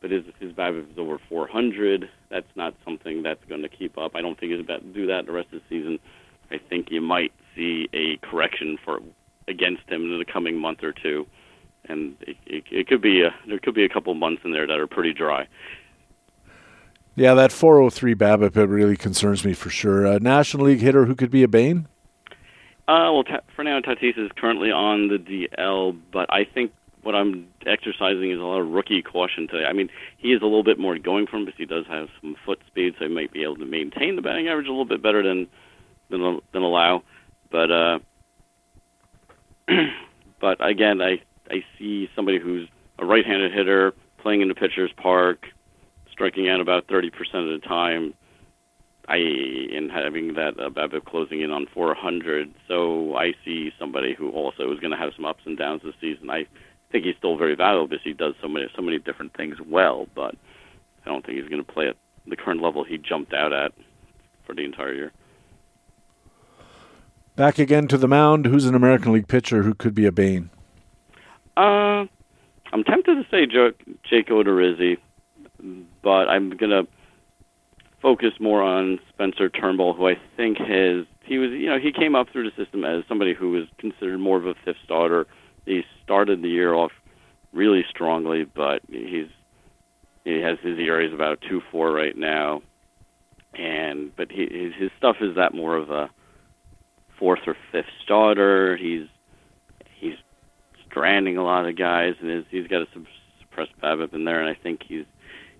[0.00, 2.08] but his his BABIP is over 400.
[2.30, 4.12] That's not something that's going to keep up.
[4.14, 5.98] I don't think he's about to do that the rest of the season.
[6.50, 9.00] I think you might see a correction for
[9.48, 11.26] against him in the coming month or two
[11.88, 14.66] and it, it, it could be a, there could be a couple months in there
[14.66, 15.46] that are pretty dry.
[17.16, 20.06] Yeah, that 403 BABIP it really concerns me for sure.
[20.06, 21.86] A National League hitter who could be a bane.
[22.88, 27.46] Uh, well, ta- Fernando Tatis is currently on the DL, but I think what I'm
[27.66, 29.64] exercising is a lot of rookie caution today.
[29.64, 32.08] I mean, he is a little bit more going for him because he does have
[32.20, 34.84] some foot speed, so he might be able to maintain the batting average a little
[34.84, 35.46] bit better than
[36.10, 37.02] than, than allow.
[37.50, 37.98] But uh,
[40.40, 41.20] but again, I
[41.50, 42.68] I see somebody who's
[42.98, 45.46] a right-handed hitter playing in the pitcher's park,
[46.10, 48.14] striking out about 30% of the time.
[49.08, 54.72] I in having that uh, closing in on 400, so I see somebody who also
[54.72, 56.30] is going to have some ups and downs this season.
[56.30, 56.46] I
[56.92, 60.06] think he's still very valuable because he does so many so many different things well,
[60.14, 60.36] but
[61.04, 61.96] I don't think he's going to play at
[62.26, 63.72] the current level he jumped out at
[64.46, 65.12] for the entire year.
[67.34, 68.46] Back again to the mound.
[68.46, 70.50] Who's an American League pitcher who could be a bane?
[71.56, 72.06] Uh,
[72.72, 74.98] I'm tempted to say Jake Odorizzi,
[76.02, 76.86] but I'm gonna
[78.00, 82.14] focus more on Spencer Turnbull, who I think has he was you know he came
[82.14, 85.26] up through the system as somebody who was considered more of a fifth starter.
[85.66, 86.92] He started the year off
[87.52, 89.28] really strongly, but he's
[90.24, 92.62] he has his ERA about two four right now,
[93.54, 96.10] and but he his, his stuff is that more of a
[97.18, 98.76] fourth or fifth starter.
[98.76, 99.06] He's
[100.90, 102.86] stranding a lot of guys, and his, he's got a
[103.40, 104.40] suppressed BABIP in there.
[104.40, 105.04] And I think he's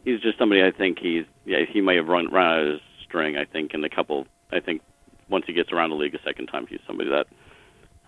[0.04, 0.62] he's just somebody.
[0.62, 3.36] I think he's yeah he may have run run out of his string.
[3.36, 4.26] I think in a couple.
[4.52, 4.82] I think
[5.28, 7.26] once he gets around the league a second time, he's somebody that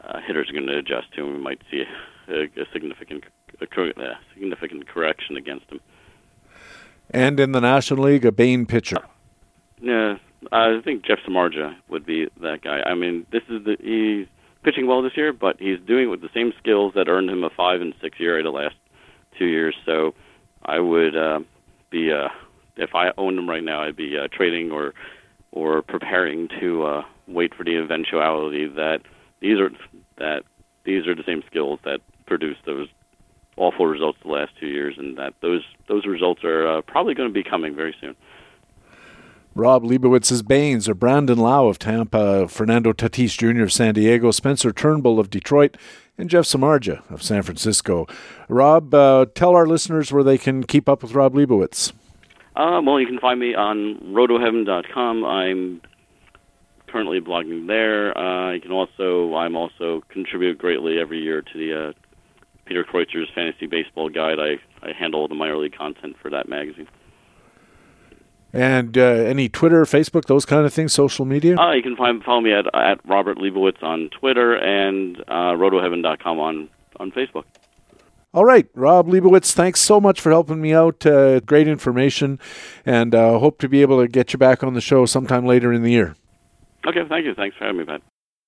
[0.04, 1.84] uh, hitters are going to adjust to, and we might see
[2.28, 3.24] a, a significant
[3.60, 5.80] a, a significant correction against him.
[7.10, 9.02] And in the National League, a Bane pitcher.
[9.80, 10.16] Yeah,
[10.50, 12.80] I think Jeff Samardzija would be that guy.
[12.86, 14.26] I mean, this is the he's
[14.62, 17.44] pitching well this year, but he's doing it with the same skills that earned him
[17.44, 18.76] a five and six ERA the last
[19.38, 19.74] two years.
[19.84, 20.14] So
[20.64, 21.40] I would uh,
[21.90, 22.28] be uh,
[22.76, 24.94] if I owned him right now, I'd be uh, trading or
[25.50, 29.00] or preparing to uh, wait for the eventuality that
[29.40, 29.70] these are
[30.18, 30.44] that
[30.84, 32.88] these are the same skills that produced those
[33.56, 37.28] awful results the last two years, and that those those results are uh, probably going
[37.28, 38.16] to be coming very soon.
[39.54, 43.64] Rob Leibowitz's Banes or Brandon Lowe of Tampa, Fernando Tatis Jr.
[43.64, 45.76] of San Diego, Spencer Turnbull of Detroit,
[46.16, 48.06] and Jeff Samardzija of San Francisco.
[48.48, 51.92] Rob, uh, tell our listeners where they can keep up with Rob Leibowitz.
[52.56, 55.24] Uh, well, you can find me on rotoheaven.com.
[55.24, 55.80] I'm
[56.86, 58.16] currently blogging there.
[58.16, 61.92] Uh, you can also I'm also contribute greatly every year to the uh,
[62.66, 64.38] Peter Kreutzer's Fantasy Baseball Guide.
[64.38, 66.88] I, I handle the minor league content for that magazine.
[68.52, 71.56] And uh, any Twitter, Facebook, those kind of things, social media?
[71.56, 76.38] Uh, you can find follow me at at Robert Leibowitz on Twitter and uh, rotoheaven.com
[76.38, 76.68] on
[77.00, 77.44] on Facebook.
[78.34, 81.04] All right, Rob Leibowitz, thanks so much for helping me out.
[81.04, 82.38] Uh, great information,
[82.86, 85.70] and uh, hope to be able to get you back on the show sometime later
[85.70, 86.16] in the year.
[86.86, 87.34] Okay, thank you.
[87.34, 88.02] Thanks for having me, Pat.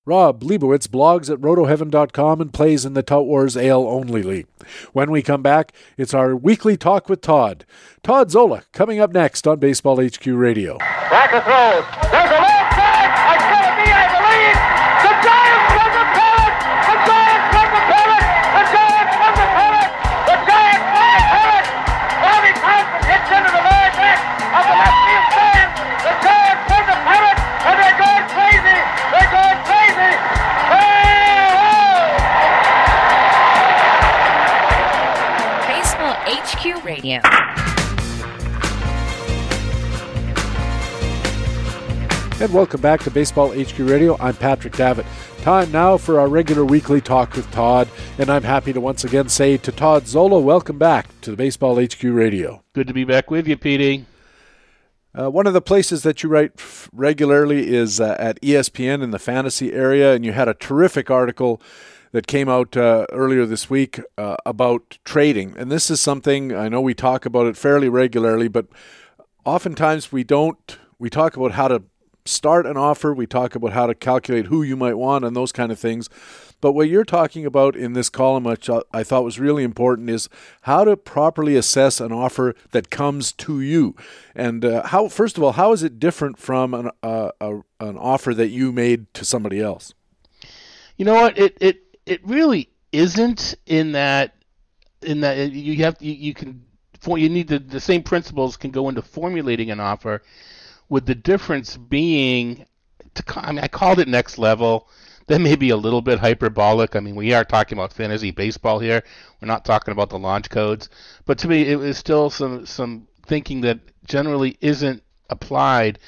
[0.06, 4.47] Rob Leibowitz blogs at rotoheaven.com and plays in the Tout Wars AL Only League.
[4.93, 7.64] When we come back, it's our weekly talk with Todd.
[8.02, 10.78] Todd Zola coming up next on Baseball HQ Radio.
[10.78, 11.40] Back Backer
[12.10, 12.23] throws.
[37.05, 37.20] HQ Radio.
[42.40, 44.16] And welcome back to Baseball HQ Radio.
[44.18, 45.06] I'm Patrick Davitt.
[45.43, 49.28] Time now for our regular weekly talk with Todd, and I'm happy to once again
[49.28, 52.64] say to Todd Zola, welcome back to the Baseball HQ Radio.
[52.72, 54.05] Good to be back with you, PD.
[55.16, 59.10] Uh, one of the places that you write f- regularly is uh, at ESPN in
[59.10, 61.60] the fantasy area, and you had a terrific article
[62.15, 65.53] that came out uh, earlier this week uh, about trading.
[65.59, 68.66] And this is something I know we talk about it fairly regularly, but
[69.45, 70.78] oftentimes we don't.
[70.97, 71.82] We talk about how to
[72.24, 75.51] start an offer, we talk about how to calculate who you might want, and those
[75.51, 76.09] kind of things.
[76.61, 80.28] But what you're talking about in this column, which I thought was really important, is
[80.62, 83.97] how to properly assess an offer that comes to you,
[84.36, 85.09] and uh, how.
[85.09, 88.70] First of all, how is it different from an uh, a, an offer that you
[88.70, 89.95] made to somebody else?
[90.97, 91.36] You know what?
[91.36, 94.35] It it it really isn't in that
[95.02, 96.64] in that you have you, you can
[97.06, 100.22] you need the, same principles can go into formulating an offer,
[100.89, 102.64] with the difference being,
[103.14, 104.89] to, I mean, I called it next level.
[105.26, 106.97] That may be a little bit hyperbolic.
[106.97, 109.02] I mean, we are talking about fantasy baseball here.
[109.40, 110.90] We're not talking about the launch codes.
[111.24, 115.98] But to me, it was still some some thinking that generally isn't applied.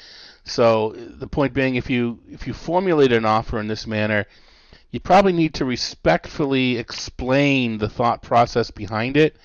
[0.43, 4.27] So the point being, if you if you formulate an offer in this manner,
[4.97, 9.35] you probably need to respectfully explain the thought process behind it.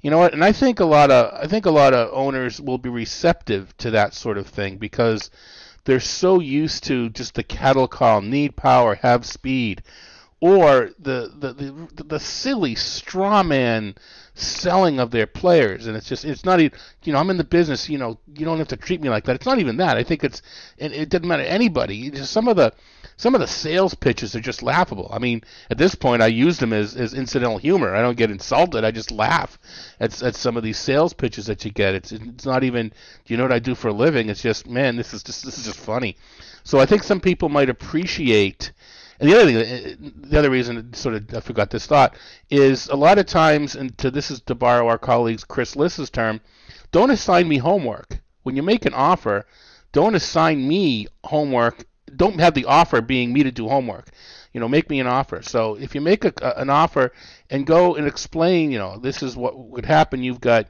[0.00, 0.32] You know what?
[0.32, 3.76] And I think a lot of I think a lot of owners will be receptive
[3.76, 5.28] to that sort of thing because
[5.84, 9.82] they're so used to just the cattle call, need power, have speed,
[10.40, 13.94] or the the the, the silly straw man
[14.34, 17.44] selling of their players, and it's just it's not even you know I'm in the
[17.44, 19.36] business, you know you don't have to treat me like that.
[19.36, 19.96] It's not even that.
[19.96, 20.42] I think it's
[20.76, 22.10] it, it doesn't matter to anybody.
[22.10, 22.72] Just some of the
[23.18, 25.08] some of the sales pitches are just laughable.
[25.10, 27.94] I mean, at this point, I use them as, as incidental humor.
[27.94, 28.84] I don't get insulted.
[28.84, 29.58] I just laugh
[29.98, 31.94] at, at some of these sales pitches that you get.
[31.94, 32.92] It's it's not even.
[33.26, 34.28] You know what I do for a living?
[34.28, 36.18] It's just man, this is just this is just funny.
[36.62, 38.72] So I think some people might appreciate.
[39.18, 42.16] And the other thing, uh, the other reason, sort of, I forgot this thought,
[42.50, 46.10] is a lot of times, and to this is to borrow our colleagues Chris Liss's
[46.10, 46.40] term,
[46.92, 48.20] don't assign me homework.
[48.42, 49.46] When you make an offer,
[49.92, 54.10] don't assign me homework don't have the offer being me to do homework.
[54.52, 55.42] You know, make me an offer.
[55.42, 57.12] So if you make a, an offer
[57.50, 60.22] and go and explain, you know, this is what would happen.
[60.22, 60.66] You've got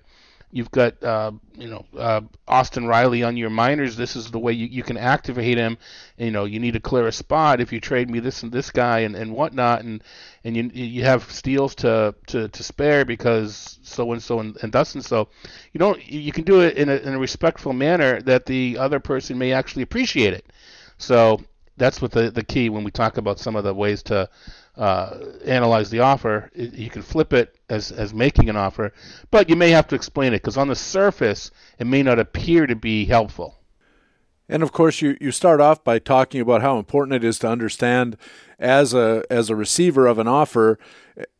[0.56, 3.94] you've got uh, you know uh, Austin Riley on your minors.
[3.94, 5.76] This is the way you, you can activate him.
[6.16, 8.70] You know, you need to clear a spot if you trade me this and this
[8.70, 10.02] guy and, and whatnot, and
[10.44, 14.94] and you you have steals to, to, to spare because so and so and, thus
[14.94, 15.28] and so.
[15.74, 18.98] You don't you can do it in a, in a respectful manner that the other
[18.98, 20.46] person may actually appreciate it.
[20.96, 21.42] So
[21.76, 24.30] that's what the the key when we talk about some of the ways to
[24.76, 28.92] uh, analyze the offer, you can flip it as as making an offer,
[29.30, 32.66] but you may have to explain it because on the surface it may not appear
[32.66, 33.58] to be helpful.
[34.48, 37.48] And of course, you, you start off by talking about how important it is to
[37.48, 38.16] understand
[38.58, 40.78] as a as a receiver of an offer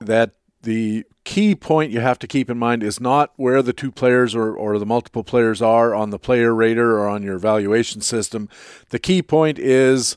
[0.01, 0.33] that
[0.63, 4.35] the key point you have to keep in mind is not where the two players
[4.35, 8.49] or, or the multiple players are on the player rater or on your evaluation system.
[8.91, 10.17] The key point is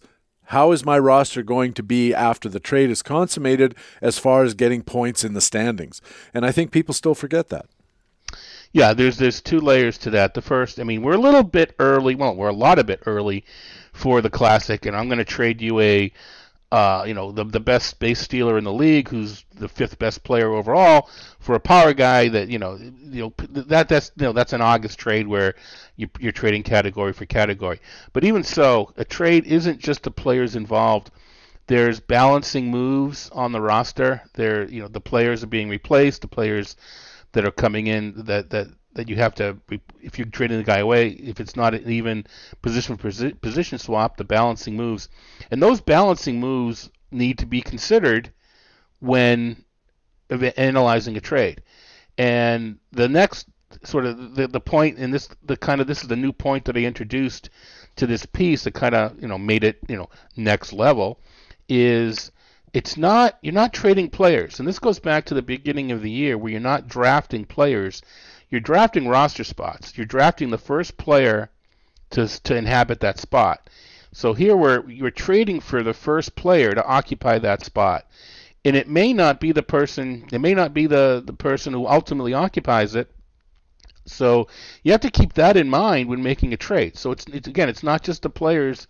[0.49, 4.55] how is my roster going to be after the trade is consummated as far as
[4.55, 6.01] getting points in the standings?
[6.33, 7.67] And I think people still forget that.
[8.71, 10.33] Yeah, there's there's two layers to that.
[10.33, 12.15] The first, I mean, we're a little bit early.
[12.15, 13.45] Well, we're a lot of bit early
[13.93, 16.11] for the classic, and I'm going to trade you a
[16.71, 20.23] uh, you know, the the best base stealer in the league, who's the fifth best
[20.23, 21.09] player overall,
[21.39, 24.61] for a power guy that you know, you know that that's you know that's an
[24.61, 25.55] August trade where
[25.95, 27.79] you, you're trading category for category.
[28.13, 31.09] But even so, a trade isn't just the players involved.
[31.65, 34.21] There's balancing moves on the roster.
[34.33, 36.21] There, you know, the players are being replaced.
[36.21, 36.75] The players
[37.31, 39.57] that are coming in that that that you have to
[40.01, 42.25] if you're trading the guy away if it's not an even
[42.61, 45.09] position position swap the balancing moves.
[45.51, 48.31] And those balancing moves need to be considered
[48.99, 49.63] when
[50.57, 51.61] analyzing a trade.
[52.17, 53.47] And the next
[53.83, 56.65] sort of the, the point in this the kind of this is the new point
[56.65, 57.49] that I introduced
[57.97, 61.19] to this piece that kind of you know made it you know next level
[61.67, 62.31] is
[62.73, 64.59] it's not you're not trading players.
[64.59, 68.01] And this goes back to the beginning of the year where you're not drafting players
[68.49, 69.97] you're drafting roster spots.
[69.97, 71.49] You're drafting the first player
[72.11, 73.69] to to inhabit that spot.
[74.11, 78.07] So here we're you're trading for the first player to occupy that spot.
[78.65, 81.87] And it may not be the person it may not be the, the person who
[81.87, 83.11] ultimately occupies it.
[84.05, 84.47] So
[84.83, 86.97] you have to keep that in mind when making a trade.
[86.97, 88.87] So it's, it's again it's not just the players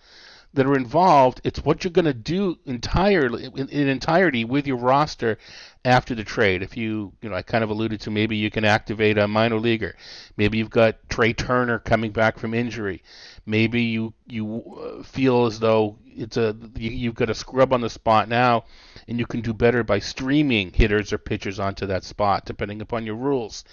[0.53, 1.41] that are involved.
[1.43, 5.37] It's what you're going to do entirely in, in, entirety with your roster
[5.85, 6.63] after the trade.
[6.63, 9.59] If you, you know, I kind of alluded to maybe you can activate a minor
[9.59, 9.95] leaguer.
[10.37, 13.03] Maybe you've got Trea Turner coming back from injury.
[13.45, 17.81] Maybe you you uh, feel as though it's a you, you've got a scrub on
[17.81, 18.65] the spot now,
[19.07, 23.05] and you can do better by streaming hitters or pitchers onto that spot, depending upon
[23.05, 23.63] your rules.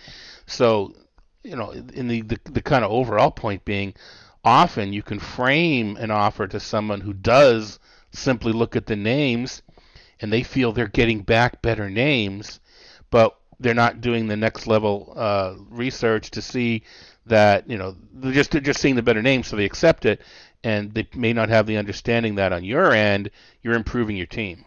[0.47, 0.95] So,
[1.43, 3.95] you know, in the the, the kind of overall point being
[4.47, 7.81] often you can frame an offer to someone who does
[8.13, 9.61] simply look at the names
[10.21, 12.61] and they feel they're getting back better names,
[13.11, 16.83] but they're not doing the next level uh, research to see
[17.27, 20.23] that you know they're just they're just seeing the better names, so they accept it,
[20.63, 23.31] and they may not have the understanding that on your end
[23.63, 24.65] you're improving your team.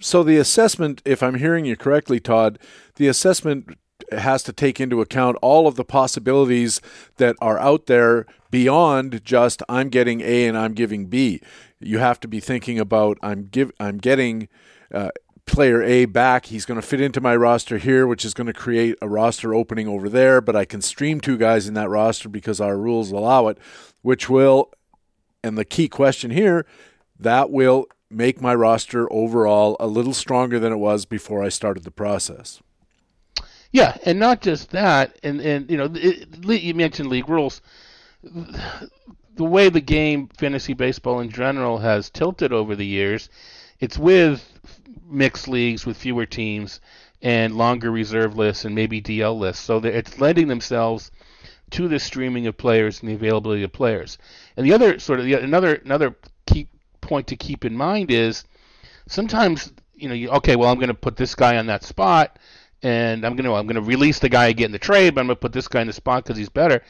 [0.00, 2.58] So the assessment, if I'm hearing you correctly, Todd,
[2.96, 3.76] the assessment
[4.12, 6.80] has to take into account all of the possibilities
[7.16, 11.40] that are out there beyond just I'm getting A and I'm giving B.
[11.78, 14.48] You have to be thinking about I'm give I'm getting
[14.92, 15.10] uh,
[15.46, 16.46] player A back.
[16.46, 19.54] He's going to fit into my roster here, which is going to create a roster
[19.54, 20.40] opening over there.
[20.40, 23.58] But I can stream two guys in that roster because our rules allow it,
[24.02, 24.70] which will.
[25.42, 26.66] And the key question here,
[27.18, 31.84] that will make my roster overall a little stronger than it was before I started
[31.84, 32.60] the process.
[33.72, 36.28] Yeah, and not just that, and and you know, it,
[36.62, 37.60] you mentioned league rules.
[38.22, 43.30] The way the game fantasy baseball in general has tilted over the years,
[43.78, 44.58] it's with
[45.08, 46.80] mixed leagues with fewer teams
[47.22, 49.64] and longer reserve lists and maybe DL lists.
[49.64, 51.10] So it's lending themselves
[51.70, 54.18] to the streaming of players and the availability of players.
[54.56, 56.16] And the other sort of another another
[56.46, 56.68] key
[57.00, 58.44] point to keep in mind is
[59.06, 62.38] sometimes you know you, okay well I'm going to put this guy on that spot
[62.82, 65.36] and I'm gonna I'm gonna release the guy again in the trade, but I'm gonna
[65.36, 66.82] put this guy in the spot because he's better.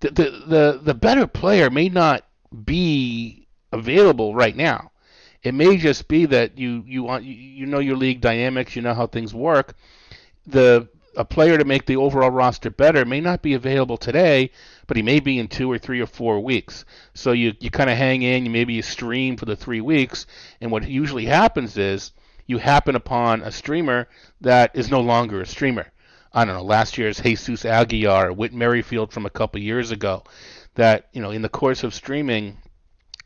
[0.00, 2.24] The, the the the better player may not
[2.64, 4.90] be available right now.
[5.42, 8.94] It may just be that you you want you know your league dynamics, you know
[8.94, 9.74] how things work.
[10.46, 14.50] The a player to make the overall roster better may not be available today,
[14.86, 16.84] but he may be in two or three or four weeks.
[17.14, 20.26] So you, you kind of hang in, you maybe you stream for the three weeks,
[20.60, 22.12] and what usually happens is
[22.46, 24.08] you happen upon a streamer
[24.40, 25.86] that is no longer a streamer.
[26.32, 30.24] I don't know, last year's Jesus Aguilar, Whit Merrifield from a couple years ago,
[30.74, 32.58] that, you know, in the course of streaming,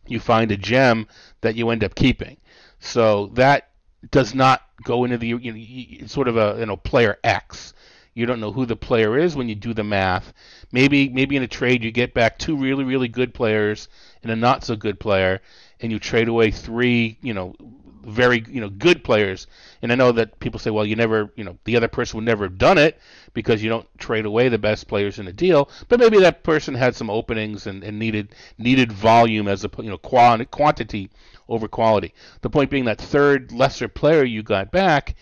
[0.06, 1.06] you find a gem
[1.40, 2.36] that you end up keeping.
[2.80, 3.70] So that
[4.10, 7.74] does not go into the you know, sort of a you know player X.
[8.14, 10.32] You don't know who the player is when you do the math.
[10.72, 13.88] Maybe maybe in a trade you get back two really really good players
[14.22, 15.40] and a not so good player,
[15.80, 17.54] and you trade away three you know
[18.02, 19.46] very you know good players.
[19.82, 22.24] And I know that people say, well, you never you know the other person would
[22.26, 22.98] never have done it
[23.34, 25.70] because you don't trade away the best players in a deal.
[25.88, 29.90] But maybe that person had some openings and, and needed needed volume as a you
[29.90, 31.10] know quantity
[31.48, 32.14] over quality.
[32.42, 35.14] The point being that third lesser player you got back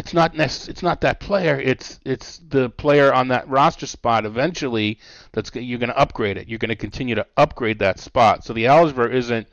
[0.00, 1.60] it's not necess- it's not that player.
[1.60, 4.24] It's it's the player on that roster spot.
[4.24, 4.98] Eventually,
[5.32, 6.48] that's you're going to upgrade it.
[6.48, 8.42] You're going to continue to upgrade that spot.
[8.42, 9.46] So the algebra isn't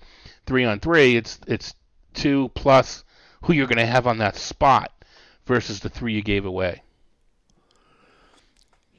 [0.46, 1.18] three on three.
[1.18, 1.76] It's it's
[2.18, 3.06] two plus
[3.44, 4.91] who you're going to have on that spot
[5.45, 6.81] versus the three you gave away.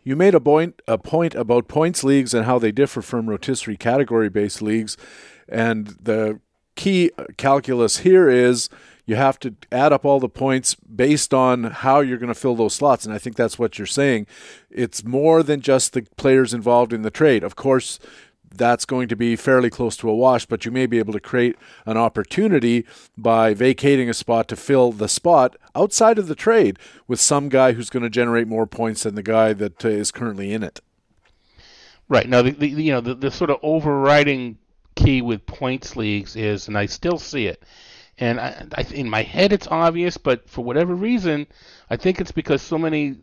[0.04, 3.76] You made a point a point about points leagues and how they differ from rotisserie
[3.76, 4.96] category based leagues,
[5.48, 6.40] and the
[6.76, 8.70] key calculus here is
[9.04, 12.54] you have to add up all the points based on how you're going to fill
[12.54, 13.04] those slots.
[13.04, 14.26] And I think that's what you're saying.
[14.70, 17.42] It's more than just the players involved in the trade.
[17.42, 17.98] Of course,
[18.54, 21.20] that's going to be fairly close to a wash, but you may be able to
[21.20, 21.56] create
[21.86, 22.84] an opportunity
[23.16, 27.72] by vacating a spot to fill the spot outside of the trade with some guy
[27.72, 30.80] who's going to generate more points than the guy that uh, is currently in it.
[32.08, 34.58] Right now, the, the you know the, the sort of overriding
[34.94, 37.62] key with points leagues is, and I still see it,
[38.18, 41.46] and I, I, in my head it's obvious, but for whatever reason,
[41.90, 43.16] I think it's because so many,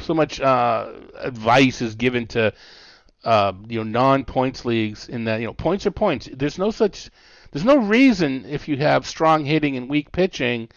[0.00, 2.52] so much uh, advice is given to,
[3.26, 6.28] uh, you know, non-points leagues in that you know points are points.
[6.32, 7.10] There's no such,
[7.50, 10.68] there's no reason if you have strong hitting and weak pitching,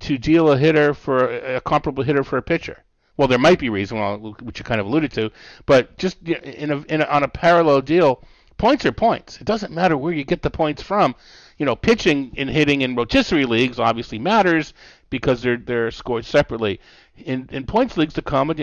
[0.00, 2.84] to deal a hitter for a comparable hitter for a pitcher.
[3.16, 3.98] Well, there might be reason,
[4.42, 5.30] which you kind of alluded to,
[5.64, 8.22] but just in a, in a, on a parallel deal,
[8.58, 9.40] points are points.
[9.40, 11.14] It doesn't matter where you get the points from
[11.58, 14.74] you know, pitching and hitting in rotisserie leagues obviously matters
[15.10, 16.80] because they're they're scored separately.
[17.16, 18.56] In in points leagues, the common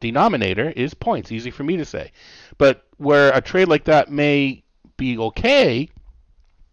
[0.00, 1.32] denominator is points.
[1.32, 2.12] Easy for me to say,
[2.58, 4.62] but where a trade like that may
[4.96, 5.88] be okay,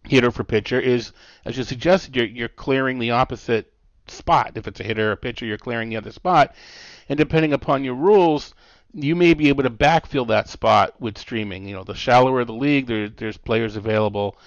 [0.04, 1.12] hitter for pitcher is,
[1.44, 3.72] as you suggested, you're you're clearing the opposite
[4.06, 4.52] spot.
[4.56, 6.54] If it's a hitter or pitcher, you're clearing the other spot,
[7.08, 8.54] and depending upon your rules,
[8.92, 11.66] you may be able to backfill that spot with streaming.
[11.68, 14.38] You know, the shallower the league, there, there's players available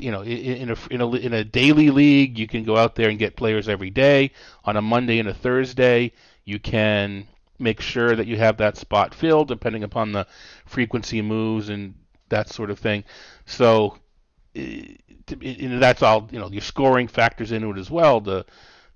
[0.00, 3.08] you know, in a, in a in a daily league, you can go out there
[3.08, 4.32] and get players every day.
[4.64, 6.12] On a Monday and a Thursday,
[6.44, 7.26] you can
[7.58, 10.26] make sure that you have that spot filled, depending upon the
[10.66, 11.94] frequency moves and
[12.28, 13.04] that sort of thing.
[13.46, 13.98] So,
[14.54, 16.28] that's all.
[16.32, 18.20] You know, your scoring factors into it as well.
[18.22, 18.44] To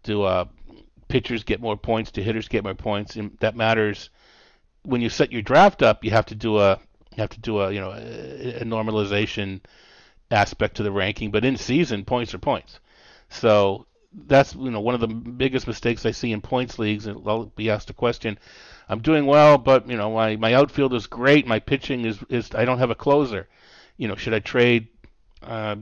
[0.03, 0.47] do uh,
[1.09, 2.11] pitchers get more points?
[2.11, 3.17] Do hitters get more points?
[3.17, 4.11] And that matters
[4.83, 6.05] when you set your draft up.
[6.05, 6.79] You have to do a
[7.17, 9.61] you have to do a you know a, a normalization
[10.31, 12.81] aspect to the ranking, but in season, points are points.
[13.29, 13.87] So
[14.27, 17.07] that's you know one of the biggest mistakes I see in points leagues.
[17.07, 18.39] And I'll be asked a question.
[18.89, 21.47] I'm doing well, but you know my my outfield is great.
[21.47, 23.49] My pitching is is I don't have a closer.
[23.97, 24.89] You know, should I trade?
[25.43, 25.77] Uh,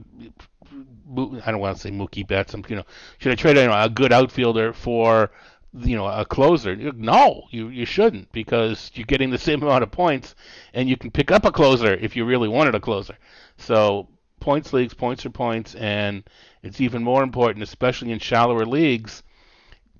[1.43, 2.53] I don't want to say Mookie Betts.
[2.53, 2.85] I'm, you know,
[3.19, 5.31] should I trade you know, a good outfielder for
[5.73, 6.75] you know a closer?
[6.75, 10.35] No, you you shouldn't because you're getting the same amount of points,
[10.73, 13.17] and you can pick up a closer if you really wanted a closer.
[13.57, 14.07] So
[14.39, 16.23] points leagues, points are points, and
[16.63, 19.23] it's even more important, especially in shallower leagues,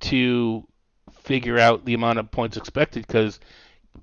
[0.02, 0.68] to
[1.26, 3.40] figure out the amount of points expected because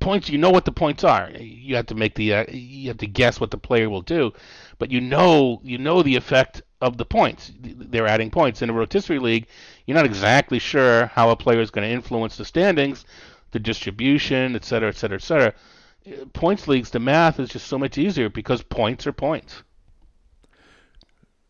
[0.01, 1.31] points you know what the points are.
[1.39, 4.33] You have to make the uh, you have to guess what the player will do
[4.79, 7.53] but you know you know the effect of the points.
[7.61, 8.63] They're adding points.
[8.63, 9.47] In a rotisserie league
[9.87, 13.05] you're not exactly sure how a player is going to influence the standings
[13.53, 15.55] the distribution et cetera et cetera et cetera.
[16.33, 19.63] Points leagues the math is just so much easier because points are points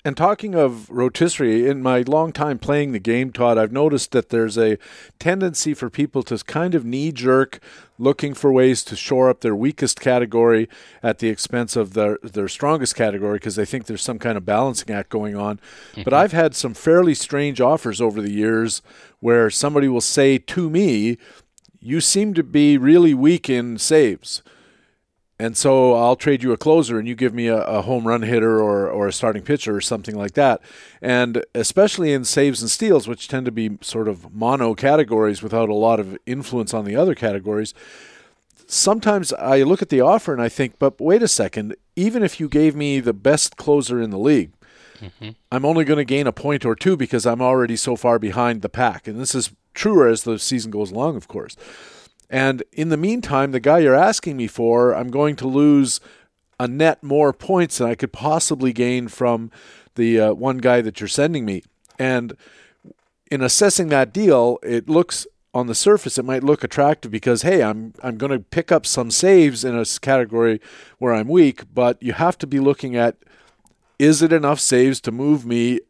[0.04, 4.30] and talking of rotisserie, in my long time playing the game, Todd, I've noticed that
[4.30, 4.76] there's a
[5.20, 7.60] tendency for people to kind of knee jerk
[7.98, 10.68] looking for ways to shore up their weakest category
[11.04, 14.44] at the expense of their, their strongest category because they think there's some kind of
[14.44, 15.58] balancing act going on.
[15.92, 16.02] Mm-hmm.
[16.02, 18.82] But I've had some fairly strange offers over the years
[19.20, 21.16] where somebody will say to me,
[21.78, 24.42] You seem to be really weak in saves
[25.42, 28.22] and so I'll trade you a closer and you give me a, a, home run
[28.22, 30.62] hitter or, or a starting pitcher or something like that.
[31.00, 35.68] And especially in saves and steals, which tend to be sort of mono categories without
[35.68, 37.74] a lot of influence on the other categories,
[38.68, 42.38] sometimes I look at the offer and I think, but wait a second, even if
[42.38, 44.52] you gave me the best closer in the league,
[45.00, 45.30] mm-hmm.
[45.50, 48.62] I'm only going to gain a point or two because I'm already so far behind
[48.62, 49.08] the pack.
[49.08, 51.56] And this is truer as the season goes along, of course.
[52.32, 56.00] And in the meantime, the guy you're asking me for, I'm going to lose
[56.58, 59.50] a net more points than I could possibly gain from
[59.96, 61.62] the uh, one guy that you're sending me.
[61.98, 62.34] And
[63.30, 67.62] in assessing that deal, it looks on the surface it might look attractive because hey,
[67.62, 70.62] I'm I'm going to pick up some saves in a category
[70.96, 73.16] where I'm weak, but you have to be looking at
[73.98, 75.80] is it enough saves to move me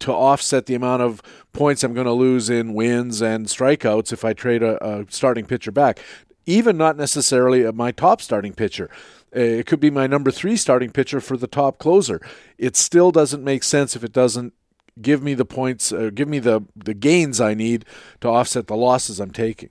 [0.00, 1.22] to offset the amount of
[1.52, 5.46] points I'm going to lose in wins and strikeouts if I trade a, a starting
[5.46, 6.00] pitcher back.
[6.46, 8.90] Even not necessarily my top starting pitcher.
[9.34, 12.20] Uh, it could be my number three starting pitcher for the top closer.
[12.58, 14.54] It still doesn't make sense if it doesn't
[15.00, 17.84] give me the points, uh, give me the, the gains I need
[18.20, 19.70] to offset the losses I'm taking.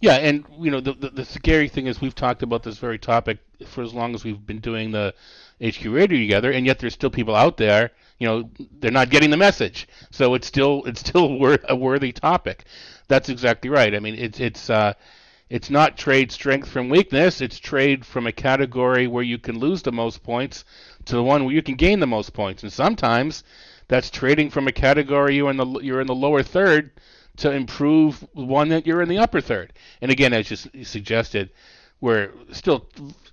[0.00, 2.98] Yeah, and you know the, the, the scary thing is we've talked about this very
[2.98, 5.12] topic for as long as we've been doing the
[5.60, 7.90] HQ radio together, and yet there's still people out there.
[8.18, 8.50] You know,
[8.80, 12.64] they're not getting the message, so it's still it's still a worthy topic.
[13.08, 13.94] That's exactly right.
[13.94, 14.94] I mean, it's it's uh,
[15.48, 17.40] it's not trade strength from weakness.
[17.40, 20.64] It's trade from a category where you can lose the most points
[21.06, 22.62] to the one where you can gain the most points.
[22.62, 23.44] And sometimes
[23.88, 26.90] that's trading from a category you're in the you're in the lower third
[27.38, 29.72] to improve one that you're in the upper third.
[30.02, 31.50] And again, as you suggested,
[32.00, 32.86] we're still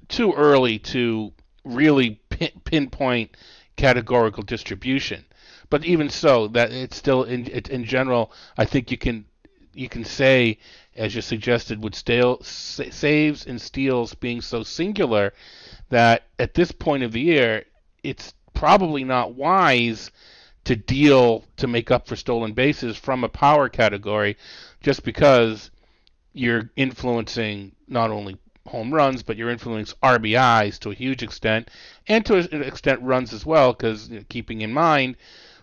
[0.07, 1.33] too early to
[1.65, 3.35] really pin, pinpoint
[3.76, 5.26] categorical distribution.
[5.69, 9.26] But even so, that it's still in in general, I think you can
[9.73, 10.60] you can say
[10.95, 15.34] as you suggested, with stale, saves and steals being so singular
[15.89, 17.65] that at this point of the year,
[18.02, 20.10] it's probably not wise
[20.64, 24.38] to deal to make up for stolen bases from a power category
[24.81, 25.69] just because
[26.34, 31.69] you're influencing not only home runs, but you're influencing RBIs to a huge extent,
[32.07, 35.15] and to an extent runs as well, because you know, keeping in mind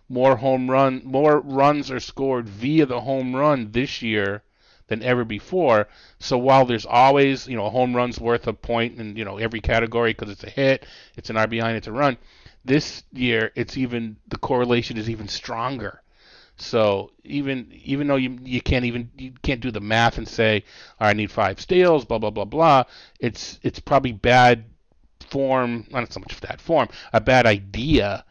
[0.08, 4.42] more home run, more runs are scored via the home run this year
[4.88, 5.88] than ever before.
[6.18, 9.38] So while there's always, you know, a home run's worth a point in, you know,
[9.38, 12.18] every category because it's a hit, it's an RBI, and it's a run,
[12.64, 16.02] this year it's even the correlation is even stronger.
[16.62, 20.64] So even even though you you can't even you can't do the math and say,
[21.01, 22.84] oh, I need five steals, blah blah blah blah,
[23.20, 24.64] it's it's probably bad
[25.28, 28.24] form, not so much that form, a bad idea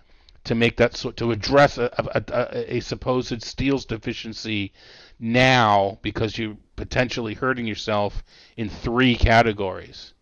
[0.43, 4.73] to make that so to address a, a, a, a supposed steals deficiency
[5.19, 8.23] now because you're potentially hurting yourself
[8.57, 10.13] in three categories.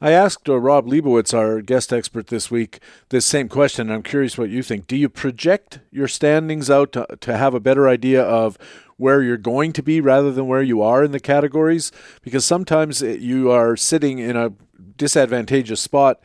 [0.00, 3.90] I asked uh, Rob Leibowitz, our guest expert this week, this same question.
[3.90, 4.86] I'm curious what you think.
[4.86, 8.56] Do you project your standings out to, to have a better idea of
[8.96, 11.90] where you're going to be rather than where you are in the categories?
[12.22, 14.52] Because sometimes you are sitting in a
[14.96, 16.20] disadvantageous spot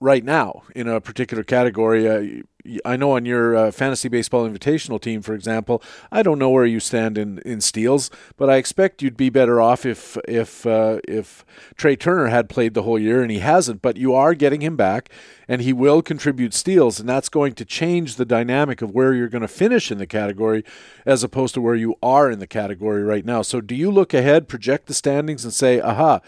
[0.00, 2.08] right now in a particular category.
[2.08, 2.42] Uh,
[2.84, 6.66] I know on your uh, fantasy baseball invitational team, for example, I don't know where
[6.66, 11.00] you stand in, in steals, but I expect you'd be better off if if uh,
[11.06, 11.44] if
[11.76, 13.82] Trea Turner had played the whole year, and he hasn't.
[13.82, 15.10] But you are getting him back,
[15.46, 19.28] and he will contribute steals, and that's going to change the dynamic of where you're
[19.28, 20.64] going to finish in the category,
[21.06, 23.42] as opposed to where you are in the category right now.
[23.42, 26.20] So, do you look ahead, project the standings, and say, "Aha"?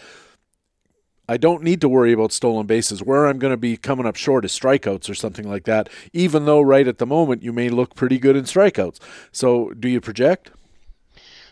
[1.31, 3.01] I don't need to worry about stolen bases.
[3.01, 6.43] Where I'm going to be coming up short is strikeouts or something like that, even
[6.43, 8.99] though right at the moment you may look pretty good in strikeouts.
[9.31, 10.51] So, do you project?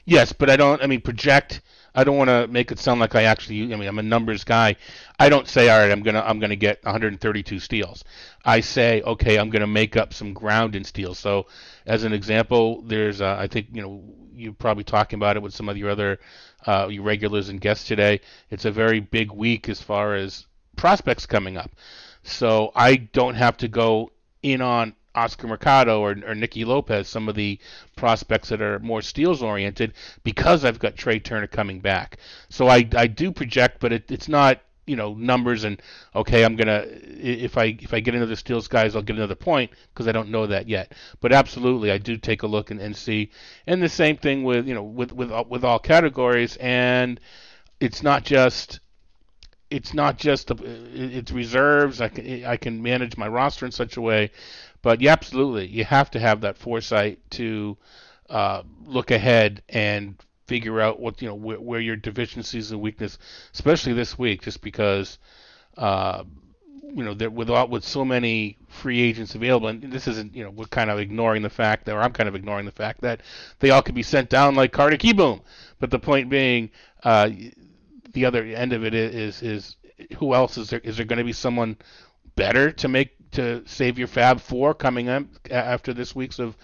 [0.04, 0.84] Yes, but I don't.
[0.84, 1.62] I mean, project.
[1.96, 3.74] I don't want to make it sound like I actually.
[3.74, 4.76] I mean, I'm a numbers guy.
[5.18, 8.04] I don't say, all right, I'm gonna I'm gonna get 132 steals.
[8.44, 11.20] I say, okay, I'm gonna make up some ground in steals.
[11.20, 11.48] So,
[11.86, 14.04] as an example, there's uh, I think you know
[14.40, 16.20] you're probably talking about it with some of your other
[16.66, 18.22] uh, your regulars and guests today.
[18.50, 20.46] It's a very big week as far as
[20.76, 21.72] prospects coming up.
[22.24, 24.12] So I don't have to go
[24.42, 27.60] in on Oscar Mercado or, or Nicky Lopez, some of the
[27.96, 29.94] prospects that are more steals oriented,
[30.24, 32.18] because I've got Trea Turner coming back.
[32.50, 35.82] So I, I do project, but it, it's not you know numbers and
[36.16, 39.36] okay i'm gonna if i if i get into the steals guys i'll get another
[39.36, 40.94] point because i don't know that yet.
[41.22, 43.32] But absolutely i do take a look and, and see.
[43.68, 46.58] And the same thing with you know with with with all categories.
[46.58, 47.20] And
[47.80, 48.80] it's not just
[49.70, 52.02] it's not just it's reserves.
[52.02, 54.32] I can i can manage my roster in such a way.
[54.82, 57.78] But yeah absolutely you have to have that foresight to
[58.30, 60.16] uh, look ahead and
[60.50, 63.20] figure out what you know where, where your deficiencies and weakness,
[63.54, 65.20] especially this week, just because
[65.78, 66.24] uh,
[66.82, 70.50] you know that with with so many free agents available, and this isn't you know
[70.50, 73.22] we're kind of ignoring the fact that, or I'm kind of ignoring the fact that
[73.60, 75.42] they all could be sent down like Carter Kieboom.
[75.80, 76.72] But the point being,
[77.04, 77.30] uh,
[78.12, 79.78] the other end of it is is
[80.18, 80.82] who else is there?
[80.84, 81.78] Is there going to be someone
[82.36, 86.58] better to make to save your FAAB for coming up after this week's of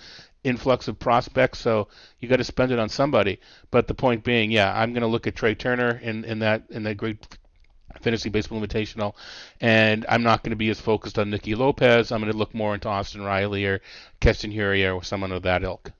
[0.45, 1.87] influx of prospects, so
[2.19, 3.39] you got to spend it on somebody.
[3.71, 6.63] But the point being, yeah, I'm going to look at Trea Turner in, in that
[6.69, 7.37] in that great
[8.01, 9.15] fantasy baseball invitational,
[9.59, 12.11] and I'm not going to be as focused on Nicky Lopez.
[12.11, 13.81] I'm going to look more into Austin Riley or
[14.19, 15.91] Keston Hiura or someone of that ilk.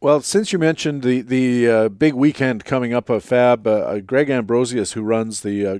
[0.00, 4.30] Well, since you mentioned the the uh, big weekend coming up of FAAB, uh, Greg
[4.30, 5.78] Ambrosius, who runs the uh,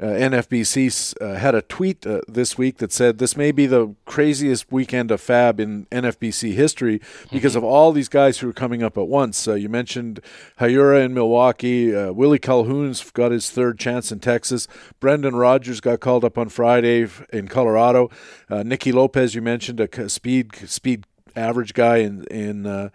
[0.00, 3.94] uh, NFBC uh, had a tweet uh, this week that said this may be the
[4.04, 7.00] craziest weekend of FAAB in NFBC history
[7.32, 7.58] because mm-hmm.
[7.58, 9.48] of all these guys who are coming up at once.
[9.48, 10.20] Uh, you mentioned
[10.60, 11.94] Hiura in Milwaukee.
[11.94, 14.68] Uh, Willie Calhoun's got his third chance in Texas.
[15.00, 18.10] Brendan Rodgers got called up on Friday in Colorado.
[18.48, 22.90] Uh, Nicky Lopez, you mentioned a speed speed average guy in in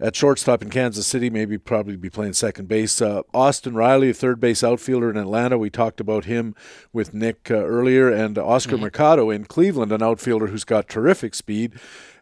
[0.00, 3.02] at shortstop in Kansas City, maybe probably be playing second base.
[3.02, 5.58] Uh, Austin Riley, a third base outfielder in Atlanta.
[5.58, 6.54] We talked about him
[6.92, 8.84] with Nick uh, earlier, and Oscar mm-hmm.
[8.84, 11.74] Mercado in Cleveland, an outfielder who's got terrific speed.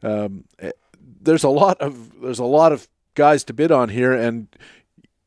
[0.02, 0.72] Um, eh,
[1.20, 4.48] there's a lot of there's a lot of guys to bid on here, and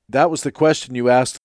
[0.08, 1.39] that was the question you asked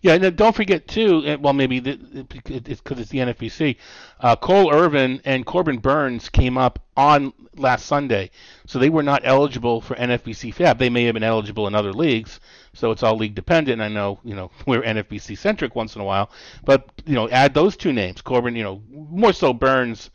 [0.00, 1.22] Yeah, and don't forget too.
[1.26, 3.76] Eh, well, maybe it's because it's the NFBC.
[4.20, 8.30] Uh, Cole Irvin and Corbin Burnes came up on last Sunday,
[8.66, 10.78] so they were not eligible for NFBC FAAB.
[10.78, 12.38] They may have been eligible in other leagues,
[12.74, 13.82] so it's all league dependent.
[13.82, 16.30] I know, you know, we're NFBC centric once in a while,
[16.64, 18.54] but you know, add those two names, Corbin.
[18.54, 20.10] You know, more so Burnes.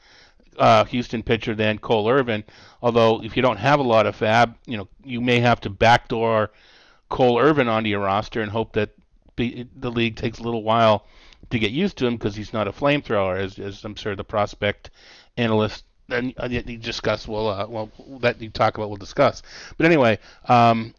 [0.56, 2.44] Uh, Houston pitcher than Cole Irvin.
[2.84, 5.72] Although if you don't have a lot of FAAB, you know you may have to
[5.72, 6.52] backdoor
[7.10, 8.92] Cole Irvin onto your roster and hope that
[9.36, 11.06] be, the league takes a little while
[11.50, 14.24] to get used to him because he's not a flamethrower, as, as I'm sure the
[14.24, 14.92] prospect
[15.38, 17.90] analyst and uh, you discuss will uh, well
[18.20, 19.42] that you talk about we'll discuss.
[19.78, 20.94] But anyway, um,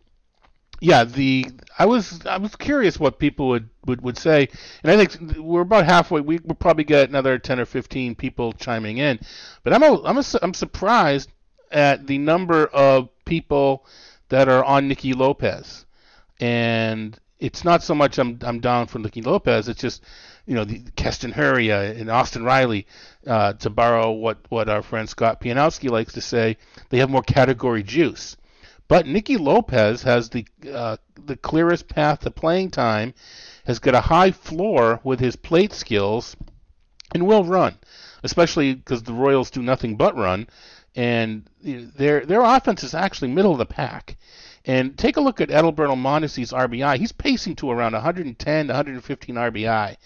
[0.80, 1.46] yeah, the
[1.78, 4.48] I was I was curious what people would, would, would say,
[4.82, 6.20] and I think we're about halfway.
[6.20, 9.18] We will probably get another ten or fifteen people chiming in,
[9.62, 11.30] but I'm a, I'm a, I'm surprised
[11.70, 13.86] at the number of people
[14.28, 15.86] that are on Nicky Lopez,
[16.40, 19.68] and it's not so much I'm I'm down for Nicky Lopez.
[19.68, 20.02] It's just
[20.46, 22.86] you know the Keston Hiura and Austin Riley,
[23.26, 26.56] uh, to borrow what what our friend Scott Pianowski likes to say,
[26.88, 28.36] they have more category juice.
[28.88, 30.96] But Nicky Lopez has the uh,
[31.26, 33.12] the clearest path to playing time,
[33.66, 36.36] has got a high floor with his plate skills,
[37.12, 37.76] and will run,
[38.22, 40.48] especially because the Royals do nothing but run,
[40.96, 44.16] and their their offense is actually middle of the pack.
[44.66, 46.96] And take a look at Adalberto Mondesi's RBI.
[46.96, 49.96] He's pacing to around 110 to 115 RBI.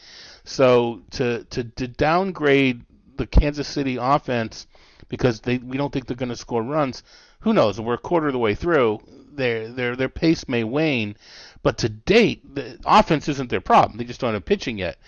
[0.44, 2.84] So to, to, to downgrade
[3.16, 4.66] the Kansas City offense
[5.08, 7.02] because they we don't think they're going to score runs,
[7.40, 7.80] who knows?
[7.80, 9.00] We're a quarter of the way through.
[9.32, 11.16] Their their their pace may wane,
[11.62, 13.98] but to date, the offense isn't their problem.
[13.98, 14.98] They just don't have pitching yet.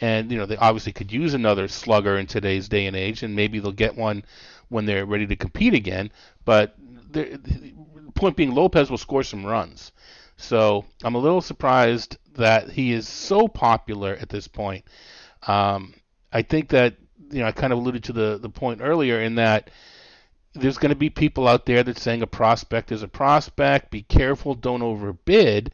[0.00, 3.34] And you know they obviously could use another slugger in today's day and age, and
[3.34, 4.24] maybe they'll get one
[4.68, 6.12] when they're ready to compete again.
[6.44, 6.76] But
[8.10, 9.92] point being, Lopez will score some runs.
[10.36, 14.84] So I'm a little surprised that he is so popular at this point.
[15.46, 15.94] Um,
[16.32, 16.96] I think that
[17.30, 19.70] you know I kind of alluded to the the point earlier in that
[20.54, 23.90] there's going to be people out there that's saying a prospect is a prospect.
[23.90, 25.72] Be careful, don't overbid.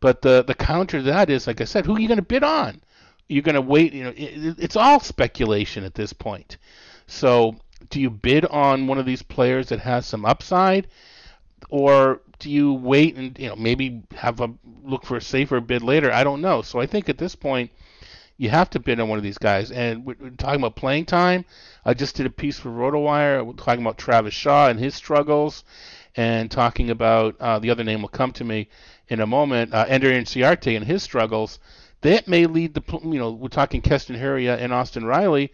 [0.00, 2.22] But the the counter to that is, like I said, who are you going to
[2.22, 2.82] bid on?
[3.28, 3.92] You're going to wait.
[3.92, 6.58] You know, it, it's all speculation at this point.
[7.06, 7.56] So,
[7.88, 10.86] do you bid on one of these players that has some upside?
[11.68, 14.52] Or do you wait and you know maybe have a
[14.84, 16.12] look for a safer bid later?
[16.12, 16.62] I don't know.
[16.62, 17.70] So I think at this point
[18.38, 19.70] you have to bid on one of these guys.
[19.70, 21.44] And we're, talking about playing time.
[21.84, 25.64] I just did a piece for RotoWire talking about Travis Shaw and his struggles,
[26.16, 28.68] and talking about uh, the other name will come to me
[29.08, 29.72] in a moment.
[29.72, 31.58] Uh, Ender Inciarte and his struggles.
[32.02, 35.52] That may lead the you know we're talking Keston Hiura and Austin Riley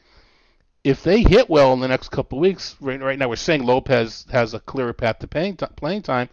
[0.85, 4.27] if they hit well in the next couple weeks, right, right now we're saying Lopez
[4.33, 6.29] has a clearer path to playing, t- playing time,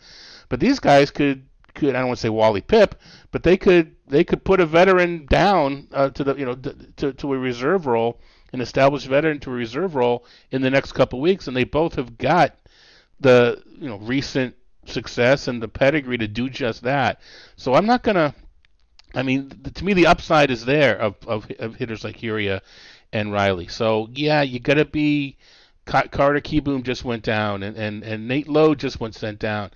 [0.49, 1.45] but these guys could
[1.75, 2.93] could I don't want to say Wally Pipp,
[3.31, 7.13] but they could they could put a veteran down uh, to the you know to
[7.13, 8.19] to a reserve role,
[8.51, 11.95] an established veteran to a reserve role in the next couple weeks, and they both
[11.95, 12.57] have got
[13.19, 14.55] the you know recent
[14.85, 17.21] success and the pedigree to do just that.
[17.55, 18.33] So I'm not gonna.
[19.15, 22.61] I mean, to me, the upside is there of, of, of hitters like Hiura
[23.13, 23.67] and Riley.
[23.67, 25.37] So yeah, you got to be.
[25.85, 29.71] Carter Kieboom just went down, and, and, and Nate Lowe just went sent down,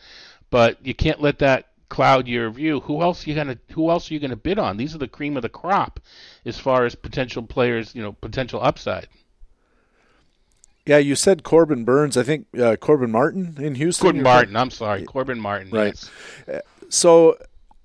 [0.52, 2.82] but you can't let that cloud your view.
[2.82, 4.78] Who else you gonna Who else are you gonna bid on?
[4.78, 6.00] These are the cream of the crop,
[6.46, 9.08] as far as potential players, you know, potential upside.
[10.86, 12.18] Yeah, you said Corbin Burnes.
[12.18, 14.06] I think uh, Corbin Martin in Houston.
[14.06, 14.56] Corbin Martin.
[14.56, 15.70] I'm sorry, Corbin Martin.
[15.72, 16.10] Right.
[16.48, 16.62] Yes.
[16.90, 17.38] So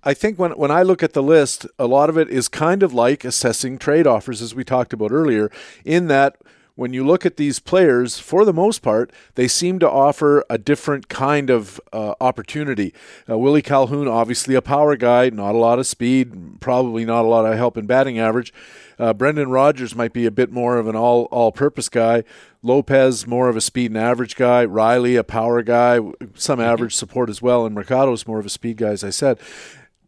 [0.04, 2.82] I think when when I look at the list, a lot of it is kind
[2.82, 5.50] of like assessing trade offers, as we talked about earlier,
[5.84, 6.36] in that
[6.78, 10.56] when you look at these players, for the most part, they seem to offer a
[10.56, 12.94] different kind of uh, opportunity.
[13.28, 17.28] Uh, Willie Calhoun, obviously a power guy, not a lot of speed, probably not a
[17.28, 18.52] lot of help in batting average.
[18.96, 22.22] Uh, Brendan Rodgers might be a bit more of an all all purpose guy.
[22.62, 24.64] Lopez more of a speed and average guy.
[24.64, 25.96] Riley a power guy,
[26.34, 26.60] some mm-hmm.
[26.60, 29.38] average support as well, and Mercado is more of a speed guy, as I said.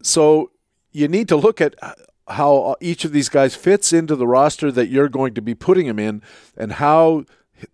[0.02, 0.50] So
[0.92, 1.74] you need to look at
[2.28, 5.86] how each of these guys fits into the roster that you're going to be putting
[5.86, 6.22] him in,
[6.56, 7.24] and how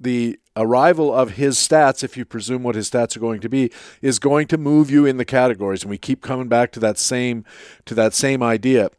[0.01, 3.71] the arrival of his stats, if you presume what his stats are going to be,
[4.01, 5.83] is going to move you in the categories.
[5.83, 7.45] And we keep coming back to that same
[7.85, 8.91] to that same idea.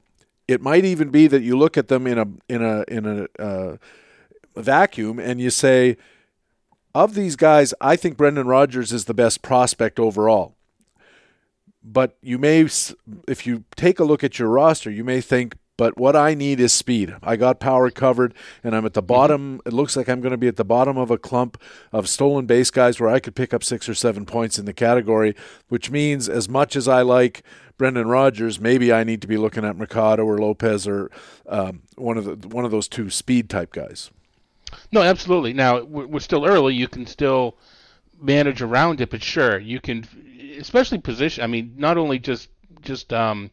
[0.48, 3.42] It might even be that you look at them in a in a in a,
[3.42, 3.78] uh,
[4.56, 5.98] vacuum and you say,
[6.96, 10.57] of these guys, I think Brendan Rodgers is the best prospect overall
[11.88, 12.68] but you may,
[13.28, 16.60] if you take a look at your roster, you may think, but what I need
[16.60, 17.16] is speed.
[17.22, 18.34] I got power covered,
[18.64, 19.62] and I'm at the bottom.
[19.66, 21.62] It looks like I'm going to be at the bottom of a clump
[21.92, 24.74] of stolen base guys where I could pick up six or seven points in the
[24.74, 25.36] category,
[25.70, 27.44] which means as much as I like
[27.78, 31.12] Brendan Rodgers, maybe I need to be looking at Mercado or Lopez or
[31.48, 34.10] um, one of the one of those two speed type guys.
[34.92, 35.54] No, absolutely.
[35.54, 36.74] Now we're still early.
[36.74, 37.56] You can still
[38.20, 40.06] manage around it, but sure, you can
[40.58, 41.44] especially position.
[41.44, 42.50] I mean, not only just
[42.82, 43.52] just um,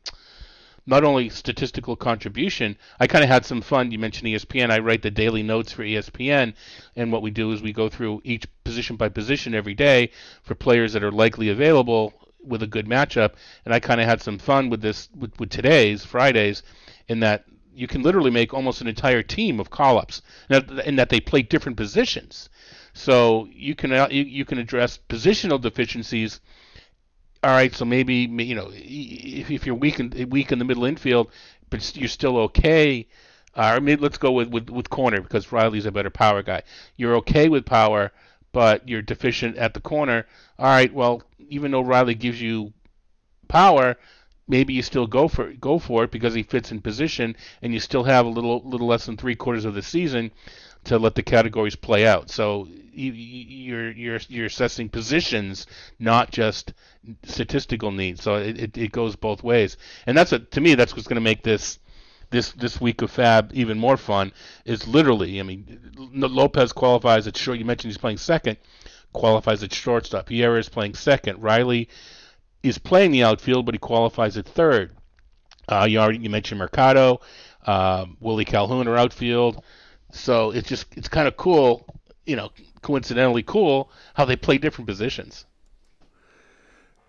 [0.86, 2.76] not only statistical contribution.
[3.01, 3.90] I kind of had some fun.
[3.90, 4.70] You mentioned ESPN.
[4.70, 6.55] I write the daily notes for ESPN,
[6.97, 10.10] and what we do is we go through each position by position every day
[10.43, 12.12] for players that are likely available
[12.44, 13.35] with a good matchup.
[13.64, 16.62] And I kind of had some fun with this with, with today's Fridays,
[17.09, 17.44] in that
[17.74, 21.76] you can literally make almost an entire team of call-ups, and that they play different
[21.76, 22.48] positions.
[22.93, 26.40] So you can you, you can address positional deficiencies
[27.44, 30.86] all right, so maybe you know if, if you're weak in weak in the middle
[30.86, 31.30] infield,
[31.68, 33.06] but you're still okay.
[33.54, 36.62] Uh, maybe let's go with, with with corner because Riley's a better power guy.
[36.96, 38.12] You're okay with power,
[38.52, 40.26] but you're deficient at the corner.
[40.58, 42.72] All right, well, even though Riley gives you
[43.46, 43.96] power,
[44.48, 47.78] maybe you still go for go for it because he fits in position, and you
[47.80, 50.30] still have a little little less than three quarters of the season
[50.85, 52.31] to let the categories play out.
[52.31, 55.66] So you, you're you're you're assessing positions,
[55.98, 56.73] not just
[57.24, 58.23] statistical needs.
[58.23, 61.16] So it, it, it goes both ways, and that's a, to me that's what's going
[61.16, 61.78] to make this
[62.31, 64.32] this this week of FAAB even more fun.
[64.65, 67.59] Is literally, I mean, Lopez qualifies at short.
[67.59, 68.59] You mentioned he's playing second,
[69.12, 70.27] qualifies at shortstop.
[70.27, 71.43] Pierre is playing second.
[71.43, 71.89] Riley
[72.62, 74.93] is playing the outfield, but he qualifies at third.
[75.69, 77.20] Uh, you already you mentioned Mercado,
[77.66, 79.62] uh, Willie Calhoun are outfield.
[80.15, 81.85] So it's just it's kind of cool,
[82.24, 82.51] you know,
[82.82, 85.45] coincidentally cool how they play different positions.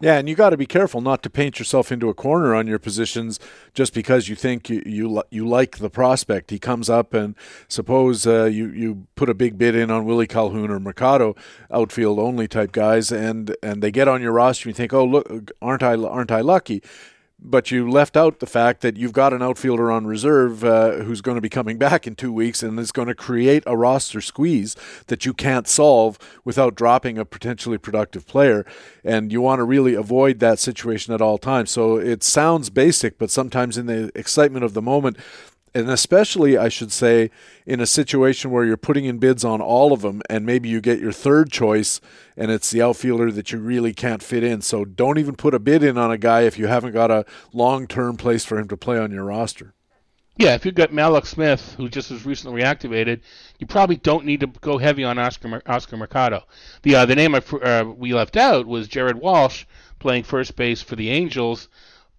[0.02, 2.68] Yeah, and you got to be careful not to paint yourself into a corner on
[2.68, 3.40] your positions
[3.74, 6.52] just because you think you you, you like the prospect.
[6.52, 7.34] He comes up, and
[7.70, 11.36] suppose uh, you you put a big bid in on Willie Calhoun or Mercado,
[11.72, 14.68] outfield only type guys, and and they get on your roster.
[14.68, 16.84] And you think, oh look, aren't I aren't I lucky?
[17.40, 21.22] But you left out the fact that you've got an outfielder on reserve uh, who's
[21.22, 24.22] going to be coming back in two weeks and is going to create a roster
[24.22, 24.76] squeeze
[25.08, 28.66] that you can't solve without dropping a potentially productive player.
[29.04, 31.72] And you want to really avoid that situation at all times.
[31.72, 35.18] So it sounds basic, but sometimes in the excitement of the moment,
[35.76, 37.30] and especially I should say
[37.66, 40.80] in a situation where you're putting in bids on all of them and maybe you
[40.80, 42.00] get your third choice
[42.38, 44.62] and it's the outfielder that you really can't fit in.
[44.62, 47.26] So don't even put a bid in on a guy if you haven't got a
[47.52, 49.74] long-term place for him to play on your roster.
[50.38, 53.22] Yeah, if you've got Mallex Smith, who just was recently reactivated,
[53.60, 56.44] you probably don't need to go heavy on Oscar Oscar Mercado.
[56.82, 59.64] The uh, the name I, uh, we left out was Jared Walsh
[60.00, 61.70] playing first base for the Angels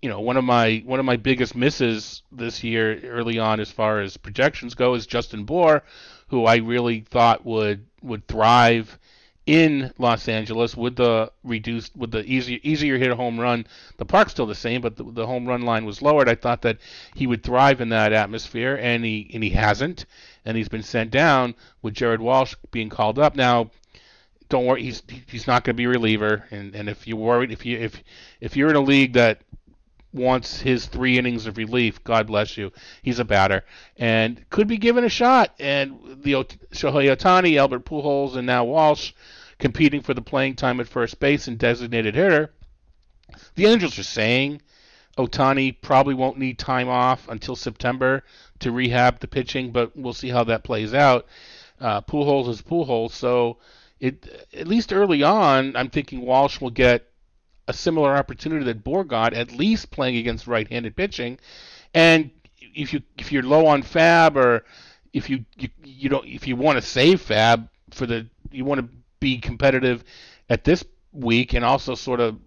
[0.02, 3.70] you know one of my one of my biggest misses this year early on as
[3.70, 5.82] far as projections go is Justin Bour,
[6.28, 8.98] who I really thought would would thrive
[9.46, 13.66] in Los Angeles with the reduced with the easier easier hit home run.
[13.96, 16.28] The park's still the same, but the, the home run line was lowered.
[16.28, 16.78] I thought that
[17.14, 20.04] he would thrive in that atmosphere, and he and he hasn't,
[20.44, 23.70] and he's been sent down with Jared Walsh being called up now
[24.48, 27.50] don't worry he's he's not going to be a reliever and and if you're worried
[27.50, 28.00] if you if
[28.40, 29.40] if you're in a league that
[30.16, 32.02] wants his three innings of relief.
[32.02, 32.72] God bless you.
[33.02, 33.64] He's a batter
[33.96, 35.54] and could be given a shot.
[35.60, 39.12] And the Shohei Ohtani, Albert Pujols, and now Walsh
[39.58, 42.52] competing for the playing time at first base and designated hitter.
[43.54, 44.62] The Angels are saying
[45.16, 48.22] Ohtani probably won't need time off until September
[48.60, 51.26] to rehab the pitching, but we'll see how that plays out.
[51.80, 53.58] Uh, Pujols is Pujols, so
[54.00, 57.06] it at least early on, I'm thinking Walsh will get
[57.68, 61.38] a similar opportunity that Bour got, at least playing against right-handed pitching.
[61.94, 62.30] And
[62.74, 64.64] if you if you're low on FAAB or
[65.12, 68.80] if you you, you don't if you want to save FAAB for the you want
[68.80, 68.88] to
[69.20, 70.04] be competitive
[70.50, 72.38] at this week and also sort of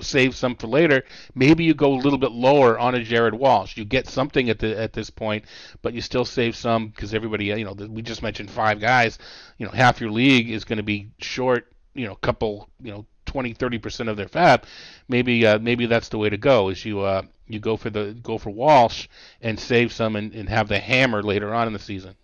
[0.00, 1.04] save some for later.
[1.34, 3.76] Maybe you go a little bit lower on a Jared Walsh.
[3.76, 5.44] You get something at the at this point,
[5.82, 9.18] but you still save some because everybody, you know, we just mentioned five guys.
[9.58, 11.72] You know, half your league is going to be short.
[11.94, 14.64] You know, couple, you know, 20, 30 percent of their FAAB.
[15.08, 16.70] Maybe uh, maybe that's the way to go.
[16.70, 19.06] Is you uh, you go for the go for Walsh
[19.40, 22.16] and save some and, and have the hammer later on in the season.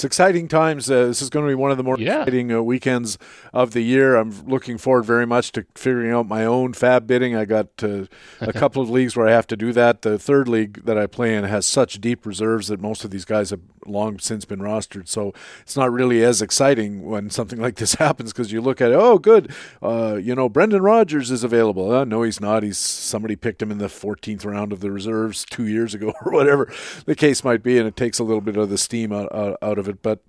[0.00, 0.90] It's exciting times.
[0.90, 2.20] Uh, this is going to be one of the more yeah.
[2.20, 3.18] exciting uh, weekends
[3.52, 4.16] of the year.
[4.16, 7.36] I'm looking forward very much to figuring out my own FAAB bidding.
[7.36, 8.06] I got uh,
[8.40, 10.00] a couple of leagues where I have to do that.
[10.00, 13.26] The third league that I play in has such deep reserves that most of these
[13.26, 15.08] guys have long since been rostered.
[15.08, 15.32] So
[15.62, 18.94] it's not really as exciting when something like this happens because you look at it,
[18.94, 19.52] oh, good,
[19.82, 21.92] uh, you know, Brendan Rodgers is available.
[21.92, 22.62] Uh, no, he's not.
[22.62, 26.32] He's somebody picked him in the 14th round of the reserves two years ago or
[26.32, 26.72] whatever
[27.04, 29.58] the case might be, and it takes a little bit of the steam out, out,
[29.62, 29.89] out of it.
[30.02, 30.20] But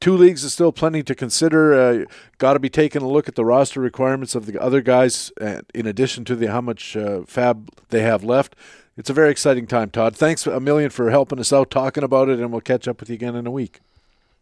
[0.00, 1.74] two leagues is still plenty to consider.
[1.74, 2.04] Uh,
[2.38, 5.62] Got to be taking a look at the roster requirements of the other guys, uh,
[5.74, 8.54] in addition to the how much uh, FAAB they have left.
[8.96, 10.16] It's a very exciting time, Todd.
[10.16, 13.10] Thanks a million for helping us out, talking about it, and we'll catch up with
[13.10, 13.80] you again in a week.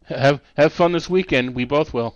[0.05, 1.55] Have have fun this weekend.
[1.55, 2.15] We both will.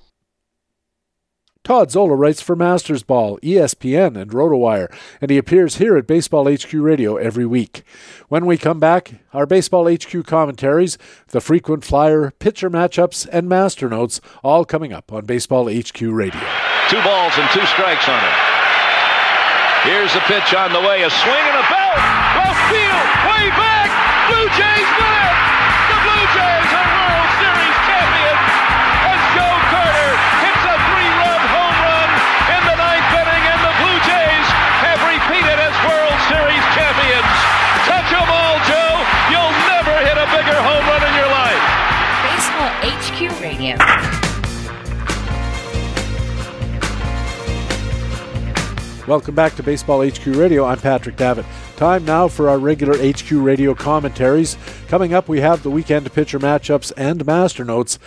[1.70, 4.92] Todd Zola writes for Masters Ball, ESPN, and RotoWire,
[5.22, 7.84] and he appears here at Baseball HQ Radio every week.
[8.28, 10.98] When we come back, our Baseball HQ commentaries,
[11.28, 16.42] the frequent flyer, pitcher matchups, and master notes, all coming up on Baseball HQ Radio.
[16.90, 18.38] Two balls and two strikes on it.
[19.84, 21.98] Here's the pitch on the way, a swing and a belt,
[22.34, 23.94] left field, way back,
[24.32, 25.09] Blue Jays
[49.06, 50.66] Welcome back to Baseball HQ Radio.
[50.66, 51.46] I'm Patrick Davitt.
[51.76, 54.56] Time now for our regular HQ Radio commentaries.
[54.88, 57.98] Coming up, we have the weekend pitcher matchups and master notes.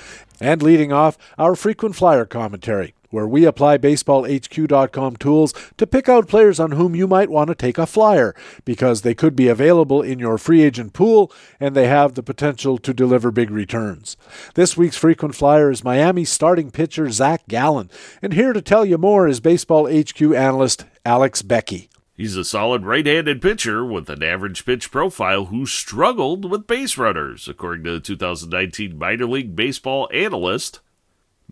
[0.40, 6.26] And leading off, our frequent flyer commentary, where we apply baseballhq.com tools to pick out
[6.26, 8.34] players on whom you might want to take a flyer
[8.64, 11.30] because they could be available in your free agent pool
[11.60, 14.16] and they have the potential to deliver big returns.
[14.54, 17.90] This week's frequent flyer is Miami starting pitcher Zach Gallen,
[18.20, 21.90] and here to tell you more is Baseball HQ analyst Alex Becky.
[22.14, 26.98] He's a solid right handed pitcher with an average pitch profile who struggled with base
[26.98, 30.80] runners, according to the 2019 Minor League Baseball analyst.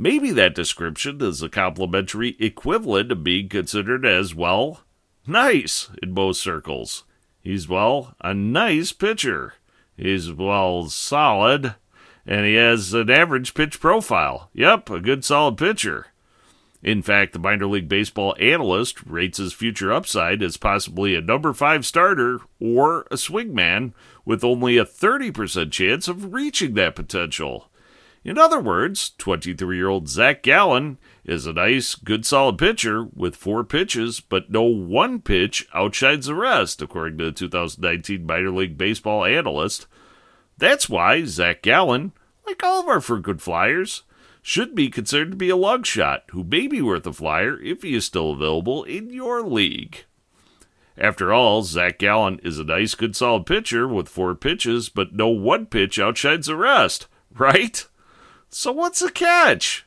[0.00, 4.80] Maybe that description is a complimentary equivalent of being considered as, well,
[5.26, 7.04] nice in most circles.
[7.42, 9.56] He's, well, a nice pitcher.
[9.98, 11.74] He's, well, solid.
[12.26, 14.48] And he has an average pitch profile.
[14.54, 16.06] Yep, a good solid pitcher.
[16.82, 21.52] In fact, the minor league baseball analyst rates his future upside as possibly a number
[21.52, 23.92] five starter or a swingman
[24.24, 27.69] with only a 30% chance of reaching that potential.
[28.22, 33.34] In other words, 23 year old Zach Gallen is a nice, good, solid pitcher with
[33.34, 38.76] four pitches, but no one pitch outshines the rest, according to the 2019 minor league
[38.76, 39.86] baseball analyst.
[40.58, 42.12] That's why Zach Gallen,
[42.46, 44.02] like all of our frequent flyers,
[44.42, 47.82] should be considered to be a lug shot who may be worth a flyer if
[47.82, 50.04] he is still available in your league.
[50.98, 55.28] After all, Zach Gallen is a nice, good, solid pitcher with four pitches, but no
[55.28, 57.06] one pitch outshines the rest,
[57.38, 57.86] right?
[58.52, 59.86] So what's the catch?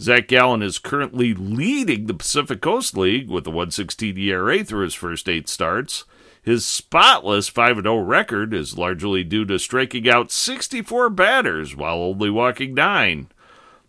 [0.00, 4.94] Zach Gallen is currently leading the Pacific Coast League with a 116 ERA through his
[4.94, 6.04] first eight starts.
[6.42, 12.30] His spotless 5 0 record is largely due to striking out 64 batters while only
[12.30, 13.28] walking nine.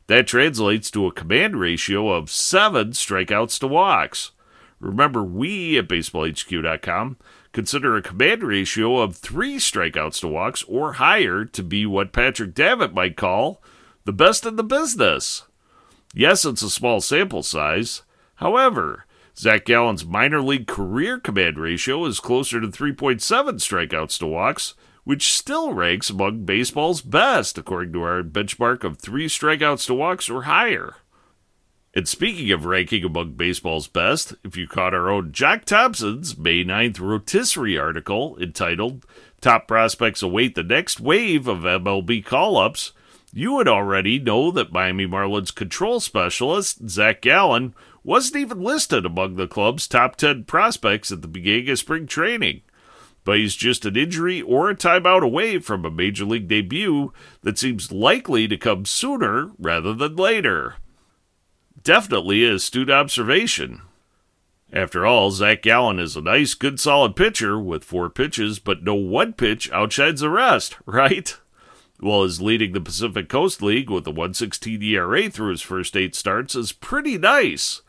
[0.07, 4.31] That translates to a command ratio of seven strikeouts to walks.
[4.81, 7.17] Remember, we at BaseballHQ.com
[7.53, 12.53] consider a command ratio of three strikeouts to walks or higher to be what Patrick
[12.53, 13.61] Davitt might call
[14.09, 15.43] the best in the business.
[16.15, 18.01] Yes, it's a small sample size.
[18.37, 19.05] However,
[19.37, 24.73] Zach Gallen's minor league career command ratio is closer to 3.7 strikeouts to walks,
[25.03, 30.27] which still ranks among baseball's best, according to our benchmark of three strikeouts to walks
[30.27, 30.95] or higher.
[31.93, 36.63] And speaking of ranking among baseball's best, if you caught our own Jock Thompson's May
[36.63, 39.05] 9th rotisserie article entitled
[39.39, 42.91] Top Prospects Await the Next Wave of MLB Call Ups,
[43.33, 47.73] you would already know that Miami Marlins control specialist Zach Gallen
[48.03, 52.61] wasn't even listed among the club's top 10 prospects at the beginning of spring training.
[53.25, 57.59] but he's just an injury or a timeout away from a major league debut that
[57.59, 60.75] seems likely to come sooner rather than later.
[61.83, 63.81] Definitely astute observation.
[64.71, 68.95] After all, Zach Gallen is a nice, good, solid pitcher with four pitches, but no
[68.95, 71.37] one pitch outshines the rest, right?
[72.01, 76.55] His leading the Pacific Coast League with a 116 ERA through his first eight starts
[76.55, 77.81] is pretty nice.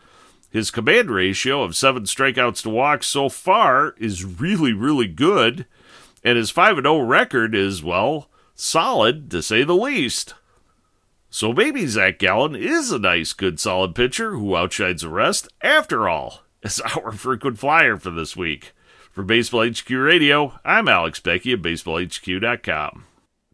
[0.50, 5.64] His command ratio of seven strikeouts to walks so far is really, really good,
[6.24, 10.34] and his 5 0 record is, well, solid to say the least.
[11.30, 16.08] So maybe Zach Gallen is a nice, good, solid pitcher who outshines the rest, after
[16.08, 18.72] all, as our frequent flyer for this week.
[19.12, 23.04] For Baseball HQ Radio, I'm Alex Becky of BaseballHQ.com.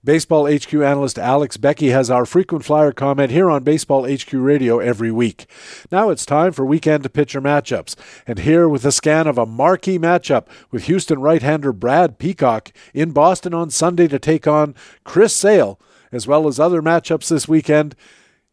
[0.07, 4.79] Baseball HQ analyst Alex Becky has our frequent flyer comment here on Baseball HQ Radio
[4.79, 5.51] every week.
[5.91, 7.97] Now it's time for weekend pitcher matchups.
[8.25, 12.71] And here with a scan of a marquee matchup with Houston right hander Brad Peacock
[12.95, 15.81] in Boston on Sunday to take on Chris Sale,
[16.13, 17.97] as well as other matchups this weekend,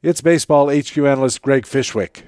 [0.01, 2.23] it's Baseball HQ analyst Greg Fishwick.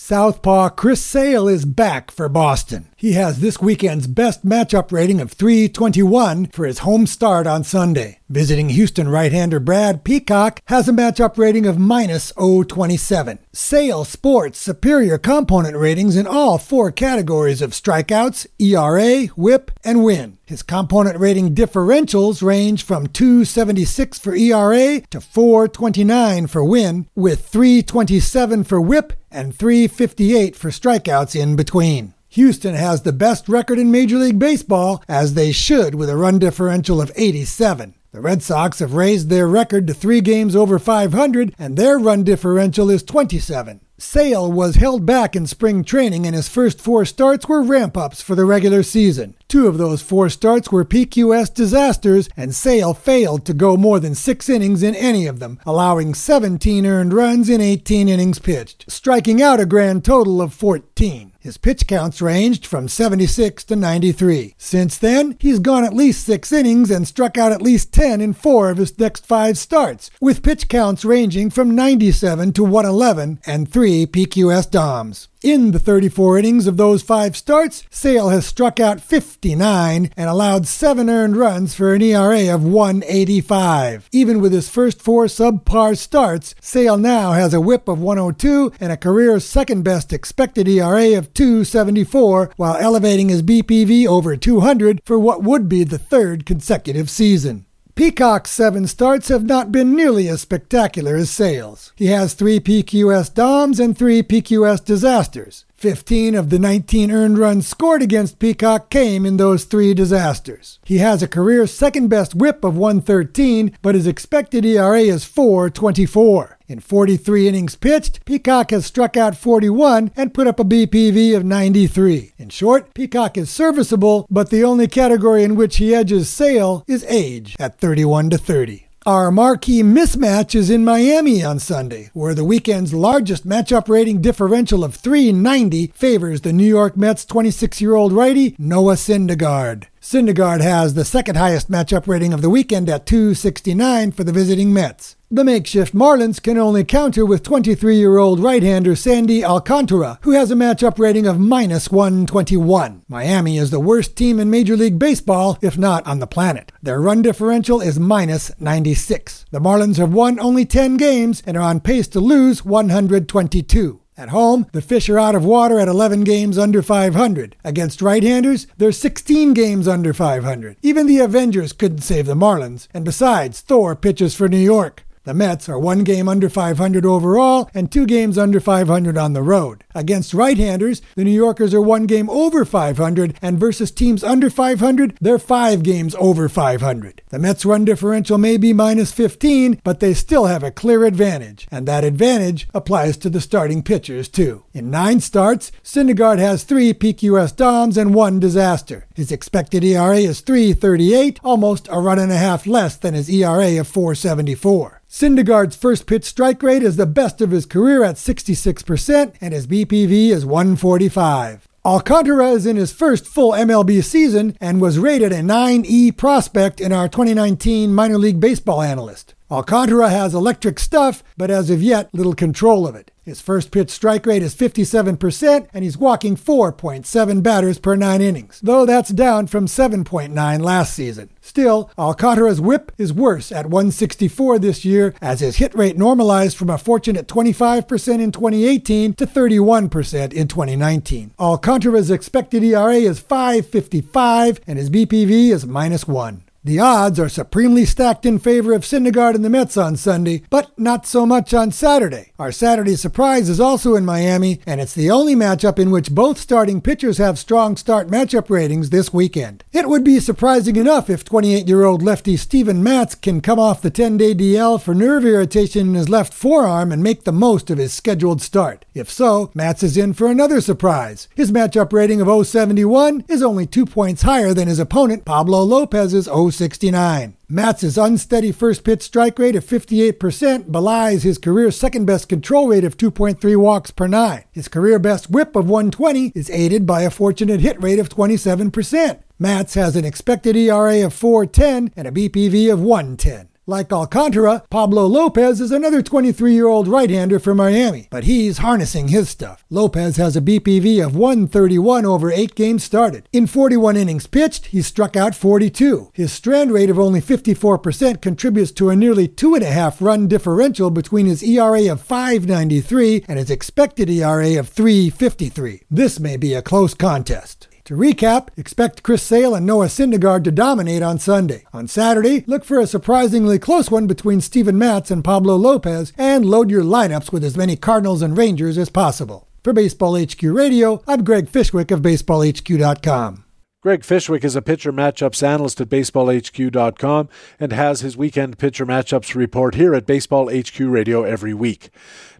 [0.00, 2.88] Southpaw Chris Sale is back for Boston.
[2.94, 8.20] He has this weekend's best matchup rating of 321 for his home start on Sunday.
[8.28, 13.40] Visiting Houston right-hander Brad Peacock has a matchup rating of minus 027.
[13.52, 20.37] Sale sports superior component ratings in all four categories of strikeouts, ERA, whip, and win.
[20.48, 28.64] His component rating differentials range from 276 for ERA to 429 for win, with 327
[28.64, 32.14] for whip and 358 for strikeouts in between.
[32.28, 36.38] Houston has the best record in Major League Baseball, as they should, with a run
[36.38, 37.94] differential of 87.
[38.12, 42.24] The Red Sox have raised their record to three games over 500, and their run
[42.24, 43.82] differential is 27.
[44.00, 48.22] Sale was held back in spring training, and his first four starts were ramp ups
[48.22, 49.34] for the regular season.
[49.48, 54.14] Two of those four starts were PQS disasters, and Sale failed to go more than
[54.14, 59.42] six innings in any of them, allowing 17 earned runs in 18 innings pitched, striking
[59.42, 61.27] out a grand total of 14.
[61.40, 64.56] His pitch counts ranged from 76 to 93.
[64.58, 68.32] Since then, he's gone at least six innings and struck out at least 10 in
[68.32, 73.70] four of his next five starts, with pitch counts ranging from 97 to 111 and
[73.70, 75.28] three PQS DOMs.
[75.42, 80.66] In the 34 innings of those five starts, Sale has struck out 59 and allowed
[80.66, 84.08] seven earned runs for an ERA of 185.
[84.10, 88.90] Even with his first four subpar starts, Sale now has a whip of 102 and
[88.90, 95.20] a career second best expected ERA of 274 while elevating his BPV over 200 for
[95.20, 97.67] what would be the third consecutive season.
[97.98, 101.92] Peacock's seven starts have not been nearly as spectacular as Sale's.
[101.96, 105.64] He has three PQS DOMs and three PQS disasters.
[105.78, 110.80] 15 of the 19 earned runs scored against Peacock came in those three disasters.
[110.84, 116.58] He has a career second best whip of 113, but his expected ERA is 424.
[116.66, 121.44] In 43 innings pitched, Peacock has struck out 41 and put up a BPV of
[121.44, 122.32] 93.
[122.36, 127.04] In short, Peacock is serviceable, but the only category in which he edges Sale is
[127.04, 128.87] age at 31 to 30.
[129.08, 134.84] Our marquee mismatch is in Miami on Sunday, where the weekend's largest matchup rating differential
[134.84, 139.84] of 390 favors the New York Mets 26 year old righty Noah Syndergaard.
[140.08, 144.72] Syndergaard has the second highest matchup rating of the weekend at 269 for the visiting
[144.72, 145.16] Mets.
[145.30, 150.30] The makeshift Marlins can only counter with 23 year old right hander Sandy Alcantara, who
[150.30, 153.02] has a matchup rating of minus 121.
[153.06, 156.72] Miami is the worst team in Major League Baseball, if not on the planet.
[156.82, 159.44] Their run differential is minus 96.
[159.50, 164.00] The Marlins have won only 10 games and are on pace to lose 122.
[164.18, 167.54] At home, the Fish are out of water at 11 games under 500.
[167.62, 170.76] Against right handers, they're 16 games under 500.
[170.82, 175.04] Even the Avengers couldn't save the Marlins, and besides, Thor pitches for New York.
[175.28, 179.42] The Mets are one game under 500 overall and two games under 500 on the
[179.42, 179.84] road.
[179.94, 184.48] Against right handers, the New Yorkers are one game over 500, and versus teams under
[184.48, 187.20] 500, they're five games over 500.
[187.28, 191.68] The Mets' run differential may be minus 15, but they still have a clear advantage,
[191.70, 194.64] and that advantage applies to the starting pitchers too.
[194.72, 199.04] In nine starts, Syndergaard has three PQS DOMs and one disaster.
[199.14, 203.78] His expected ERA is 338, almost a run and a half less than his ERA
[203.78, 204.97] of 474.
[205.10, 209.66] Syndergaard's first pitch strike rate is the best of his career at 66%, and his
[209.66, 211.66] BPV is 145.
[211.82, 216.92] Alcantara is in his first full MLB season and was rated a 9E prospect in
[216.92, 219.34] our 2019 minor league baseball analyst.
[219.50, 223.10] Alcantara has electric stuff, but as of yet, little control of it.
[223.24, 228.60] His first pitch strike rate is 57%, and he's walking 4.7 batters per nine innings,
[228.62, 231.30] though that's down from 7.9 last season.
[231.40, 236.68] Still, Alcantara's whip is worse at 164 this year, as his hit rate normalized from
[236.68, 241.32] a fortunate 25% in 2018 to 31% in 2019.
[241.38, 246.44] Alcantara's expected ERA is 555, and his BPV is minus 1.
[246.68, 250.78] The odds are supremely stacked in favor of Syndergaard and the Mets on Sunday, but
[250.78, 252.32] not so much on Saturday.
[252.38, 256.36] Our Saturday surprise is also in Miami, and it's the only matchup in which both
[256.36, 259.64] starting pitchers have strong start matchup ratings this weekend.
[259.72, 263.80] It would be surprising enough if 28 year old lefty Steven Matz can come off
[263.80, 267.70] the 10 day DL for nerve irritation in his left forearm and make the most
[267.70, 268.84] of his scheduled start.
[268.92, 271.28] If so, Matz is in for another surprise.
[271.34, 276.28] His matchup rating of 071 is only two points higher than his opponent Pablo Lopez's
[276.28, 277.36] oh 069.
[277.48, 282.84] Matz's unsteady first pitch strike rate of 58% belies his career second best control rate
[282.84, 284.44] of 2.3 walks per nine.
[284.50, 289.20] His career best whip of 120 is aided by a fortunate hit rate of 27%.
[289.38, 293.48] Matz has an expected ERA of 410 and a BPV of 110.
[293.68, 298.58] Like Alcantara, Pablo Lopez is another 23 year old right hander from Miami, but he's
[298.64, 299.62] harnessing his stuff.
[299.68, 303.28] Lopez has a BPV of 131 over 8 games started.
[303.30, 306.12] In 41 innings pitched, he struck out 42.
[306.14, 311.42] His strand rate of only 54% contributes to a nearly 2.5 run differential between his
[311.42, 315.82] ERA of 593 and his expected ERA of 353.
[315.90, 317.68] This may be a close contest.
[317.88, 321.64] To recap, expect Chris Sale and Noah Syndergaard to dominate on Sunday.
[321.72, 326.44] On Saturday, look for a surprisingly close one between Steven Matz and Pablo Lopez, and
[326.44, 329.48] load your lineups with as many Cardinals and Rangers as possible.
[329.64, 333.46] For Baseball HQ Radio, I'm Greg Fishwick of BaseballHQ.com.
[333.80, 337.28] Greg Fishwick is a pitcher matchups analyst at baseballhq.com
[337.58, 341.88] and has his weekend pitcher matchups report here at Baseball HQ Radio every week.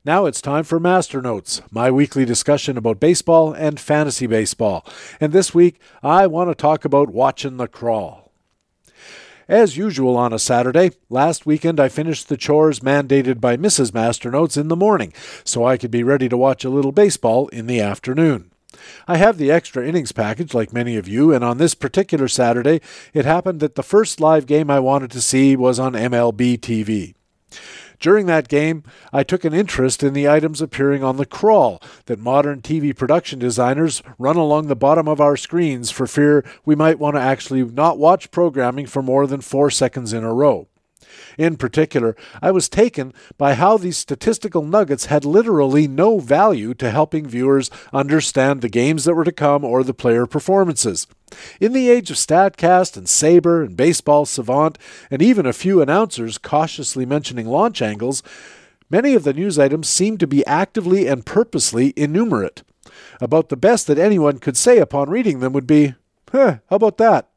[0.08, 4.86] Now it's time for Master Notes, my weekly discussion about baseball and fantasy baseball.
[5.20, 8.32] And this week, I want to talk about watching the crawl.
[9.48, 13.90] As usual on a Saturday, last weekend I finished the chores mandated by Mrs.
[13.90, 15.12] Masternotes in the morning,
[15.44, 18.50] so I could be ready to watch a little baseball in the afternoon.
[19.06, 22.80] I have the extra innings package, like many of you, and on this particular Saturday,
[23.12, 27.12] it happened that the first live game I wanted to see was on MLB TV.
[28.00, 32.18] During that game, I took an interest in the items appearing on the crawl that
[32.18, 36.98] modern TV production designers run along the bottom of our screens for fear we might
[36.98, 40.68] want to actually not watch programming for more than four seconds in a row.
[41.38, 46.90] In particular, I was taken by how these statistical nuggets had literally no value to
[46.90, 51.06] helping viewers understand the games that were to come or the player performances.
[51.60, 54.78] In the age of StatCast and SABR and Baseball Savant,
[55.12, 58.20] and even a few announcers cautiously mentioning launch angles,
[58.90, 62.64] many of the news items seemed to be actively and purposely innumerate.
[63.20, 65.94] About the best that anyone could say upon reading them would be,
[66.32, 67.28] huh, how about that?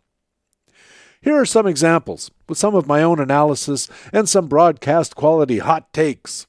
[1.22, 5.94] Here are some examples, with some of my own analysis and some broadcast quality hot
[5.94, 6.48] takes.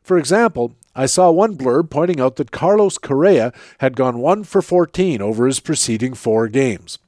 [0.00, 4.62] For example, I saw one blurb pointing out that Carlos Correa had gone 1 for
[4.62, 6.98] 14 over his preceding four games.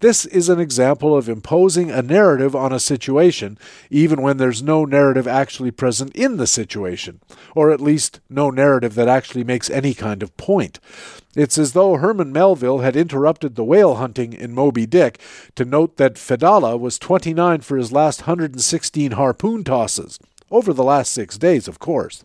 [0.00, 3.58] This is an example of imposing a narrative on a situation,
[3.90, 7.20] even when there's no narrative actually present in the situation,
[7.54, 10.78] or at least no narrative that actually makes any kind of point.
[11.34, 15.18] It's as though Herman Melville had interrupted the whale hunting in Moby Dick
[15.54, 20.18] to note that Fedallah was 29 for his last 116 harpoon tosses,
[20.50, 22.22] over the last six days, of course.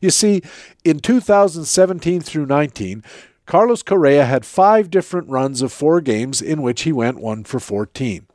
[0.00, 0.42] You see,
[0.84, 3.02] in 2017 through 19,
[3.46, 7.60] Carlos Correa had five different runs of four games in which he went 1 for
[7.60, 8.26] 14.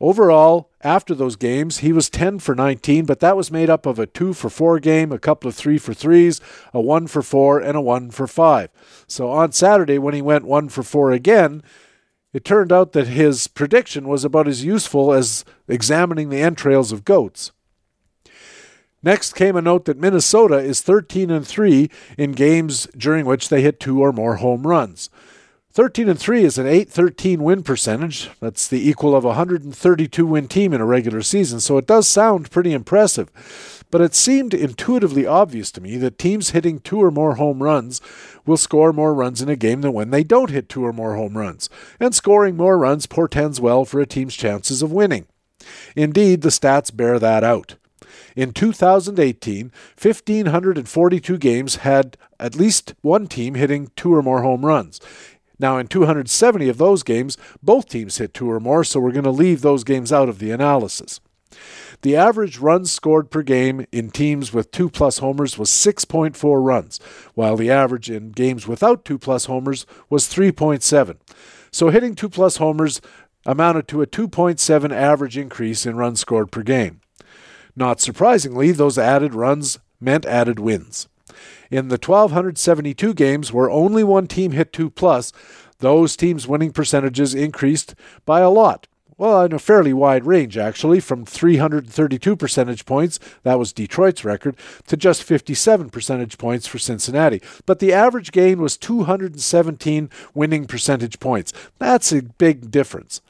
[0.00, 3.98] Overall, after those games, he was 10 for 19, but that was made up of
[3.98, 6.40] a 2 for 4 game, a couple of 3 for 3s,
[6.72, 8.68] a 1 for 4, and a 1 for 5.
[9.08, 11.62] So on Saturday, when he went 1 for 4 again,
[12.32, 17.04] it turned out that his prediction was about as useful as examining the entrails of
[17.04, 17.52] goats.
[19.02, 23.62] Next came a note that Minnesota is 13 and 3 in games during which they
[23.62, 25.08] hit two or more home runs.
[25.70, 28.30] 13 and 3 is an 813 win percentage.
[28.40, 32.08] That's the equal of a 132 win team in a regular season, so it does
[32.08, 33.30] sound pretty impressive.
[33.92, 38.00] But it seemed intuitively obvious to me that teams hitting two or more home runs
[38.44, 41.14] will score more runs in a game than when they don't hit two or more
[41.14, 41.70] home runs,
[42.00, 45.26] and scoring more runs portends well for a team's chances of winning.
[45.94, 47.76] Indeed, the stats bear that out.
[48.38, 55.00] In 2018, 1,542 games had at least one team hitting two or more home runs.
[55.58, 59.24] Now, in 270 of those games, both teams hit two or more, so we're going
[59.24, 61.18] to leave those games out of the analysis.
[62.02, 67.00] The average runs scored per game in teams with two plus homers was 6.4 runs,
[67.34, 71.16] while the average in games without two plus homers was 3.7.
[71.72, 73.00] So hitting two plus homers
[73.44, 77.00] amounted to a 2.7 average increase in runs scored per game.
[77.78, 81.06] Not surprisingly, those added runs meant added wins.
[81.70, 85.32] In the 1272 games where only one team hit 2 plus,
[85.78, 87.94] those teams' winning percentages increased
[88.26, 93.60] by a lot, well, in a fairly wide range, actually, from 332 percentage points, that
[93.60, 94.56] was Detroit's record,
[94.88, 97.40] to just 57 percentage points for Cincinnati.
[97.64, 101.52] But the average gain was 217 winning percentage points.
[101.78, 103.20] That's a big difference.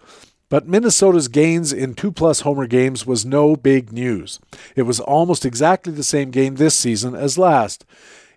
[0.51, 4.41] But Minnesota's gains in two plus homer games was no big news.
[4.77, 7.85] It was almost exactly the same gain this season as last.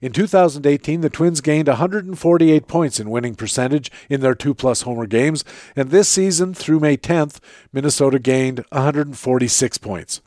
[0.01, 5.05] In 2018, the Twins gained 148 points in winning percentage in their two plus homer
[5.05, 7.39] games, and this season, through May 10th,
[7.71, 10.21] Minnesota gained 146 points.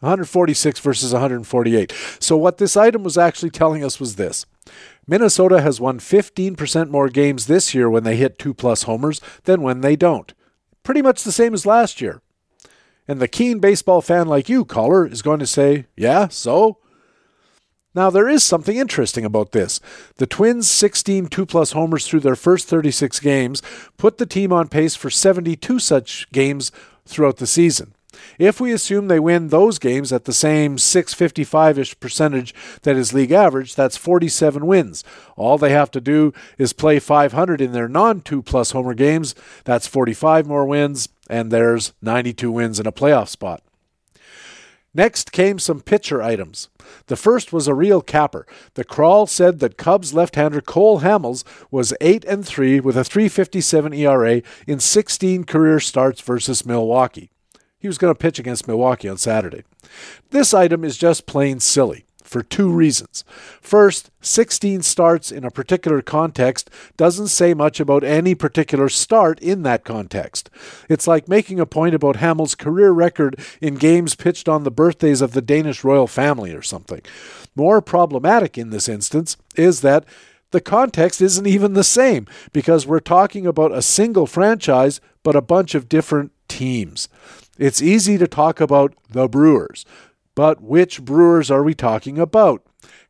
[0.00, 1.92] 146 versus 148.
[2.18, 4.46] So, what this item was actually telling us was this
[5.06, 9.62] Minnesota has won 15% more games this year when they hit two plus homers than
[9.62, 10.32] when they don't.
[10.82, 12.20] Pretty much the same as last year.
[13.06, 16.78] And the keen baseball fan like you, caller, is going to say, Yeah, so?
[17.92, 19.80] Now, there is something interesting about this.
[20.16, 23.62] The Twins' 16 2 plus homers through their first 36 games
[23.96, 26.70] put the team on pace for 72 such games
[27.04, 27.94] throughout the season.
[28.38, 33.12] If we assume they win those games at the same 655 ish percentage that is
[33.12, 35.04] league average, that's 47 wins.
[35.36, 39.34] All they have to do is play 500 in their non 2 plus homer games.
[39.64, 43.62] That's 45 more wins, and there's 92 wins in a playoff spot.
[44.92, 46.68] Next came some pitcher items.
[47.06, 48.44] The first was a real capper.
[48.74, 53.96] The crawl said that Cubs left-hander Cole Hamels was 8 and 3 with a 3.57
[53.96, 57.30] ERA in 16 career starts versus Milwaukee.
[57.80, 59.64] He was going to pitch against Milwaukee on Saturday.
[60.30, 63.24] This item is just plain silly for two reasons.
[63.60, 69.64] First, 16 starts in a particular context doesn't say much about any particular start in
[69.64, 70.48] that context.
[70.88, 75.20] It's like making a point about Hamels' career record in games pitched on the birthdays
[75.20, 77.00] of the Danish royal family or something.
[77.56, 80.04] More problematic in this instance is that
[80.52, 85.42] the context isn't even the same because we're talking about a single franchise but a
[85.42, 87.08] bunch of different teams.
[87.56, 89.86] It's easy to talk about the Brewers,
[90.34, 92.62] but which Brewers are we talking about?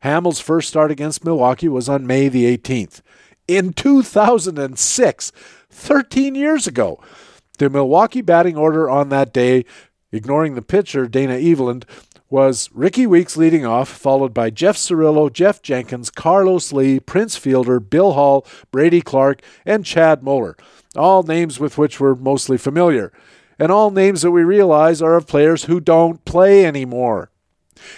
[0.05, 3.01] Hamels' first start against Milwaukee was on May the 18th.
[3.49, 5.31] In 2006,
[5.69, 7.03] 13 years ago,
[7.57, 9.65] the Milwaukee batting order on that day,
[10.13, 11.83] ignoring the pitcher, Dana Eveland,
[12.29, 17.81] was Rickie Weeks leading off, followed by Jeff Cirillo, Geoff Jenkins, Carlos Lee, Prince Fielder,
[17.81, 20.55] Bill Hall, Brady Clark, and Chad Moeller,
[20.95, 23.11] all names with which we're mostly familiar
[23.61, 27.29] and all names that we realize are of players who don't play anymore.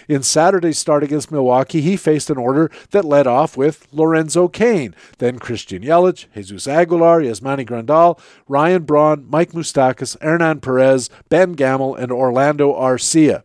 [0.09, 4.93] In Saturday's start against Milwaukee, he faced an order that led off with Lorenzo Cain,
[5.19, 8.19] then Christian Yelich, Jesus Aguilar, Yasmani Grandal,
[8.49, 13.43] Ryan Braun, Mike Moustakas, Hernan Perez, Ben Gamel, and Orlando Arcia.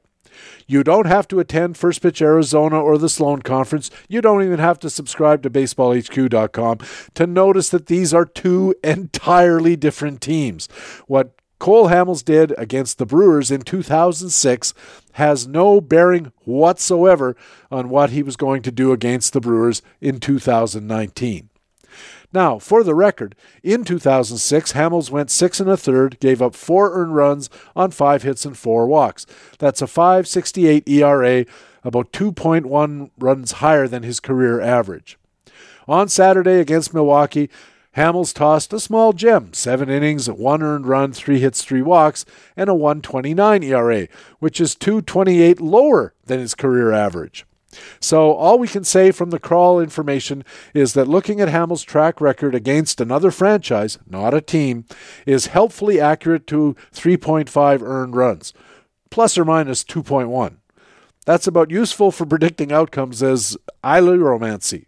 [0.67, 3.93] You don't have to attend First Pitch Arizona or the Sloan Conference.
[4.09, 6.79] You don't even have to subscribe to baseballhq.com
[7.15, 10.69] to notice that these are two entirely different teams.
[11.07, 14.75] What Cole Hamels did against the Brewers in 2006
[15.13, 17.37] has no bearing whatsoever
[17.71, 21.51] on what he was going to do against the Brewers in 2019.
[22.33, 26.93] Now, for the record, in 2006, Hamels went six and a third, gave up four
[26.93, 29.25] earned runs on five hits and four walks.
[29.59, 31.47] That's a 5.68 ERA,
[31.83, 35.19] about 2.1 runs higher than his career average.
[35.89, 37.49] On Saturday against Milwaukee,
[37.99, 42.25] Hamels tossed a small gem, seven innings, one earned run, three hits, three walks,
[42.57, 44.07] and a 129 ERA,
[44.39, 47.45] which is 228 lower than his career average.
[48.01, 52.21] So all we can say from the crawl information is that looking at Hamels' track
[52.21, 54.85] record against another franchise, not a team,
[55.27, 58.55] is helpfully accurate to 3.5 earned runs,
[59.11, 60.57] plus or minus 2.1.
[61.27, 64.87] That's about useful for predicting outcomes as romancy.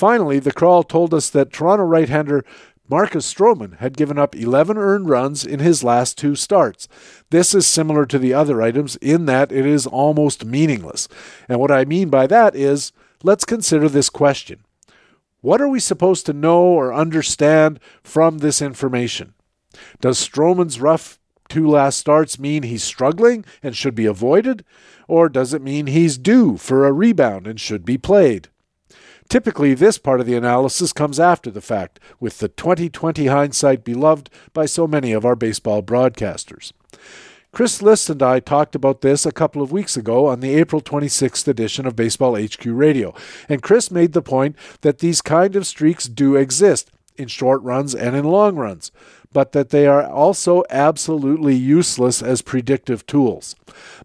[0.00, 2.42] Finally, the crawl told us that Toronto right hander
[2.88, 6.88] Marcus Stroman had given up 11 earned runs in his last two starts.
[7.28, 11.06] This is similar to the other items in that it is almost meaningless.
[11.50, 14.64] And what I mean by that is let's consider this question
[15.42, 19.34] What are we supposed to know or understand from this information?
[20.00, 21.18] Does Stroman's rough
[21.50, 24.64] two last starts mean he's struggling and should be avoided?
[25.08, 28.48] Or does it mean he's due for a rebound and should be played?
[29.30, 34.28] Typically, this part of the analysis comes after the fact, with the 2020 hindsight beloved
[34.52, 36.72] by so many of our baseball broadcasters.
[37.52, 40.80] Chris Liss and I talked about this a couple of weeks ago on the April
[40.80, 43.14] 26th edition of Baseball HQ Radio,
[43.48, 47.94] and Chris made the point that these kind of streaks do exist in short runs
[47.94, 48.90] and in long runs,
[49.32, 53.54] but that they are also absolutely useless as predictive tools.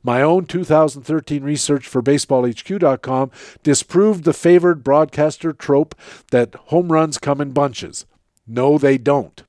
[0.04, 3.32] My own 2013 research for BaseballHQ.com
[3.64, 5.96] disproved the favored broadcaster trope
[6.32, 8.06] that home runs come in bunches.
[8.48, 9.44] No, they don't.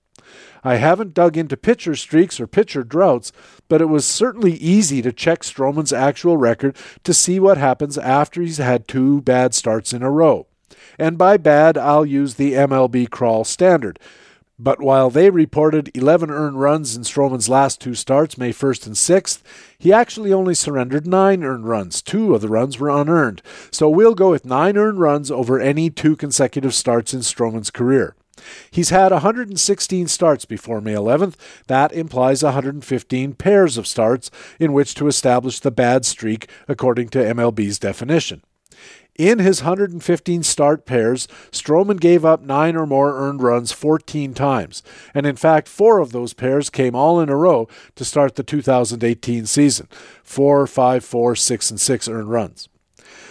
[0.64, 3.30] I haven't dug into pitcher streaks or pitcher droughts,
[3.68, 8.42] but it was certainly easy to check Stroman's actual record to see what happens after
[8.42, 10.48] he's had two bad starts in a row.
[10.98, 14.00] And by bad, I'll use the MLB crawl standard.
[14.58, 18.96] But while they reported 11 earned runs in Stroman's last two starts, May 1st and
[18.96, 19.42] 6th,
[19.78, 22.00] he actually only surrendered 9 earned runs.
[22.00, 23.42] Two of the runs were unearned.
[23.70, 28.16] So we'll go with 9 earned runs over any two consecutive starts in Stroman's career.
[28.70, 31.34] He's had 116 starts before May 11th.
[31.66, 37.18] That implies 115 pairs of starts in which to establish the bad streak according to
[37.18, 38.42] MLB's definition.
[39.18, 44.82] In his 115 start pairs, Stroman gave up nine or more earned runs 14 times,
[45.14, 48.42] and in fact, four of those pairs came all in a row to start the
[48.42, 49.88] 2018 season
[50.22, 52.68] four, five, four, six, and six earned runs.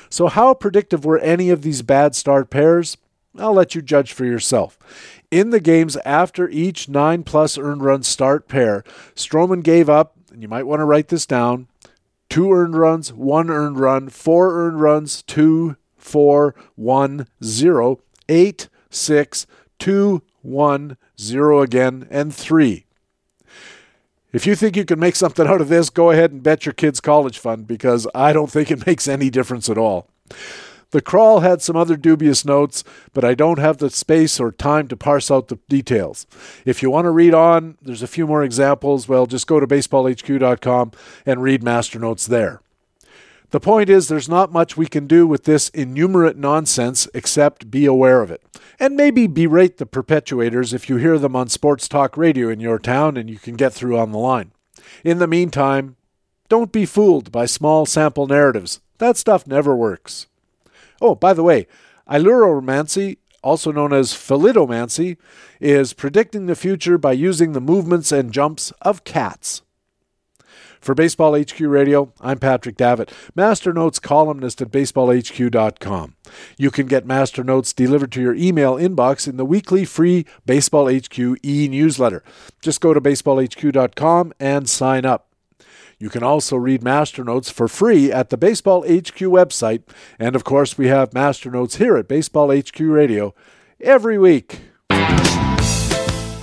[0.10, 2.98] So, how predictive were any of these bad start pairs?
[3.38, 4.80] I'll let you judge for yourself.
[5.30, 8.84] In the games after each nine plus earned run start pair,
[9.16, 11.68] Stroman gave up, and you might want to write this down
[12.30, 19.48] two earned runs, one earned run, four earned runs, two, four, one, zero, eight, six,
[19.80, 22.86] two, one, zero again, and three.
[24.32, 26.74] If you think you can make something out of this, go ahead and bet your
[26.74, 30.10] kid's college fund because I don't think it makes any difference at all.
[30.96, 34.88] The crawl had some other dubious notes, but I don't have the space or time
[34.88, 36.26] to parse out the details.
[36.64, 39.06] If you want to read on, there's a few more examples.
[39.06, 40.94] Well, just go to baseballhq.com
[41.26, 42.62] and read master notes there.
[43.50, 47.86] The point is, there's not much we can do with this innumerate nonsense except be
[47.86, 48.42] aware of it.
[48.80, 52.80] And maybe berate the perpetuators if you hear them on sports talk radio in your
[52.80, 54.54] town and you can get through on the line.
[55.04, 55.98] In the meantime,
[56.48, 58.80] don't be fooled by small sample narratives.
[59.00, 60.28] That stuff never works.
[61.02, 61.68] Oh, by the way,
[62.10, 65.18] Ailuromancy, also known as Felidomancy,
[65.60, 69.62] is predicting the future by using the movements and jumps of cats.
[70.86, 76.16] For Baseball HQ Radio, I'm Patrick Davitt, Master Notes columnist at baseballhq.com.
[76.60, 80.88] You can get Master Notes delivered to your email inbox in the weekly free Baseball
[80.88, 82.24] HQ e newsletter.
[82.62, 85.35] Just go to baseballhq.com and sign up.
[85.98, 89.84] You can also read Master Notes for free at the Baseball HQ website.
[90.20, 93.34] And of course, we have Master Notes here at Baseball HQ Radio
[93.80, 94.62] every week.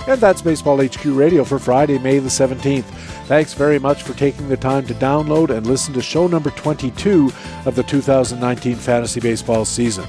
[0.05, 2.83] And that's Baseball HQ Radio for Friday, May the 17th.
[3.25, 7.31] Thanks very much for taking the time to download and listen to show number 22
[7.65, 10.05] of the 2019 Fantasy Baseball season.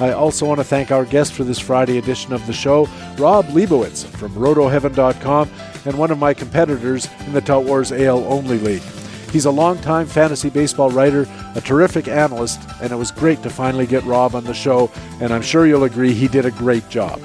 [0.00, 2.86] I also want to thank our guest for this Friday edition of the show,
[3.16, 5.48] Rob Leibowitz from RotoHeaven.com
[5.88, 8.82] and one of my competitors in the Tout Wars AL Only League.
[9.32, 13.86] He's a longtime fantasy baseball writer, a terrific analyst, and it was great to finally
[13.86, 17.20] get Rob on the show, and I'm sure you'll agree he did a great job.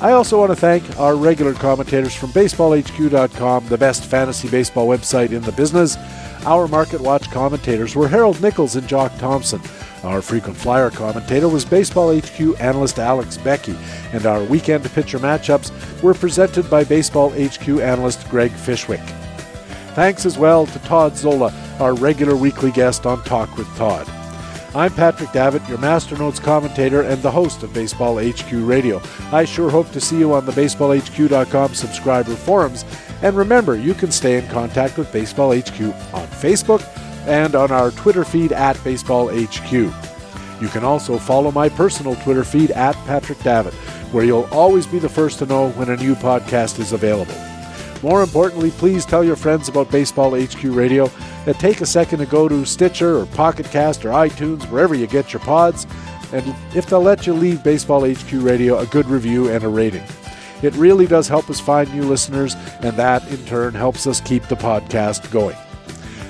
[0.00, 5.32] I also want to thank our regular commentators from BaseballHQ.com, the best fantasy baseball website
[5.32, 5.96] in the business.
[6.44, 9.60] Our Market Watch commentators were Harold Nichols and Jock Thompson.
[10.06, 13.76] Our frequent flyer commentator was Baseball HQ analyst Alex Becky,
[14.12, 19.04] and our weekend pitcher matchups were presented by Baseball HQ analyst Greg Fishwick.
[19.94, 24.08] Thanks as well to Todd Zola, our regular weekly guest on Talk with Todd.
[24.76, 29.02] I'm Patrick Davitt, your Master Notes commentator and the host of Baseball HQ Radio.
[29.32, 32.84] I sure hope to see you on the BaseballHQ.com subscriber forums.
[33.22, 35.80] And remember, you can stay in contact with Baseball HQ
[36.12, 36.86] on Facebook
[37.26, 39.72] and on our Twitter feed at Baseball HQ.
[39.72, 43.74] You can also follow my personal Twitter feed at Patrick Davitt,
[44.12, 47.34] where you'll always be the first to know when a new podcast is available.
[48.02, 51.10] More importantly, please tell your friends about Baseball HQ Radio
[51.46, 55.06] and take a second to go to Stitcher or Pocket Cast or iTunes, wherever you
[55.06, 55.86] get your pods,
[56.32, 60.04] and if they'll let you leave Baseball HQ Radio a good review and a rating.
[60.62, 64.44] It really does help us find new listeners, and that in turn helps us keep
[64.44, 65.56] the podcast going.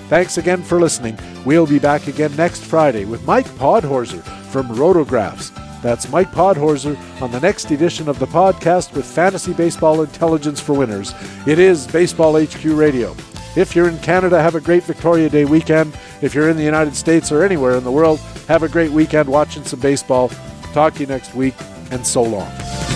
[0.08, 1.18] Thanks again for listening.
[1.44, 5.52] We'll be back again next Friday with Mike Podhorzer from Rotographs.
[5.82, 10.74] That's Mike Podhorzer on the next edition of the podcast with Fantasy Baseball Intelligence for
[10.74, 11.12] Winners.
[11.46, 13.16] It is Baseball HQ Radio.
[13.56, 15.96] If you're in Canada, have a great Victoria Day weekend.
[16.22, 19.28] If you're in the United States or anywhere in the world, have a great weekend
[19.28, 20.28] watching some baseball.
[20.72, 21.54] Talk to you next week,
[21.90, 22.95] and so long.